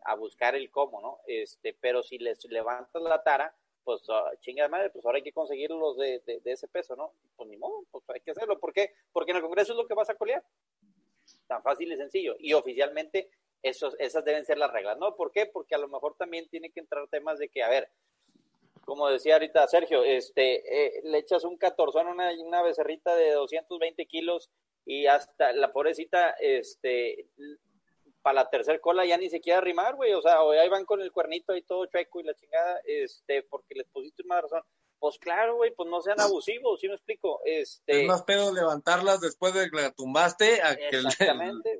a 0.04 0.14
buscar 0.14 0.54
el 0.54 0.70
cómo, 0.70 1.00
¿no? 1.00 1.20
Este, 1.26 1.76
pero 1.80 2.02
si 2.02 2.18
les 2.18 2.44
levantas 2.46 3.02
la 3.02 3.22
tara, 3.22 3.54
pues 3.84 4.08
uh, 4.08 4.36
chinga 4.40 4.64
de 4.64 4.68
madre, 4.68 4.90
pues 4.90 5.04
ahora 5.04 5.16
hay 5.16 5.22
que 5.22 5.32
conseguirlos 5.32 5.96
de, 5.96 6.20
de, 6.20 6.52
ese 6.52 6.68
peso, 6.68 6.96
¿no? 6.96 7.12
Pues 7.36 7.48
ni 7.48 7.56
modo, 7.56 7.84
pues 7.90 8.04
hay 8.08 8.20
que 8.20 8.30
hacerlo. 8.30 8.58
¿Por 8.58 8.72
qué? 8.72 8.94
Porque 9.12 9.30
en 9.32 9.38
el 9.38 9.42
Congreso 9.42 9.72
es 9.72 9.76
lo 9.76 9.86
que 9.86 9.94
vas 9.94 10.10
a 10.10 10.14
colear. 10.14 10.44
Tan 11.46 11.62
fácil 11.62 11.92
y 11.92 11.96
sencillo. 11.96 12.36
Y 12.38 12.52
oficialmente 12.52 13.30
esos, 13.62 13.96
esas 13.98 14.24
deben 14.24 14.44
ser 14.44 14.58
las 14.58 14.72
reglas, 14.72 14.98
¿no? 14.98 15.16
¿Por 15.16 15.32
qué? 15.32 15.46
Porque 15.46 15.74
a 15.74 15.78
lo 15.78 15.88
mejor 15.88 16.14
también 16.16 16.48
tiene 16.48 16.70
que 16.70 16.80
entrar 16.80 17.08
temas 17.08 17.38
de 17.38 17.48
que, 17.48 17.62
a 17.62 17.68
ver, 17.68 17.90
como 18.90 19.08
decía 19.08 19.34
ahorita 19.34 19.68
Sergio, 19.68 20.02
este, 20.02 20.56
eh, 20.66 21.02
le 21.04 21.18
echas 21.18 21.44
un 21.44 21.56
catorzón 21.56 22.08
a 22.08 22.10
una, 22.10 22.32
una 22.44 22.60
becerrita 22.60 23.14
de 23.14 23.30
220 23.30 24.04
kilos 24.06 24.50
y 24.84 25.06
hasta 25.06 25.52
la 25.52 25.72
pobrecita, 25.72 26.30
este, 26.40 27.28
para 28.20 28.42
la 28.42 28.50
tercer 28.50 28.80
cola 28.80 29.06
ya 29.06 29.16
ni 29.16 29.30
se 29.30 29.40
quiere 29.40 29.58
arrimar, 29.58 29.94
güey, 29.94 30.12
o 30.12 30.20
sea, 30.20 30.42
o 30.42 30.50
ahí 30.50 30.68
van 30.68 30.84
con 30.86 31.00
el 31.00 31.12
cuernito 31.12 31.52
ahí 31.52 31.62
todo 31.62 31.86
chueco 31.86 32.18
y 32.18 32.24
la 32.24 32.34
chingada, 32.34 32.80
este, 32.84 33.44
porque 33.44 33.76
les 33.76 33.86
pusiste 33.86 34.24
una 34.24 34.40
razón. 34.40 34.62
Pues 34.98 35.20
claro, 35.20 35.54
güey, 35.54 35.72
pues 35.72 35.88
no 35.88 36.00
sean 36.00 36.20
abusivos, 36.20 36.80
¿sí 36.80 36.88
me 36.88 36.94
explico? 36.94 37.40
Este... 37.44 38.00
Es 38.00 38.08
más 38.08 38.24
pedo 38.24 38.52
levantarlas 38.52 39.20
después 39.20 39.54
de 39.54 39.70
que 39.70 39.82
la 39.82 39.92
tumbaste 39.92 40.62
a 40.62 40.74
que... 40.74 40.88
Exactamente, 40.88 41.78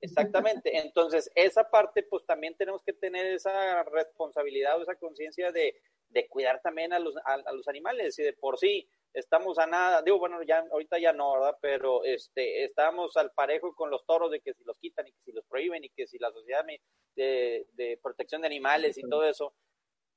Exactamente. 0.00 0.78
Entonces, 0.78 1.30
esa 1.34 1.68
parte, 1.70 2.02
pues 2.02 2.24
también 2.24 2.56
tenemos 2.56 2.82
que 2.82 2.92
tener 2.92 3.26
esa 3.26 3.82
responsabilidad 3.84 4.78
o 4.78 4.82
esa 4.82 4.96
conciencia 4.96 5.52
de, 5.52 5.74
de, 6.08 6.28
cuidar 6.28 6.60
también 6.62 6.92
a 6.92 6.98
los, 6.98 7.14
a, 7.24 7.52
los 7.52 7.68
animales. 7.68 8.18
Y 8.18 8.22
de 8.22 8.32
por 8.32 8.58
sí 8.58 8.88
estamos 9.12 9.58
a 9.58 9.66
nada, 9.66 10.02
digo, 10.02 10.18
bueno, 10.18 10.42
ya 10.42 10.64
ahorita 10.70 10.98
ya 10.98 11.12
no, 11.12 11.32
¿verdad? 11.32 11.56
Pero 11.60 12.04
este, 12.04 12.64
estamos 12.64 13.16
al 13.16 13.32
parejo 13.32 13.74
con 13.74 13.90
los 13.90 14.04
toros 14.04 14.30
de 14.30 14.40
que 14.40 14.54
si 14.54 14.64
los 14.64 14.78
quitan 14.78 15.06
y 15.06 15.12
que 15.12 15.22
si 15.24 15.32
los 15.32 15.44
prohíben 15.46 15.84
y 15.84 15.90
que 15.90 16.06
si 16.06 16.18
la 16.18 16.30
sociedad 16.32 16.64
de, 17.14 17.66
de 17.72 17.98
protección 18.02 18.42
de 18.42 18.48
animales 18.48 18.98
y 18.98 19.02
todo 19.02 19.24
eso, 19.24 19.54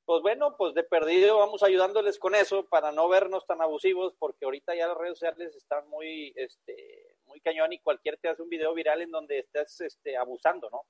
pues 0.10 0.24
bueno, 0.24 0.56
pues 0.58 0.74
de 0.74 0.84
perdido 0.84 1.38
vamos 1.38 1.62
ayudándoles 1.62 2.18
con 2.18 2.34
eso 2.34 2.66
para 2.66 2.92
no 2.92 3.08
vernos 3.08 3.46
tan 3.46 3.62
abusivos, 3.62 4.16
porque 4.18 4.46
ahorita 4.46 4.74
ya 4.74 4.88
las 4.88 4.98
redes 4.98 5.20
sociales 5.20 5.56
están 5.56 5.88
muy, 5.88 6.34
este, 6.36 7.09
muy 7.40 7.54
cañón 7.54 7.74
y 7.74 7.80
cualquier 7.80 8.18
te 8.18 8.30
hace 8.30 8.42
un 8.42 8.50
video 8.50 8.74
viral 8.74 9.02
en 9.02 9.12
donde 9.12 9.40
estás 9.40 9.80
este, 9.82 10.18
abusando, 10.18 10.70
¿no? 10.70 10.82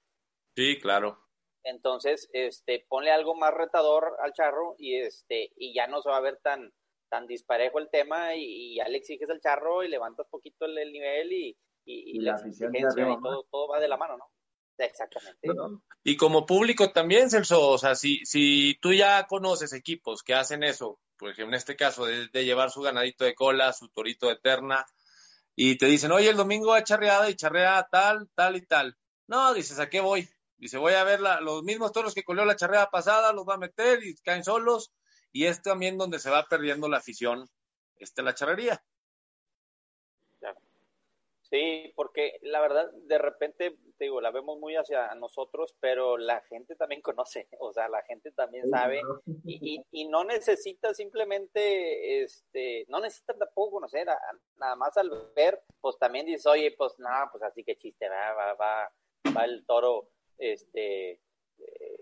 Sí, 0.56 0.80
claro. 0.80 1.18
Entonces, 1.64 2.30
este, 2.34 2.86
ponle 2.88 3.12
algo 3.12 3.36
más 3.36 3.54
retador 3.54 4.16
al 4.22 4.34
charro 4.34 4.76
y 4.78 4.96
este, 4.96 5.52
y 5.56 5.74
ya 5.74 5.88
no 5.88 6.02
se 6.02 6.10
va 6.10 6.18
a 6.18 6.22
ver 6.22 6.40
tan, 6.42 6.72
tan 7.10 7.28
disparejo 7.28 7.80
el 7.80 7.90
tema 7.90 8.36
y, 8.36 8.76
ya 8.76 8.88
le 8.88 8.98
exiges 8.98 9.30
al 9.30 9.42
charro 9.42 9.84
y 9.84 9.90
levantas 9.90 10.28
poquito 10.30 10.66
el, 10.66 10.92
nivel 10.92 11.32
y, 11.34 11.58
y, 11.86 12.20
la, 12.20 12.42
y 12.46 13.22
todo, 13.22 13.46
todo 13.52 13.68
va 13.68 13.80
de 13.80 13.88
la 13.88 13.98
mano, 13.98 14.18
¿no? 14.18 14.26
Exactamente. 14.78 15.50
Y 16.04 16.16
como 16.16 16.46
público 16.46 16.92
también, 16.92 17.30
Celso, 17.30 17.72
o 17.72 17.78
sea, 17.78 17.96
si, 17.96 18.26
si 18.26 18.78
tú 18.82 18.94
ya 18.94 19.28
conoces 19.28 19.74
equipos 19.74 20.24
que 20.24 20.34
hacen 20.34 20.64
eso, 20.64 21.02
por 21.18 21.30
ejemplo, 21.30 21.54
en 21.54 21.58
este 21.58 21.76
caso, 21.76 22.06
de, 22.06 22.30
de 22.30 22.46
llevar 22.46 22.72
su 22.72 22.82
ganadito 22.82 23.26
de 23.26 23.36
cola, 23.36 23.74
su 23.74 23.90
torito 23.90 24.30
de 24.30 24.38
terna, 24.38 24.86
y 25.62 25.78
te 25.78 25.88
dicen, 25.88 26.14
oye, 26.14 26.30
el 26.30 26.38
domingo 26.38 26.68
va 26.68 26.86
charreada 26.86 27.30
y 27.30 27.36
charrea 27.36 27.86
tal, 27.92 28.30
tal 28.34 28.56
y 28.56 28.66
tal. 28.66 28.96
No, 29.28 29.54
dices, 29.54 29.78
¿a 29.78 29.90
qué 29.90 30.00
voy? 30.00 30.30
Dice, 30.56 30.78
voy 30.78 30.94
a 30.94 31.04
ver 31.04 31.20
la, 31.20 31.42
los 31.42 31.64
mismos 31.64 31.92
toros 31.92 32.14
que 32.14 32.24
coleó 32.24 32.46
la 32.46 32.56
charreada 32.56 32.90
pasada, 32.90 33.34
los 33.34 33.46
va 33.46 33.56
a 33.56 33.58
meter 33.58 34.02
y 34.02 34.16
caen 34.24 34.46
solos. 34.46 34.94
Y 35.34 35.48
es 35.48 35.62
también 35.62 35.98
donde 35.98 36.20
se 36.20 36.30
va 36.30 36.46
perdiendo 36.46 36.88
la 36.88 37.00
afición, 37.00 37.46
este, 37.98 38.24
la 38.24 38.34
charrería. 38.34 38.82
Sí, 41.52 41.92
porque 41.96 42.38
la 42.44 42.62
verdad, 42.62 42.92
de 42.92 43.18
repente, 43.18 43.76
te 43.98 44.06
digo, 44.06 44.22
la 44.22 44.30
vemos 44.30 44.60
muy 44.60 44.76
hacia 44.76 45.16
nosotros, 45.16 45.76
pero 45.80 46.16
la 46.18 46.42
gente 46.42 46.76
también 46.76 47.02
conoce, 47.02 47.48
o 47.60 47.74
sea, 47.74 47.90
la 47.90 48.04
gente 48.04 48.32
también 48.32 48.70
sabe. 48.70 49.02
y, 49.46 49.76
y, 49.76 49.84
y 49.92 50.08
no 50.08 50.24
necesita 50.24 50.94
simplemente, 50.94 52.22
este, 52.22 52.86
no 52.88 53.00
necesita 53.00 53.34
tampoco 53.34 53.72
conocer, 53.72 54.08
nada 54.58 54.76
más 54.76 54.96
al 54.98 55.10
ver, 55.36 55.60
pues 55.82 55.98
también 55.98 56.28
dice, 56.28 56.48
oye, 56.48 56.72
pues 56.78 57.00
nada, 57.00 57.30
pues 57.32 57.44
así 57.44 57.64
que 57.64 57.78
chiste, 57.78 58.08
va, 58.08 58.34
va, 58.34 58.54
va, 58.54 58.92
va 59.36 59.46
el 59.46 59.66
toro, 59.66 60.08
este, 60.38 61.20
eh, 61.58 62.00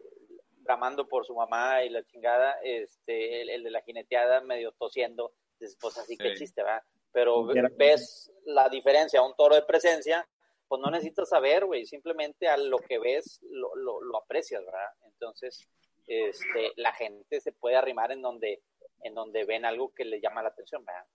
bramando 0.57 1.07
por 1.07 1.25
su 1.25 1.33
mamá 1.33 1.85
y 1.85 1.89
la 1.89 2.03
chingada, 2.03 2.59
este, 2.63 3.41
el, 3.41 3.49
el 3.49 3.63
de 3.63 3.71
la 3.71 3.81
jineteada 3.81 4.41
medio 4.41 4.73
tosiendo, 4.73 5.31
dices, 5.57 5.77
pues 5.79 5.97
así 5.97 6.17
que 6.17 6.33
chiste, 6.33 6.63
va, 6.63 6.83
pero 7.17 7.47
ves 7.75 8.31
la 8.45 8.69
diferencia 8.69 9.21
a 9.21 9.25
un 9.25 9.35
toro 9.35 9.55
de 9.55 9.63
presencia, 9.63 10.23
pues 10.67 10.79
no 10.79 10.91
necesitas 10.91 11.27
saber, 11.27 11.65
güey, 11.65 11.83
simplemente 11.83 12.47
a 12.47 12.57
lo 12.57 12.77
que 12.77 12.99
ves 12.99 13.39
lo, 13.49 13.75
lo, 13.75 14.03
lo 14.03 14.17
aprecias, 14.17 14.63
¿verdad? 14.63 14.91
Entonces, 15.01 15.67
este, 16.05 16.73
la 16.75 16.93
gente 16.93 17.41
se 17.41 17.53
puede 17.53 17.75
arrimar 17.75 18.11
en 18.11 18.21
donde, 18.21 18.61
en 19.01 19.15
donde 19.15 19.45
ven 19.45 19.65
algo 19.65 19.91
que 19.95 20.05
le 20.05 20.21
llama 20.21 20.43
la 20.43 20.49
atención, 20.49 20.85
¿verdad? 20.85 21.05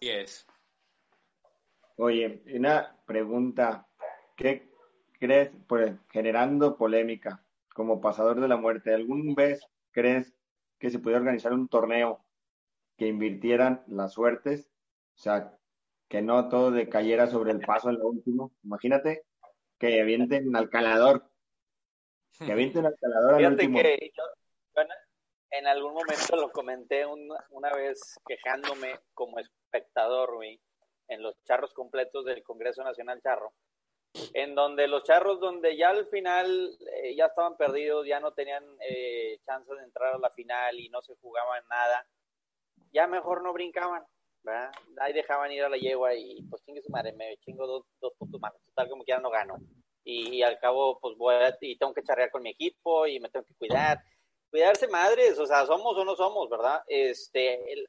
Sí 0.00 0.10
es. 0.10 0.44
Oye, 1.98 2.42
una 2.52 3.00
pregunta. 3.06 3.86
¿Qué 4.36 4.68
crees, 5.20 5.52
pues, 5.68 5.92
generando 6.10 6.76
polémica, 6.76 7.44
como 7.72 8.00
pasador 8.00 8.40
de 8.40 8.48
la 8.48 8.56
muerte, 8.56 8.92
¿algún 8.92 9.36
vez 9.36 9.60
crees 9.92 10.34
que 10.78 10.90
se 10.90 10.98
pudiera 10.98 11.20
organizar 11.20 11.52
un 11.52 11.68
torneo 11.68 12.24
que 12.96 13.06
invirtieran 13.06 13.84
las 13.86 14.12
suertes? 14.12 14.70
O 15.16 15.18
sea, 15.18 15.58
que 16.08 16.22
no 16.22 16.48
todo 16.48 16.70
decayera 16.70 17.26
sobre 17.26 17.52
el 17.52 17.60
paso 17.60 17.90
en 17.90 17.98
lo 17.98 18.08
último. 18.08 18.52
Imagínate 18.64 19.24
que 19.78 20.00
avienten 20.00 20.54
al 20.56 20.70
calador, 20.70 21.30
que 22.38 22.52
avienten 22.52 22.86
al 22.86 22.96
calador 23.00 23.34
al 23.34 23.52
último. 23.52 23.78
que 23.80 24.10
yo, 24.16 24.22
yo 24.76 24.82
en, 25.50 25.66
algún 25.66 25.94
momento 25.94 26.36
lo 26.36 26.50
comenté 26.50 27.06
una, 27.06 27.36
una 27.50 27.72
vez 27.72 28.18
quejándome 28.26 28.98
como 29.14 29.38
espectador, 29.38 30.34
güey, 30.34 30.60
en 31.08 31.22
los 31.22 31.42
charros 31.44 31.72
completos 31.72 32.24
del 32.24 32.42
Congreso 32.42 32.82
Nacional 32.82 33.20
Charro, 33.22 33.52
en 34.34 34.54
donde 34.54 34.86
los 34.88 35.04
charros, 35.04 35.40
donde 35.40 35.76
ya 35.76 35.90
al 35.90 36.06
final 36.06 36.76
eh, 37.02 37.14
ya 37.14 37.26
estaban 37.26 37.56
perdidos, 37.56 38.06
ya 38.06 38.20
no 38.20 38.32
tenían 38.32 38.64
eh, 38.80 39.38
chance 39.44 39.72
de 39.74 39.82
entrar 39.82 40.14
a 40.14 40.18
la 40.18 40.30
final 40.30 40.78
y 40.78 40.88
no 40.88 41.02
se 41.02 41.14
jugaban 41.16 41.62
nada, 41.68 42.06
ya 42.92 43.06
mejor 43.06 43.42
no 43.42 43.52
brincaban, 43.52 44.04
¿verdad? 44.42 44.70
Ahí 45.00 45.12
dejaban 45.12 45.52
ir 45.52 45.64
a 45.64 45.68
la 45.68 45.76
yegua 45.76 46.14
y 46.14 46.42
pues 46.48 46.62
chingue 46.62 46.82
su 46.82 46.90
madre, 46.90 47.12
me 47.12 47.36
chingo 47.38 47.66
dos, 47.66 47.84
dos 48.00 48.12
puntos 48.18 48.40
más, 48.40 48.52
total 48.66 48.88
como 48.88 49.04
quiera 49.04 49.20
no 49.20 49.30
gano. 49.30 49.56
Y, 50.04 50.36
y 50.36 50.42
al 50.42 50.58
cabo, 50.58 50.98
pues 51.00 51.18
voy 51.18 51.34
a, 51.34 51.56
y 51.60 51.76
tengo 51.76 51.92
que 51.92 52.02
charrear 52.02 52.30
con 52.30 52.42
mi 52.42 52.50
equipo 52.50 53.06
y 53.06 53.20
me 53.20 53.28
tengo 53.28 53.44
que 53.44 53.54
cuidar. 53.54 54.02
Cuidarse 54.50 54.88
madres, 54.88 55.38
o 55.38 55.44
sea, 55.44 55.66
somos 55.66 55.94
o 55.98 56.04
no 56.04 56.16
somos, 56.16 56.48
¿verdad? 56.48 56.82
Este, 56.86 57.72
el, 57.72 57.86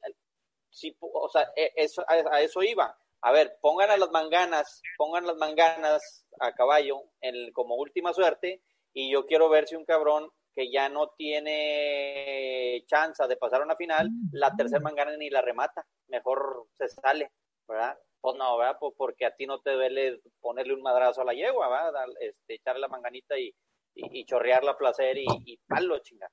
sí, 0.70 0.94
o 1.00 1.30
sea, 1.30 1.50
e, 1.56 1.72
eso, 1.76 2.04
a, 2.06 2.14
a 2.36 2.42
eso 2.42 2.62
iba. 2.62 2.98
A 3.22 3.32
ver, 3.32 3.58
pongan 3.62 3.92
a 3.92 3.98
las 3.98 4.12
manganas, 4.12 4.82
pongan 4.98 5.26
las 5.26 5.36
manganas 5.36 6.26
a 6.40 6.54
caballo 6.54 7.02
en, 7.22 7.52
como 7.52 7.76
última 7.76 8.14
suerte 8.14 8.62
y 8.94 9.12
yo 9.12 9.26
quiero 9.26 9.50
ver 9.50 9.68
si 9.68 9.76
un 9.76 9.86
cabrón 9.86 10.30
que 10.56 10.72
ya 10.72 10.90
no 10.90 11.10
tiene 11.18 12.84
chance 12.88 13.26
de 13.28 13.38
pasar 13.38 13.62
a 13.62 13.66
una 13.66 13.76
final, 13.76 14.10
la 14.32 14.56
tercera 14.56 14.82
mangana 14.82 15.16
ni 15.18 15.30
la 15.30 15.42
remata, 15.42 15.86
mejor 16.08 16.68
se 16.78 16.88
sale, 16.88 17.32
¿verdad? 17.68 17.98
Pues 18.22 18.36
no, 18.38 18.58
¿verdad? 18.58 18.78
Pues 18.80 18.94
porque 18.98 19.26
a 19.26 19.36
ti 19.36 19.46
no 19.46 19.60
te 19.62 19.72
duele 19.72 20.22
ponerle 20.42 20.74
un 20.74 20.82
madrazo 20.82 21.22
a 21.22 21.26
la 21.26 21.34
yegua, 21.34 21.70
¿verdad? 21.70 22.06
Este, 22.20 22.56
echarle 22.56 22.82
la 22.82 22.88
manganita 22.88 23.38
y, 23.38 23.54
y, 23.96 24.20
y 24.20 24.26
chorrearla 24.26 24.72
a 24.72 24.78
placer 24.78 25.18
y, 25.18 25.26
y 25.46 25.58
palo, 25.68 26.00
chinga. 26.00 26.30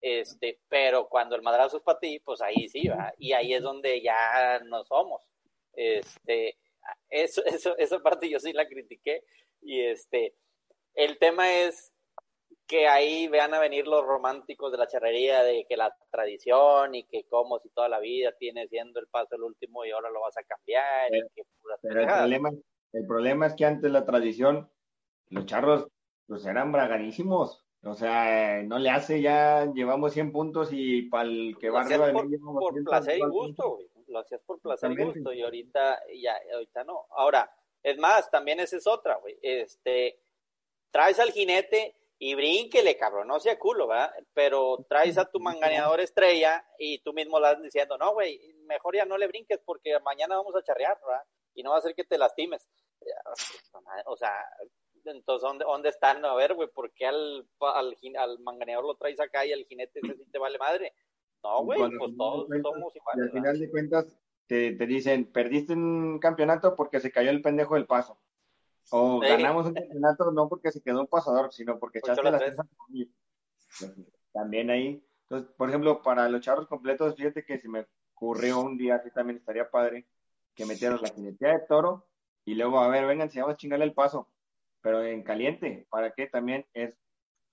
Este, 0.00 0.60
pero 0.68 1.08
cuando 1.08 1.34
el 1.34 1.42
madrazo 1.42 1.78
es 1.78 1.82
para 1.82 1.98
ti, 1.98 2.20
pues 2.20 2.40
ahí 2.42 2.68
sí, 2.68 2.86
¿verdad? 2.88 3.12
Y 3.18 3.32
ahí 3.32 3.54
es 3.54 3.62
donde 3.62 4.00
ya 4.02 4.60
no 4.64 4.84
somos. 4.84 5.22
Este, 5.76 6.56
eso, 7.08 7.44
eso, 7.44 7.76
esa 7.76 8.00
parte 8.00 8.28
yo 8.28 8.40
sí 8.40 8.52
la 8.52 8.66
critiqué. 8.66 9.22
Y 9.60 9.80
este, 9.80 10.34
el 10.94 11.18
tema 11.18 11.52
es 11.52 11.92
que 12.66 12.88
ahí 12.88 13.28
vean 13.28 13.54
a 13.54 13.60
venir 13.60 13.86
los 13.86 14.04
románticos 14.04 14.72
de 14.72 14.78
la 14.78 14.88
charrería, 14.88 15.42
de 15.42 15.66
que 15.68 15.76
la 15.76 15.94
tradición 16.10 16.94
y 16.94 17.04
que 17.04 17.24
como 17.28 17.58
si 17.60 17.68
toda 17.70 17.88
la 17.88 18.00
vida 18.00 18.32
tiene 18.38 18.66
siendo 18.68 18.98
el 18.98 19.06
paso 19.06 19.36
el 19.36 19.42
último 19.42 19.84
y 19.84 19.92
ahora 19.92 20.10
lo 20.10 20.20
vas 20.20 20.36
a 20.36 20.42
cambiar. 20.42 21.08
Pero, 21.10 21.26
y 21.26 21.30
que 21.34 21.42
pero 21.82 22.00
el, 22.00 22.06
problema, 22.06 22.50
el 22.92 23.06
problema 23.06 23.46
es 23.46 23.54
que 23.54 23.64
antes 23.64 23.90
la 23.90 24.04
tradición, 24.04 24.68
los 25.28 25.46
charros 25.46 25.86
pues 26.26 26.44
eran 26.44 26.72
bragadísimos. 26.72 27.64
O 27.82 27.94
sea, 27.94 28.62
no 28.64 28.80
le 28.80 28.90
hace, 28.90 29.22
ya 29.22 29.70
llevamos 29.72 30.12
100 30.12 30.32
puntos 30.32 30.70
y 30.72 31.02
para 31.02 31.28
el 31.28 31.56
que 31.60 31.70
va 31.70 31.82
arriba 31.82 32.08
de 32.08 32.12
por, 32.14 32.28
mí, 32.28 32.36
por 32.38 32.84
placer 32.84 33.18
y 33.18 33.28
gusto, 33.28 33.76
güey. 33.76 33.88
Lo 34.16 34.22
hacías 34.22 34.40
por 34.42 34.60
placer 34.60 34.92
y 34.92 35.04
gusto 35.04 35.30
y 35.30 35.42
ahorita 35.42 36.00
ya, 36.18 36.40
ahorita 36.54 36.84
no. 36.84 37.06
Ahora, 37.10 37.54
es 37.82 37.98
más, 37.98 38.30
también 38.30 38.60
esa 38.60 38.78
es 38.78 38.86
otra, 38.86 39.16
güey. 39.16 39.38
Este, 39.42 40.18
traes 40.90 41.18
al 41.20 41.32
jinete 41.32 41.94
y 42.18 42.34
brínquele, 42.34 42.96
cabrón, 42.96 43.28
no 43.28 43.38
sea 43.38 43.58
culo, 43.58 43.88
¿verdad? 43.88 44.10
Pero 44.32 44.86
traes 44.88 45.18
a 45.18 45.30
tu 45.30 45.38
manganeador 45.38 46.00
estrella 46.00 46.66
y 46.78 47.00
tú 47.00 47.12
mismo 47.12 47.38
le 47.38 47.48
vas 47.48 47.62
diciendo, 47.62 47.98
no, 47.98 48.14
güey, 48.14 48.40
mejor 48.64 48.96
ya 48.96 49.04
no 49.04 49.18
le 49.18 49.26
brinques 49.26 49.60
porque 49.62 50.00
mañana 50.00 50.36
vamos 50.36 50.56
a 50.56 50.62
charrear, 50.62 50.98
¿verdad? 51.06 51.24
Y 51.54 51.62
no 51.62 51.70
va 51.70 51.76
a 51.76 51.78
hacer 51.80 51.94
que 51.94 52.04
te 52.04 52.16
lastimes. 52.16 52.66
O 54.06 54.16
sea, 54.16 54.32
entonces, 55.04 55.42
¿dónde, 55.42 55.66
dónde 55.66 55.90
están? 55.90 56.24
A 56.24 56.34
ver, 56.34 56.54
güey, 56.54 56.68
¿por 56.68 56.90
qué 56.92 57.06
al, 57.06 57.46
al, 57.60 57.94
al 58.18 58.38
manganeador 58.38 58.86
lo 58.86 58.96
traes 58.96 59.20
acá 59.20 59.44
y 59.44 59.52
al 59.52 59.66
jinete 59.66 60.00
ese 60.02 60.16
sí 60.16 60.24
te 60.30 60.38
vale 60.38 60.56
madre? 60.56 60.94
No, 61.46 61.64
güey, 61.64 61.78
pues 61.78 62.16
todos 62.16 62.46
cuentas, 62.46 62.72
somos 62.72 62.92
Y 62.94 63.20
al 63.20 63.30
final 63.30 63.58
de 63.58 63.70
cuentas 63.70 64.18
te, 64.48 64.72
te, 64.72 64.86
dicen, 64.86 65.30
perdiste 65.30 65.74
un 65.74 66.18
campeonato 66.18 66.74
porque 66.74 66.98
se 66.98 67.12
cayó 67.12 67.30
el 67.30 67.42
pendejo 67.42 67.74
del 67.74 67.86
paso. 67.86 68.18
O 68.90 69.20
sí. 69.22 69.28
ganamos 69.28 69.66
un 69.66 69.74
campeonato 69.74 70.30
no 70.32 70.48
porque 70.48 70.72
se 70.72 70.82
quedó 70.82 71.00
un 71.00 71.06
pasador, 71.06 71.52
sino 71.52 71.78
porque 71.78 72.00
Ocho 72.02 72.12
echaste 72.12 72.30
las 72.30 72.56
las 72.56 73.94
También 74.32 74.70
ahí. 74.70 75.04
Entonces, 75.22 75.52
por 75.56 75.68
ejemplo, 75.68 76.02
para 76.02 76.28
los 76.28 76.40
charros 76.40 76.66
completos, 76.66 77.14
fíjate 77.14 77.44
que 77.44 77.58
se 77.58 77.68
me 77.68 77.86
ocurrió 78.14 78.60
un 78.60 78.76
día 78.76 79.02
que 79.02 79.10
también 79.10 79.38
estaría 79.38 79.70
padre 79.70 80.06
que 80.54 80.66
metieran 80.66 81.00
la 81.00 81.10
jinetea 81.10 81.52
de 81.52 81.66
toro 81.68 82.08
y 82.44 82.54
luego, 82.54 82.80
a 82.80 82.88
ver, 82.88 83.06
vengan, 83.06 83.30
si 83.30 83.38
vamos 83.38 83.54
a 83.54 83.56
chingarle 83.56 83.84
el 83.84 83.94
paso, 83.94 84.30
pero 84.80 85.02
en 85.04 85.22
caliente, 85.22 85.86
para 85.90 86.12
que 86.12 86.26
también 86.26 86.66
es 86.74 86.94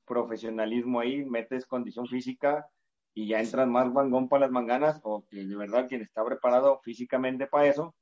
profesionalismo 0.05 0.99
ahí, 0.99 1.25
metes 1.25 1.65
condición 1.65 2.07
física 2.07 2.69
y 3.13 3.27
ya 3.27 3.39
entras 3.39 3.67
más 3.67 3.91
mangón 3.91 4.27
para 4.29 4.41
las 4.41 4.51
manganas, 4.51 4.99
o 5.03 5.25
que 5.29 5.37
de 5.45 5.55
verdad 5.55 5.87
quien 5.87 6.01
está 6.01 6.23
preparado 6.25 6.79
físicamente 6.83 7.47
para 7.47 7.67
eso, 7.67 7.95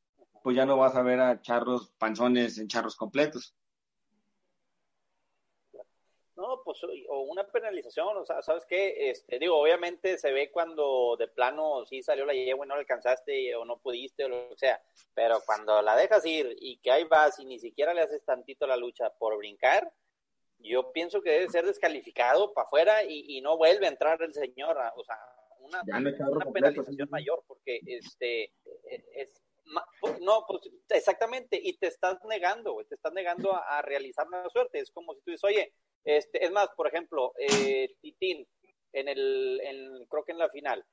pues 0.44 0.56
ya 0.56 0.66
no 0.66 0.78
vas 0.78 0.96
a 0.96 1.04
ver 1.04 1.20
a 1.20 1.42
charros 1.42 1.92
panzones 1.98 2.58
en 2.58 2.68
charros 2.68 2.96
completos. 2.96 3.56
No, 6.36 6.62
pues 6.66 6.80
o 7.10 7.20
una 7.20 7.46
penalización, 7.46 8.18
o 8.18 8.26
sea, 8.26 8.42
¿sabes 8.42 8.66
qué? 8.66 9.12
Este, 9.12 9.38
digo, 9.38 9.58
obviamente 9.58 10.18
se 10.18 10.32
ve 10.32 10.50
cuando 10.50 11.16
de 11.16 11.28
plano 11.28 11.86
sí 11.86 12.02
salió 12.02 12.26
la 12.26 12.34
yegua 12.34 12.66
y 12.66 12.70
no 12.70 12.74
la 12.74 12.80
alcanzaste 12.80 13.56
o 13.56 13.64
no 13.64 13.78
pudiste 13.78 14.26
o 14.26 14.30
lo 14.30 14.50
que 14.50 14.58
sea, 14.58 14.82
pero 15.14 15.40
cuando 15.46 15.84
la 15.84 15.96
dejas 15.96 16.26
ir 16.26 16.56
y 16.60 16.78
que 16.78 16.92
ahí 16.92 17.04
vas 17.04 17.38
y 17.38 17.46
ni 17.46 17.60
siquiera 17.60 17.94
le 17.94 18.02
haces 18.02 18.26
tantito 18.26 18.66
la 18.66 18.76
lucha 18.76 19.12
por 19.20 19.38
brincar, 19.38 19.94
yo 20.64 20.92
pienso 20.92 21.22
que 21.22 21.32
debe 21.32 21.50
ser 21.50 21.66
descalificado 21.66 22.54
para 22.54 22.66
afuera 22.66 23.04
y, 23.04 23.38
y, 23.38 23.42
no 23.42 23.58
vuelve 23.58 23.86
a 23.86 23.90
entrar 23.90 24.22
el 24.22 24.34
señor, 24.34 24.78
o 24.96 25.04
sea, 25.04 25.18
una, 25.60 25.82
una 25.84 26.52
penalización 26.52 27.08
sí. 27.08 27.12
mayor, 27.12 27.44
porque 27.48 27.80
este 27.86 28.52
es, 29.14 29.30
no, 30.22 30.46
pues 30.48 30.62
exactamente, 30.90 31.60
y 31.62 31.78
te 31.78 31.88
estás 31.88 32.18
negando, 32.26 32.78
te 32.88 32.96
estás 32.96 33.14
negando 33.14 33.54
a, 33.54 33.78
a, 33.78 33.82
realizar 33.82 34.28
una 34.28 34.50
suerte, 34.50 34.80
es 34.80 34.92
como 34.92 35.14
si 35.14 35.22
tú 35.22 35.32
dices, 35.32 35.44
oye, 35.44 35.74
este, 36.04 36.44
es 36.44 36.52
más, 36.52 36.70
por 36.76 36.88
ejemplo, 36.88 37.34
eh, 37.38 37.96
Titín, 38.02 38.48
en 38.94 39.08
el, 39.08 39.62
en, 39.64 40.06
creo 40.08 40.24
que 40.26 40.32
en 40.32 40.40
la 40.40 40.50
final, 40.50 40.86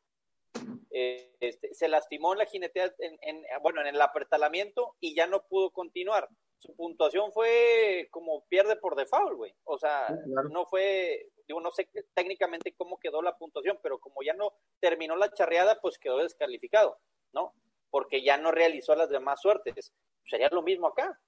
eh, 0.90 1.34
este, 1.40 1.74
se 1.74 1.88
lastimó 1.88 2.32
en 2.32 2.38
la 2.38 2.46
jinetea, 2.46 2.94
en, 2.98 3.18
en, 3.22 3.42
bueno, 3.62 3.80
en 3.80 3.88
el 3.88 4.00
apretalamiento 4.00 4.96
y 5.00 5.14
ya 5.14 5.26
no 5.26 5.46
pudo 5.46 5.70
continuar 5.70 6.28
su 6.58 6.74
puntuación 6.74 7.32
fue 7.32 8.08
como 8.10 8.44
pierde 8.46 8.76
por 8.76 8.96
default, 8.96 9.36
güey. 9.36 9.54
O 9.64 9.78
sea, 9.78 10.08
sí, 10.08 10.30
claro. 10.30 10.48
no 10.48 10.66
fue, 10.66 11.30
digo, 11.46 11.60
no 11.60 11.70
sé 11.70 11.88
técnicamente 12.14 12.74
cómo 12.76 12.98
quedó 12.98 13.22
la 13.22 13.36
puntuación, 13.36 13.78
pero 13.82 13.98
como 13.98 14.22
ya 14.22 14.34
no 14.34 14.52
terminó 14.80 15.16
la 15.16 15.32
charreada, 15.32 15.80
pues 15.80 15.98
quedó 15.98 16.18
descalificado, 16.18 16.98
¿no? 17.32 17.54
Porque 17.90 18.22
ya 18.22 18.36
no 18.36 18.50
realizó 18.50 18.94
las 18.94 19.08
demás 19.08 19.40
suertes. 19.40 19.92
Sería 20.24 20.48
lo 20.50 20.62
mismo 20.62 20.88
acá, 20.88 21.18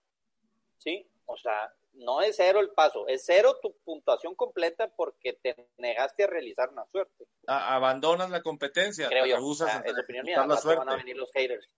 ¿sí? 0.78 1.08
O 1.26 1.36
sea, 1.36 1.72
no 1.92 2.20
es 2.20 2.36
cero 2.36 2.60
el 2.60 2.70
paso, 2.70 3.06
es 3.06 3.24
cero 3.24 3.58
tu 3.62 3.76
puntuación 3.84 4.34
completa 4.34 4.88
porque 4.94 5.34
te 5.34 5.70
negaste 5.78 6.24
a 6.24 6.26
realizar 6.26 6.70
una 6.70 6.86
suerte. 6.86 7.26
abandonas 7.46 8.30
la 8.30 8.42
competencia. 8.42 9.08
Creo 9.08 9.26
yo. 9.26 9.40
Usas 9.40 9.82
es 9.84 9.98
opinión 9.98 10.26
mía. 10.26 10.44
La 10.46 10.56
suerte. 10.56 10.84
van 10.84 10.88
a 10.90 10.96
venir 10.96 11.16
los 11.16 11.30
haters. 11.32 11.68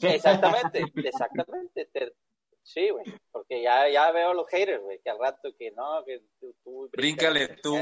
Exactamente, 0.00 0.84
exactamente. 1.04 1.90
Sí, 2.62 2.90
güey, 2.90 3.04
porque 3.30 3.62
ya, 3.62 3.88
ya 3.88 4.10
veo 4.12 4.34
los 4.34 4.48
haters, 4.48 4.82
güey, 4.82 5.00
que 5.00 5.10
al 5.10 5.18
rato 5.18 5.54
que 5.58 5.70
no, 5.72 6.04
que 6.04 6.22
tú... 6.40 6.54
tú 6.62 6.88
Bríncale 6.92 7.56
tú. 7.62 7.76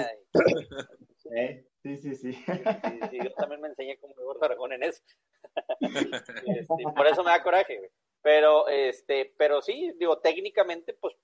Sí, 1.16 1.97
sí, 1.97 2.14
sí. 2.14 2.33
sí, 2.33 3.18
Yo 3.22 3.33
también 3.35 3.61
me 3.61 3.68
enseñé 3.68 3.99
como 3.99 4.14
Eduardo 4.14 4.45
Aragón 4.45 4.72
en 4.72 4.83
eso. 4.85 5.03
Este, 6.47 6.85
por 6.95 7.07
eso 7.07 7.24
me 7.24 7.31
da 7.31 7.43
coraje, 7.43 7.78
güey. 7.78 7.91
Pero, 8.22 8.68
este, 8.68 9.33
pero 9.39 9.62
sí, 9.62 9.93
digo, 9.99 10.18
técnicamente, 10.18 10.93
pues 10.95 11.16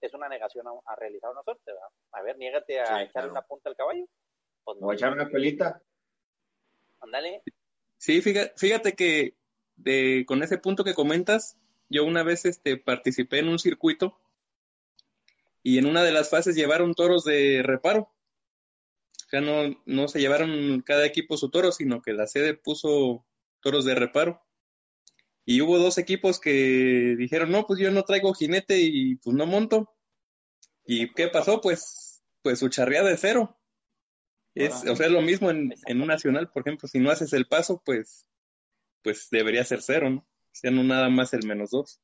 es 0.00 0.14
una 0.14 0.28
negación 0.28 0.66
a, 0.68 0.96
realizar 0.96 1.30
una 1.30 1.42
suerte, 1.42 1.72
¿verdad? 1.72 1.88
A 2.12 2.22
ver, 2.22 2.38
niégate 2.38 2.80
a 2.80 3.02
echarle 3.02 3.30
una 3.30 3.42
punta 3.42 3.68
al 3.68 3.76
caballo. 3.76 4.04
Pues 4.62 4.78
no. 4.78 4.86
O 4.86 4.92
echar 4.92 5.12
una 5.12 5.28
pelita. 5.28 5.82
Ándale. 7.00 7.42
Sí, 7.98 8.22
fíjate, 8.22 8.52
fíjate 8.56 8.92
que 8.94 9.34
de, 9.74 10.24
con 10.26 10.42
ese 10.42 10.58
punto 10.58 10.84
que 10.84 10.94
comentas, 10.94 11.58
yo 11.88 12.04
una 12.04 12.22
vez 12.22 12.44
este, 12.44 12.76
participé 12.76 13.38
en 13.38 13.48
un 13.48 13.58
circuito 13.58 14.18
y 15.62 15.78
en 15.78 15.86
una 15.86 16.02
de 16.02 16.12
las 16.12 16.30
fases 16.30 16.54
llevaron 16.54 16.94
toros 16.94 17.24
de 17.24 17.62
reparo. 17.62 18.12
O 19.26 19.28
sea, 19.28 19.40
no, 19.40 19.82
no 19.84 20.06
se 20.06 20.20
llevaron 20.20 20.80
cada 20.82 21.04
equipo 21.04 21.36
su 21.36 21.50
toro, 21.50 21.72
sino 21.72 22.00
que 22.02 22.12
la 22.12 22.28
sede 22.28 22.54
puso 22.54 23.26
toros 23.60 23.84
de 23.84 23.96
reparo. 23.96 24.40
Y 25.44 25.60
hubo 25.60 25.78
dos 25.78 25.98
equipos 25.98 26.38
que 26.38 27.16
dijeron, 27.18 27.50
no, 27.50 27.66
pues 27.66 27.80
yo 27.80 27.90
no 27.90 28.04
traigo 28.04 28.34
jinete 28.34 28.78
y 28.80 29.16
pues 29.16 29.34
no 29.34 29.46
monto. 29.46 29.92
¿Y 30.84 31.12
qué 31.14 31.28
pasó? 31.28 31.60
Pues, 31.60 32.22
pues 32.42 32.60
su 32.60 32.68
charreada 32.68 33.08
de 33.10 33.16
cero. 33.16 33.58
Es, 34.54 34.84
o 34.88 34.96
sea, 34.96 35.06
es 35.06 35.12
lo 35.12 35.20
mismo 35.20 35.50
en, 35.50 35.74
en, 35.86 36.00
un 36.00 36.06
nacional, 36.06 36.50
por 36.50 36.62
ejemplo, 36.62 36.88
si 36.88 36.98
no 36.98 37.10
haces 37.10 37.32
el 37.32 37.46
paso, 37.46 37.82
pues, 37.84 38.26
pues 39.02 39.28
debería 39.30 39.64
ser 39.64 39.82
cero, 39.82 40.10
¿no? 40.10 40.26
Sea, 40.56 40.70
no 40.70 40.82
nada 40.82 41.10
más 41.10 41.34
el 41.34 41.46
menos 41.46 41.70
dos. 41.70 42.00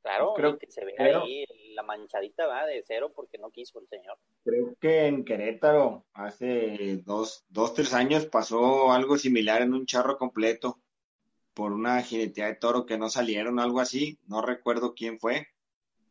Claro, 0.00 0.32
creo 0.34 0.56
que 0.56 0.70
se 0.70 0.84
ve 0.84 0.94
ahí 0.98 1.44
la 1.74 1.82
manchadita 1.82 2.46
va 2.46 2.64
de 2.64 2.82
cero 2.86 3.12
porque 3.14 3.36
no 3.36 3.50
quiso 3.50 3.78
el 3.78 3.88
señor. 3.88 4.16
Creo 4.42 4.74
que 4.80 5.06
en 5.06 5.24
Querétaro 5.24 6.06
hace 6.14 7.02
dos, 7.04 7.44
dos, 7.48 7.74
tres 7.74 7.92
años 7.92 8.24
pasó 8.24 8.92
algo 8.92 9.18
similar 9.18 9.60
en 9.60 9.74
un 9.74 9.84
charro 9.84 10.16
completo 10.16 10.80
por 11.52 11.72
una 11.72 12.00
jineteada 12.02 12.52
de 12.52 12.56
toro 12.56 12.86
que 12.86 12.96
no 12.96 13.10
salieron, 13.10 13.58
algo 13.60 13.80
así, 13.80 14.18
no 14.26 14.40
recuerdo 14.40 14.94
quién 14.94 15.18
fue, 15.18 15.48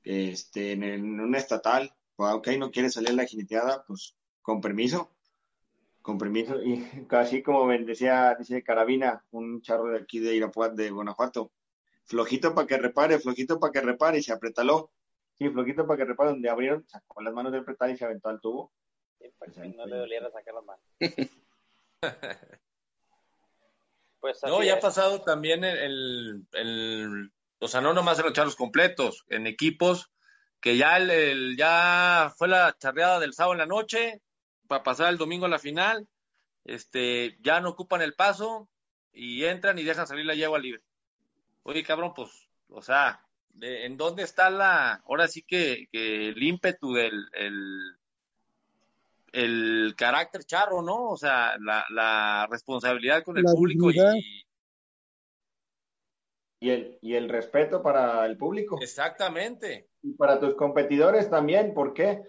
este, 0.04 0.74
en, 0.74 1.20
un 1.20 1.36
estatal, 1.36 1.96
ok, 2.18 2.50
no 2.60 2.70
quiere 2.70 2.90
salir 2.92 3.16
la 3.16 3.26
jineteada, 3.26 3.84
pues 3.88 4.16
con 4.44 4.62
permiso, 4.62 5.15
con 6.06 6.20
permiso, 6.20 6.62
y 6.62 6.78
casi 7.10 7.42
como 7.42 7.68
decía, 7.68 8.36
dice 8.38 8.62
Carabina, 8.62 9.26
un 9.32 9.64
charro 9.64 9.88
de 9.88 9.98
aquí 9.98 10.20
de 10.20 10.36
Irapuato, 10.36 10.76
de 10.76 10.92
Guanajuato, 10.92 11.52
flojito 12.04 12.54
para 12.54 12.68
que 12.68 12.78
repare, 12.78 13.18
flojito 13.18 13.60
para 13.60 13.74
que 13.74 13.82
repare, 13.82 14.20
y 14.20 14.22
se 14.22 14.32
apretaló, 14.32 14.92
sí, 15.34 15.50
flojito 15.50 15.88
para 15.88 15.98
que 15.98 16.06
repare, 16.06 16.30
donde 16.30 16.48
abrieron, 16.48 16.88
sacó 16.88 17.24
las 17.24 17.34
manos 17.34 17.52
del 17.52 17.66
pretal 17.66 17.90
y 17.90 17.98
se 17.98 18.06
aventó 18.06 18.30
al 18.30 18.40
tubo. 18.40 18.72
Pues 19.40 19.58
no 19.58 19.88
le 19.88 19.98
doliera 19.98 20.30
sacar 20.30 20.54
las 20.54 20.64
manos. 20.64 20.86
Pues 24.22 24.42
no, 24.42 24.64
ya 24.64 24.78
ha 24.78 24.80
pasado 24.80 25.22
también 25.22 25.64
el, 25.64 26.48
el, 26.54 27.32
o 27.60 27.68
sea, 27.68 27.80
no 27.80 27.94
nomás 27.94 28.18
en 28.18 28.26
los 28.26 28.34
charros 28.34 28.56
completos, 28.56 29.24
en 29.30 29.46
equipos 29.46 30.12
que 30.60 30.78
ya 30.78 30.98
el, 30.98 31.56
ya 31.56 32.34
fue 32.36 32.48
la 32.48 32.76
charreada 32.80 33.20
del 33.20 33.34
sábado 33.34 33.54
en 33.54 33.60
la 33.60 33.66
noche 33.68 34.24
para 34.68 34.84
pasar 34.84 35.10
el 35.10 35.18
domingo 35.18 35.46
a 35.46 35.50
la 35.50 35.60
final, 35.60 36.08
este, 36.64 37.38
ya 37.42 37.62
no 37.62 37.70
ocupan 37.70 38.02
el 38.02 38.14
paso 38.14 38.68
y 39.14 39.44
entran 39.46 39.78
y 39.80 39.84
dejan 39.84 40.08
salir 40.08 40.26
la 40.26 40.36
yegua 40.36 40.60
libre. 40.60 40.82
Oye, 41.64 41.84
cabrón, 41.84 42.14
pues, 42.16 42.30
o 42.70 42.82
sea, 42.82 43.26
¿en 43.62 43.98
dónde 43.98 44.24
está 44.24 44.50
la, 44.50 44.96
ahora 45.08 45.28
sí 45.28 45.42
que, 45.42 45.88
que 45.92 46.30
el 46.30 46.44
ímpetu 46.44 46.94
del, 46.94 47.30
el, 47.34 47.98
el 49.32 49.96
carácter 49.98 50.44
charro, 50.44 50.82
¿no? 50.82 51.10
O 51.10 51.18
sea, 51.18 51.56
la, 51.60 52.48
responsabilidad 52.50 53.24
con 53.24 53.38
el 53.38 53.44
público 53.44 53.92
y, 53.92 54.46
y 56.60 56.70
el, 56.70 56.98
y 57.02 57.16
el 57.16 57.30
respeto 57.30 57.82
para 57.82 58.26
el 58.26 58.38
público. 58.38 58.80
Exactamente. 58.82 59.90
Y 60.02 60.14
para 60.14 60.40
tus 60.40 60.56
competidores 60.56 61.30
también, 61.30 61.74
¿por 61.74 61.94
qué? 61.94 62.24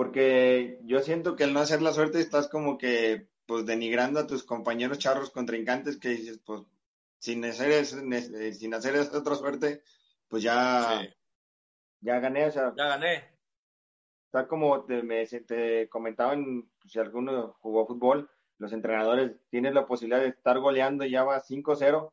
Porque 0.00 0.78
yo 0.84 1.00
siento 1.00 1.36
que 1.36 1.44
al 1.44 1.52
no 1.52 1.60
hacer 1.60 1.82
la 1.82 1.92
suerte 1.92 2.20
estás 2.20 2.48
como 2.48 2.78
que 2.78 3.28
pues 3.44 3.66
denigrando 3.66 4.18
a 4.18 4.26
tus 4.26 4.44
compañeros 4.44 4.98
charros 4.98 5.28
contrincantes 5.28 5.98
que 5.98 6.08
dices, 6.08 6.40
pues 6.42 6.62
sin 7.18 7.44
hacer, 7.44 7.70
eh, 7.70 8.54
sin 8.54 8.72
hacer 8.72 8.96
esa 8.96 9.18
otra 9.18 9.34
suerte, 9.34 9.82
pues 10.26 10.42
ya, 10.42 11.02
ya 12.00 12.18
gané. 12.18 12.46
O 12.46 12.50
sea, 12.50 12.72
ya 12.74 12.88
gané 12.88 13.30
está 14.30 14.48
como 14.48 14.84
te, 14.84 15.02
me, 15.02 15.26
te 15.26 15.88
comentaban, 15.90 16.70
si 16.86 16.98
alguno 16.98 17.56
jugó 17.60 17.86
fútbol, 17.86 18.30
los 18.56 18.72
entrenadores 18.72 19.32
tienen 19.50 19.74
la 19.74 19.86
posibilidad 19.86 20.22
de 20.22 20.28
estar 20.28 20.58
goleando 20.60 21.04
y 21.04 21.10
ya 21.10 21.24
va 21.24 21.42
5-0, 21.42 22.10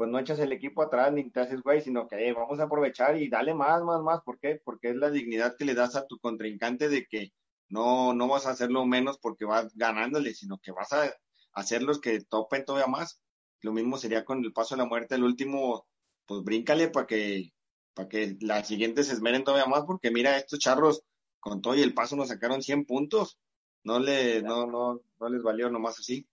pues 0.00 0.08
no 0.08 0.18
echas 0.18 0.38
el 0.38 0.50
equipo 0.52 0.80
atrás 0.82 1.12
ni 1.12 1.30
te 1.30 1.40
haces 1.40 1.60
güey, 1.60 1.82
sino 1.82 2.08
que 2.08 2.32
vamos 2.32 2.58
a 2.58 2.62
aprovechar 2.62 3.20
y 3.20 3.28
dale 3.28 3.52
más, 3.52 3.82
más, 3.82 4.00
más. 4.00 4.22
¿Por 4.22 4.38
qué? 4.40 4.58
Porque 4.64 4.88
es 4.88 4.96
la 4.96 5.10
dignidad 5.10 5.56
que 5.58 5.66
le 5.66 5.74
das 5.74 5.94
a 5.94 6.06
tu 6.06 6.18
contrincante 6.18 6.88
de 6.88 7.04
que 7.04 7.34
no, 7.68 8.14
no 8.14 8.26
vas 8.26 8.46
a 8.46 8.52
hacerlo 8.52 8.86
menos 8.86 9.18
porque 9.18 9.44
vas 9.44 9.76
ganándole, 9.76 10.32
sino 10.32 10.56
que 10.56 10.72
vas 10.72 10.90
a 10.94 11.12
hacer 11.52 11.82
los 11.82 12.00
que 12.00 12.18
topen 12.22 12.64
todavía 12.64 12.86
más. 12.86 13.20
Lo 13.60 13.74
mismo 13.74 13.98
sería 13.98 14.24
con 14.24 14.42
el 14.42 14.54
paso 14.54 14.74
de 14.74 14.78
la 14.78 14.88
muerte, 14.88 15.16
el 15.16 15.22
último, 15.22 15.86
pues 16.24 16.42
bríncale 16.44 16.88
para 16.88 17.06
que, 17.06 17.50
para 17.92 18.08
que 18.08 18.38
las 18.40 18.68
siguientes 18.68 19.08
se 19.08 19.12
esmeren 19.12 19.44
todavía 19.44 19.66
más, 19.66 19.82
porque 19.86 20.10
mira, 20.10 20.38
estos 20.38 20.60
charros 20.60 21.02
con 21.40 21.60
todo 21.60 21.74
y 21.74 21.82
el 21.82 21.92
paso 21.92 22.16
nos 22.16 22.28
sacaron 22.28 22.62
100 22.62 22.86
puntos. 22.86 23.38
No, 23.84 23.98
le, 23.98 24.40
no, 24.40 24.66
no, 24.66 25.02
no 25.20 25.28
les 25.28 25.42
valió 25.42 25.68
nomás 25.68 25.98
así. 25.98 26.26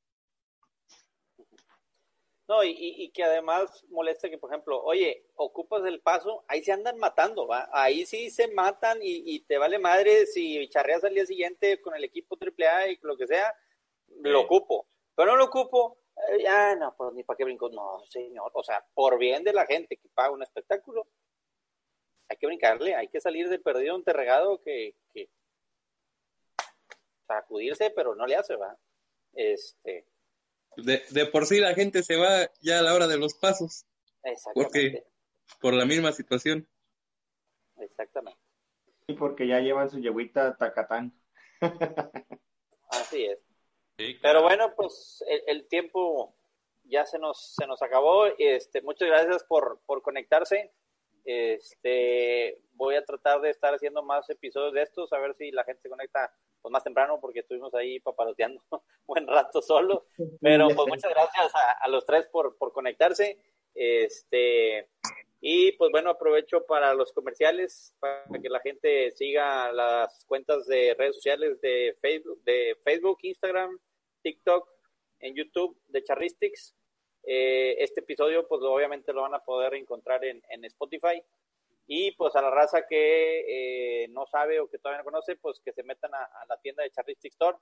No, 2.48 2.64
y, 2.64 2.74
y, 2.78 3.10
que 3.10 3.26
además 3.26 3.84
molesta 3.90 4.30
que, 4.30 4.38
por 4.38 4.50
ejemplo, 4.50 4.82
oye, 4.82 5.26
ocupas 5.36 5.84
el 5.84 6.00
paso, 6.00 6.46
ahí 6.48 6.64
se 6.64 6.72
andan 6.72 6.98
matando, 6.98 7.46
¿va? 7.46 7.70
ahí 7.74 8.06
sí 8.06 8.30
se 8.30 8.48
matan 8.48 9.00
y, 9.02 9.36
y, 9.36 9.42
te 9.42 9.58
vale 9.58 9.80
madre 9.80 10.26
si 10.26 10.70
charreas 10.70 11.04
al 11.04 11.14
día 11.14 11.26
siguiente 11.26 11.82
con 11.82 11.94
el 11.94 12.06
equipo 12.06 12.38
AAA 12.40 12.92
y 12.92 13.00
lo 13.02 13.18
que 13.18 13.28
sea, 13.28 13.54
lo 14.22 14.42
ocupo. 14.42 14.88
Pero 15.14 15.32
no 15.32 15.38
lo 15.38 15.46
ocupo, 15.46 15.98
eh, 16.30 16.44
ya 16.44 16.74
no, 16.76 16.96
pues 16.96 17.14
ni 17.14 17.24
para 17.24 17.36
qué 17.36 17.44
brinco, 17.44 17.68
no, 17.70 18.00
señor, 18.10 18.50
o 18.54 18.64
sea, 18.64 18.86
por 18.94 19.18
bien 19.18 19.44
de 19.44 19.52
la 19.52 19.66
gente 19.66 19.98
que 19.98 20.08
paga 20.14 20.32
un 20.32 20.44
espectáculo, 20.44 21.06
hay 22.30 22.38
que 22.38 22.48
brincarle, 22.48 22.96
hay 22.96 23.10
que 23.10 23.20
salir 23.20 23.50
de 23.50 23.60
perdido 23.60 23.94
un 23.96 24.06
terregado 24.06 24.62
que, 24.62 24.96
que 25.14 25.30
sacudirse, 27.28 27.90
pero 27.90 28.16
no 28.16 28.26
le 28.26 28.36
hace, 28.36 28.56
va. 28.56 28.78
Este. 29.34 30.06
De, 30.78 31.04
de, 31.10 31.26
por 31.26 31.46
sí 31.46 31.60
la 31.60 31.74
gente 31.74 32.04
se 32.04 32.16
va 32.18 32.50
ya 32.62 32.80
a 32.80 32.82
la 32.82 32.94
hora 32.94 33.08
de 33.08 33.18
los 33.18 33.34
pasos. 33.34 33.86
Exactamente. 34.24 34.54
Porque, 34.54 35.04
por 35.60 35.74
la 35.74 35.86
misma 35.86 36.12
situación. 36.12 36.68
Exactamente. 37.78 38.40
Y 39.08 39.14
porque 39.14 39.48
ya 39.48 39.60
llevan 39.60 39.90
su 39.90 40.00
yeguita 40.00 40.56
tacatán. 40.58 41.14
Así 42.90 43.26
es. 43.26 43.40
Pero 44.22 44.44
bueno, 44.44 44.74
pues 44.76 45.24
el, 45.28 45.42
el, 45.48 45.68
tiempo 45.68 46.36
ya 46.84 47.06
se 47.06 47.18
nos, 47.18 47.56
se 47.56 47.66
nos 47.66 47.82
acabó. 47.82 48.28
Este, 48.38 48.82
muchas 48.82 49.08
gracias 49.08 49.44
por, 49.44 49.82
por 49.86 50.02
conectarse. 50.02 50.72
Este, 51.26 52.62
voy 52.74 52.96
a 52.96 53.04
tratar 53.04 53.42
de 53.42 53.50
estar 53.50 53.74
haciendo 53.74 54.04
más 54.04 54.30
episodios 54.30 54.74
de 54.74 54.84
estos, 54.84 55.12
a 55.12 55.20
ver 55.20 55.36
si 55.36 55.52
la 55.52 55.64
gente 55.64 55.82
se 55.82 55.90
conecta 55.90 56.34
pues, 56.68 56.72
más 56.74 56.84
temprano, 56.84 57.20
porque 57.22 57.40
estuvimos 57.40 57.74
ahí 57.74 58.00
papaloteando 58.00 58.62
un 58.72 58.80
buen 59.08 59.28
rato 59.28 59.62
solo. 59.62 60.08
Pero 60.42 60.68
pues 60.68 60.88
muchas 60.88 61.12
gracias 61.12 61.52
a, 61.80 61.88
los 61.88 62.06
tres 62.06 62.28
por, 62.28 62.58
por 62.58 62.74
conectarse. 62.74 63.40
Este, 63.74 64.90
y 65.40 65.72
pues 65.74 65.92
bueno, 65.92 66.10
aprovecho 66.10 66.66
para 66.66 66.94
los 66.94 67.14
comerciales, 67.14 67.96
para 68.00 68.24
que 68.42 68.50
la 68.50 68.60
gente 68.60 69.12
siga 69.12 69.72
las 69.72 70.26
cuentas 70.26 70.66
de 70.68 70.96
redes 70.98 71.16
sociales 71.16 71.62
de 71.62 71.96
Facebook, 72.02 72.44
de 72.44 72.76
Facebook 72.84 73.20
Instagram, 73.22 73.80
TikTok, 74.24 74.68
en 75.20 75.36
YouTube 75.36 75.80
de 75.88 76.04
Charristics. 76.04 76.76
Eh, 77.24 77.76
este 77.80 78.02
episodio, 78.02 78.48
pues 78.48 78.62
obviamente 78.64 79.14
lo 79.14 79.22
van 79.22 79.36
a 79.36 79.44
poder 79.44 79.74
encontrar 79.76 80.26
en, 80.26 80.66
Spotify. 80.66 81.22
Y 81.88 82.12
pues 82.12 82.36
a 82.36 82.42
la 82.42 82.52
raza 82.52 82.86
que 82.86 84.04
eh, 84.04 84.08
no 84.10 84.26
sabe 84.28 84.60
o 84.60 84.70
que 84.70 84.78
todavía 84.78 85.00
no 85.00 85.06
conoce, 85.06 85.38
pues 85.38 85.62
que 85.64 85.72
se 85.72 85.84
metan 85.84 86.14
a, 86.14 86.30
la 86.50 86.58
tienda 86.58 86.84
de 86.84 86.92
Charristic 86.92 87.32
Store 87.32 87.58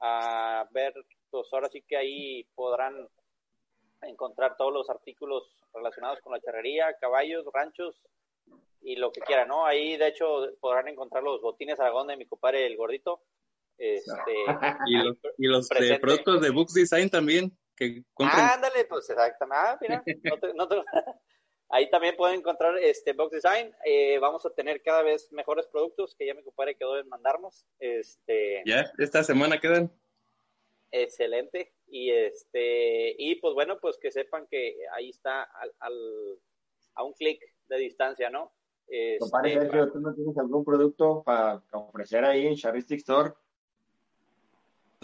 a 0.00 0.68
ver, 0.70 0.92
pues 1.30 1.46
ahora 1.52 1.68
sí 1.68 1.82
que 1.82 1.96
ahí 1.96 2.44
podrán 2.54 3.08
encontrar 4.02 4.56
todos 4.56 4.72
los 4.72 4.90
artículos 4.90 5.56
relacionados 5.72 6.20
con 6.20 6.32
la 6.32 6.40
charrería, 6.40 6.94
caballos, 7.00 7.46
ranchos 7.52 8.00
y 8.82 8.96
lo 8.96 9.10
que 9.10 9.22
quieran, 9.22 9.48
¿no? 9.48 9.64
Ahí 9.64 9.96
de 9.96 10.08
hecho 10.08 10.46
podrán 10.60 10.88
encontrar 10.88 11.22
los 11.22 11.40
botines 11.40 11.80
Aragón 11.80 12.08
de 12.08 12.16
mi 12.16 12.26
compadre 12.26 12.66
el 12.66 12.76
gordito. 12.76 13.22
Este, 13.78 14.34
y 14.86 14.96
los, 15.02 15.16
y 15.38 15.46
los 15.46 15.70
eh, 15.70 15.98
productos 16.00 16.40
de 16.40 16.50
Books 16.50 16.74
Design 16.74 17.08
también 17.08 17.56
que 17.74 18.04
compren. 18.12 18.40
ándale, 18.40 18.84
pues 18.84 19.08
exactamente. 19.10 19.58
Ah, 19.58 19.78
mira, 19.80 20.04
no 20.22 20.38
te, 20.38 20.54
no 20.54 20.68
te... 20.68 20.76
Ahí 21.70 21.90
también 21.90 22.16
pueden 22.16 22.40
encontrar 22.40 22.78
este 22.78 23.12
Box 23.14 23.32
Design. 23.32 23.74
Eh, 23.84 24.18
vamos 24.18 24.44
a 24.46 24.50
tener 24.50 24.82
cada 24.82 25.02
vez 25.02 25.32
mejores 25.32 25.66
productos 25.66 26.14
que 26.14 26.26
ya 26.26 26.34
mi 26.34 26.42
compadre 26.42 26.76
quedó 26.76 26.98
en 26.98 27.08
mandarnos. 27.08 27.66
Este, 27.78 28.62
ya, 28.66 28.92
esta 28.98 29.24
semana 29.24 29.58
quedan. 29.58 29.90
Excelente. 30.90 31.74
Y 31.88 32.10
este 32.10 33.16
y 33.18 33.36
pues 33.36 33.54
bueno, 33.54 33.78
pues 33.80 33.98
que 33.98 34.10
sepan 34.10 34.46
que 34.46 34.76
ahí 34.92 35.10
está 35.10 35.42
al, 35.42 36.00
a 36.94 37.02
un 37.02 37.12
clic 37.14 37.40
de 37.68 37.76
distancia, 37.78 38.30
¿no? 38.30 38.52
Este, 38.86 39.18
compadre 39.18 39.54
Sergio, 39.54 39.90
¿tú 39.90 40.00
no 40.00 40.14
tienes 40.14 40.36
algún 40.38 40.64
producto 40.64 41.22
para 41.24 41.62
ofrecer 41.72 42.24
ahí 42.24 42.46
en 42.46 42.56
Charistic 42.56 42.98
Store? 42.98 43.32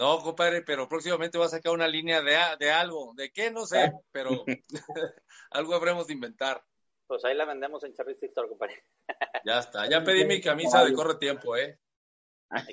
No, 0.01 0.19
compadre, 0.23 0.63
pero 0.63 0.89
próximamente 0.89 1.37
va 1.37 1.45
a 1.45 1.49
sacar 1.49 1.73
una 1.73 1.87
línea 1.87 2.23
de, 2.23 2.35
de 2.57 2.71
algo. 2.71 3.13
¿De 3.13 3.31
qué? 3.31 3.51
No 3.51 3.67
sé, 3.67 3.91
pero 4.11 4.45
algo 5.51 5.75
habremos 5.75 6.07
de 6.07 6.13
inventar. 6.13 6.65
Pues 7.05 7.23
ahí 7.23 7.35
la 7.35 7.45
vendemos 7.45 7.83
en 7.83 7.93
Charlie 7.93 8.17
Store, 8.19 8.49
compadre. 8.49 8.83
ya 9.45 9.59
está, 9.59 9.87
ya 9.87 10.03
pedí 10.03 10.25
mi 10.25 10.41
camisa 10.41 10.83
de 10.83 10.95
corre 10.95 11.19
tiempo, 11.19 11.55
¿eh? 11.55 11.79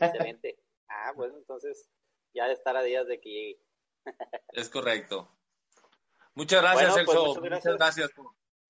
Excelente. 0.00 0.58
Ah, 0.88 1.12
bueno, 1.14 1.36
entonces 1.36 1.90
ya 2.32 2.46
de 2.46 2.54
estar 2.54 2.74
a 2.78 2.82
días 2.82 3.06
de 3.06 3.20
que 3.20 3.28
llegue. 3.28 3.62
es 4.52 4.70
correcto. 4.70 5.30
Muchas 6.32 6.62
gracias, 6.62 6.94
pues, 7.04 7.08
Celso. 7.08 7.40
muchas 7.42 7.76
gracias, 7.76 8.10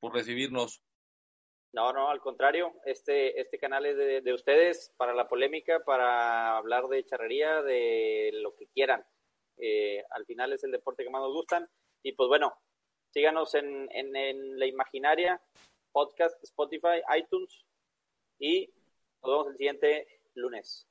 por 0.00 0.12
recibirnos. 0.12 0.82
No, 1.72 1.92
no, 1.92 2.08
al 2.08 2.20
contrario, 2.20 2.74
este, 2.84 3.40
este 3.40 3.58
canal 3.58 3.84
es 3.86 3.96
de, 3.96 4.20
de, 4.22 4.32
ustedes 4.32 4.92
para 4.96 5.14
la 5.14 5.28
polémica, 5.28 5.80
para 5.84 6.56
hablar 6.56 6.88
de 6.88 7.04
charrería, 7.04 7.62
de 7.62 8.30
lo 8.34 8.54
que 8.54 8.68
quieran. 8.68 9.04
Eh, 9.58 10.02
al 10.10 10.24
final 10.24 10.52
es 10.52 10.64
el 10.64 10.72
deporte 10.72 11.04
que 11.04 11.10
más 11.10 11.22
nos 11.22 11.32
gustan. 11.32 11.68
Y 12.02 12.12
pues 12.12 12.28
bueno, 12.28 12.54
síganos 13.10 13.54
en, 13.54 13.88
en, 13.92 14.16
en 14.16 14.58
La 14.58 14.66
Imaginaria, 14.66 15.40
podcast, 15.92 16.42
Spotify, 16.42 17.02
iTunes 17.16 17.64
y 18.38 18.70
nos 19.22 19.30
vemos 19.30 19.46
el 19.48 19.56
siguiente 19.56 20.06
lunes. 20.34 20.86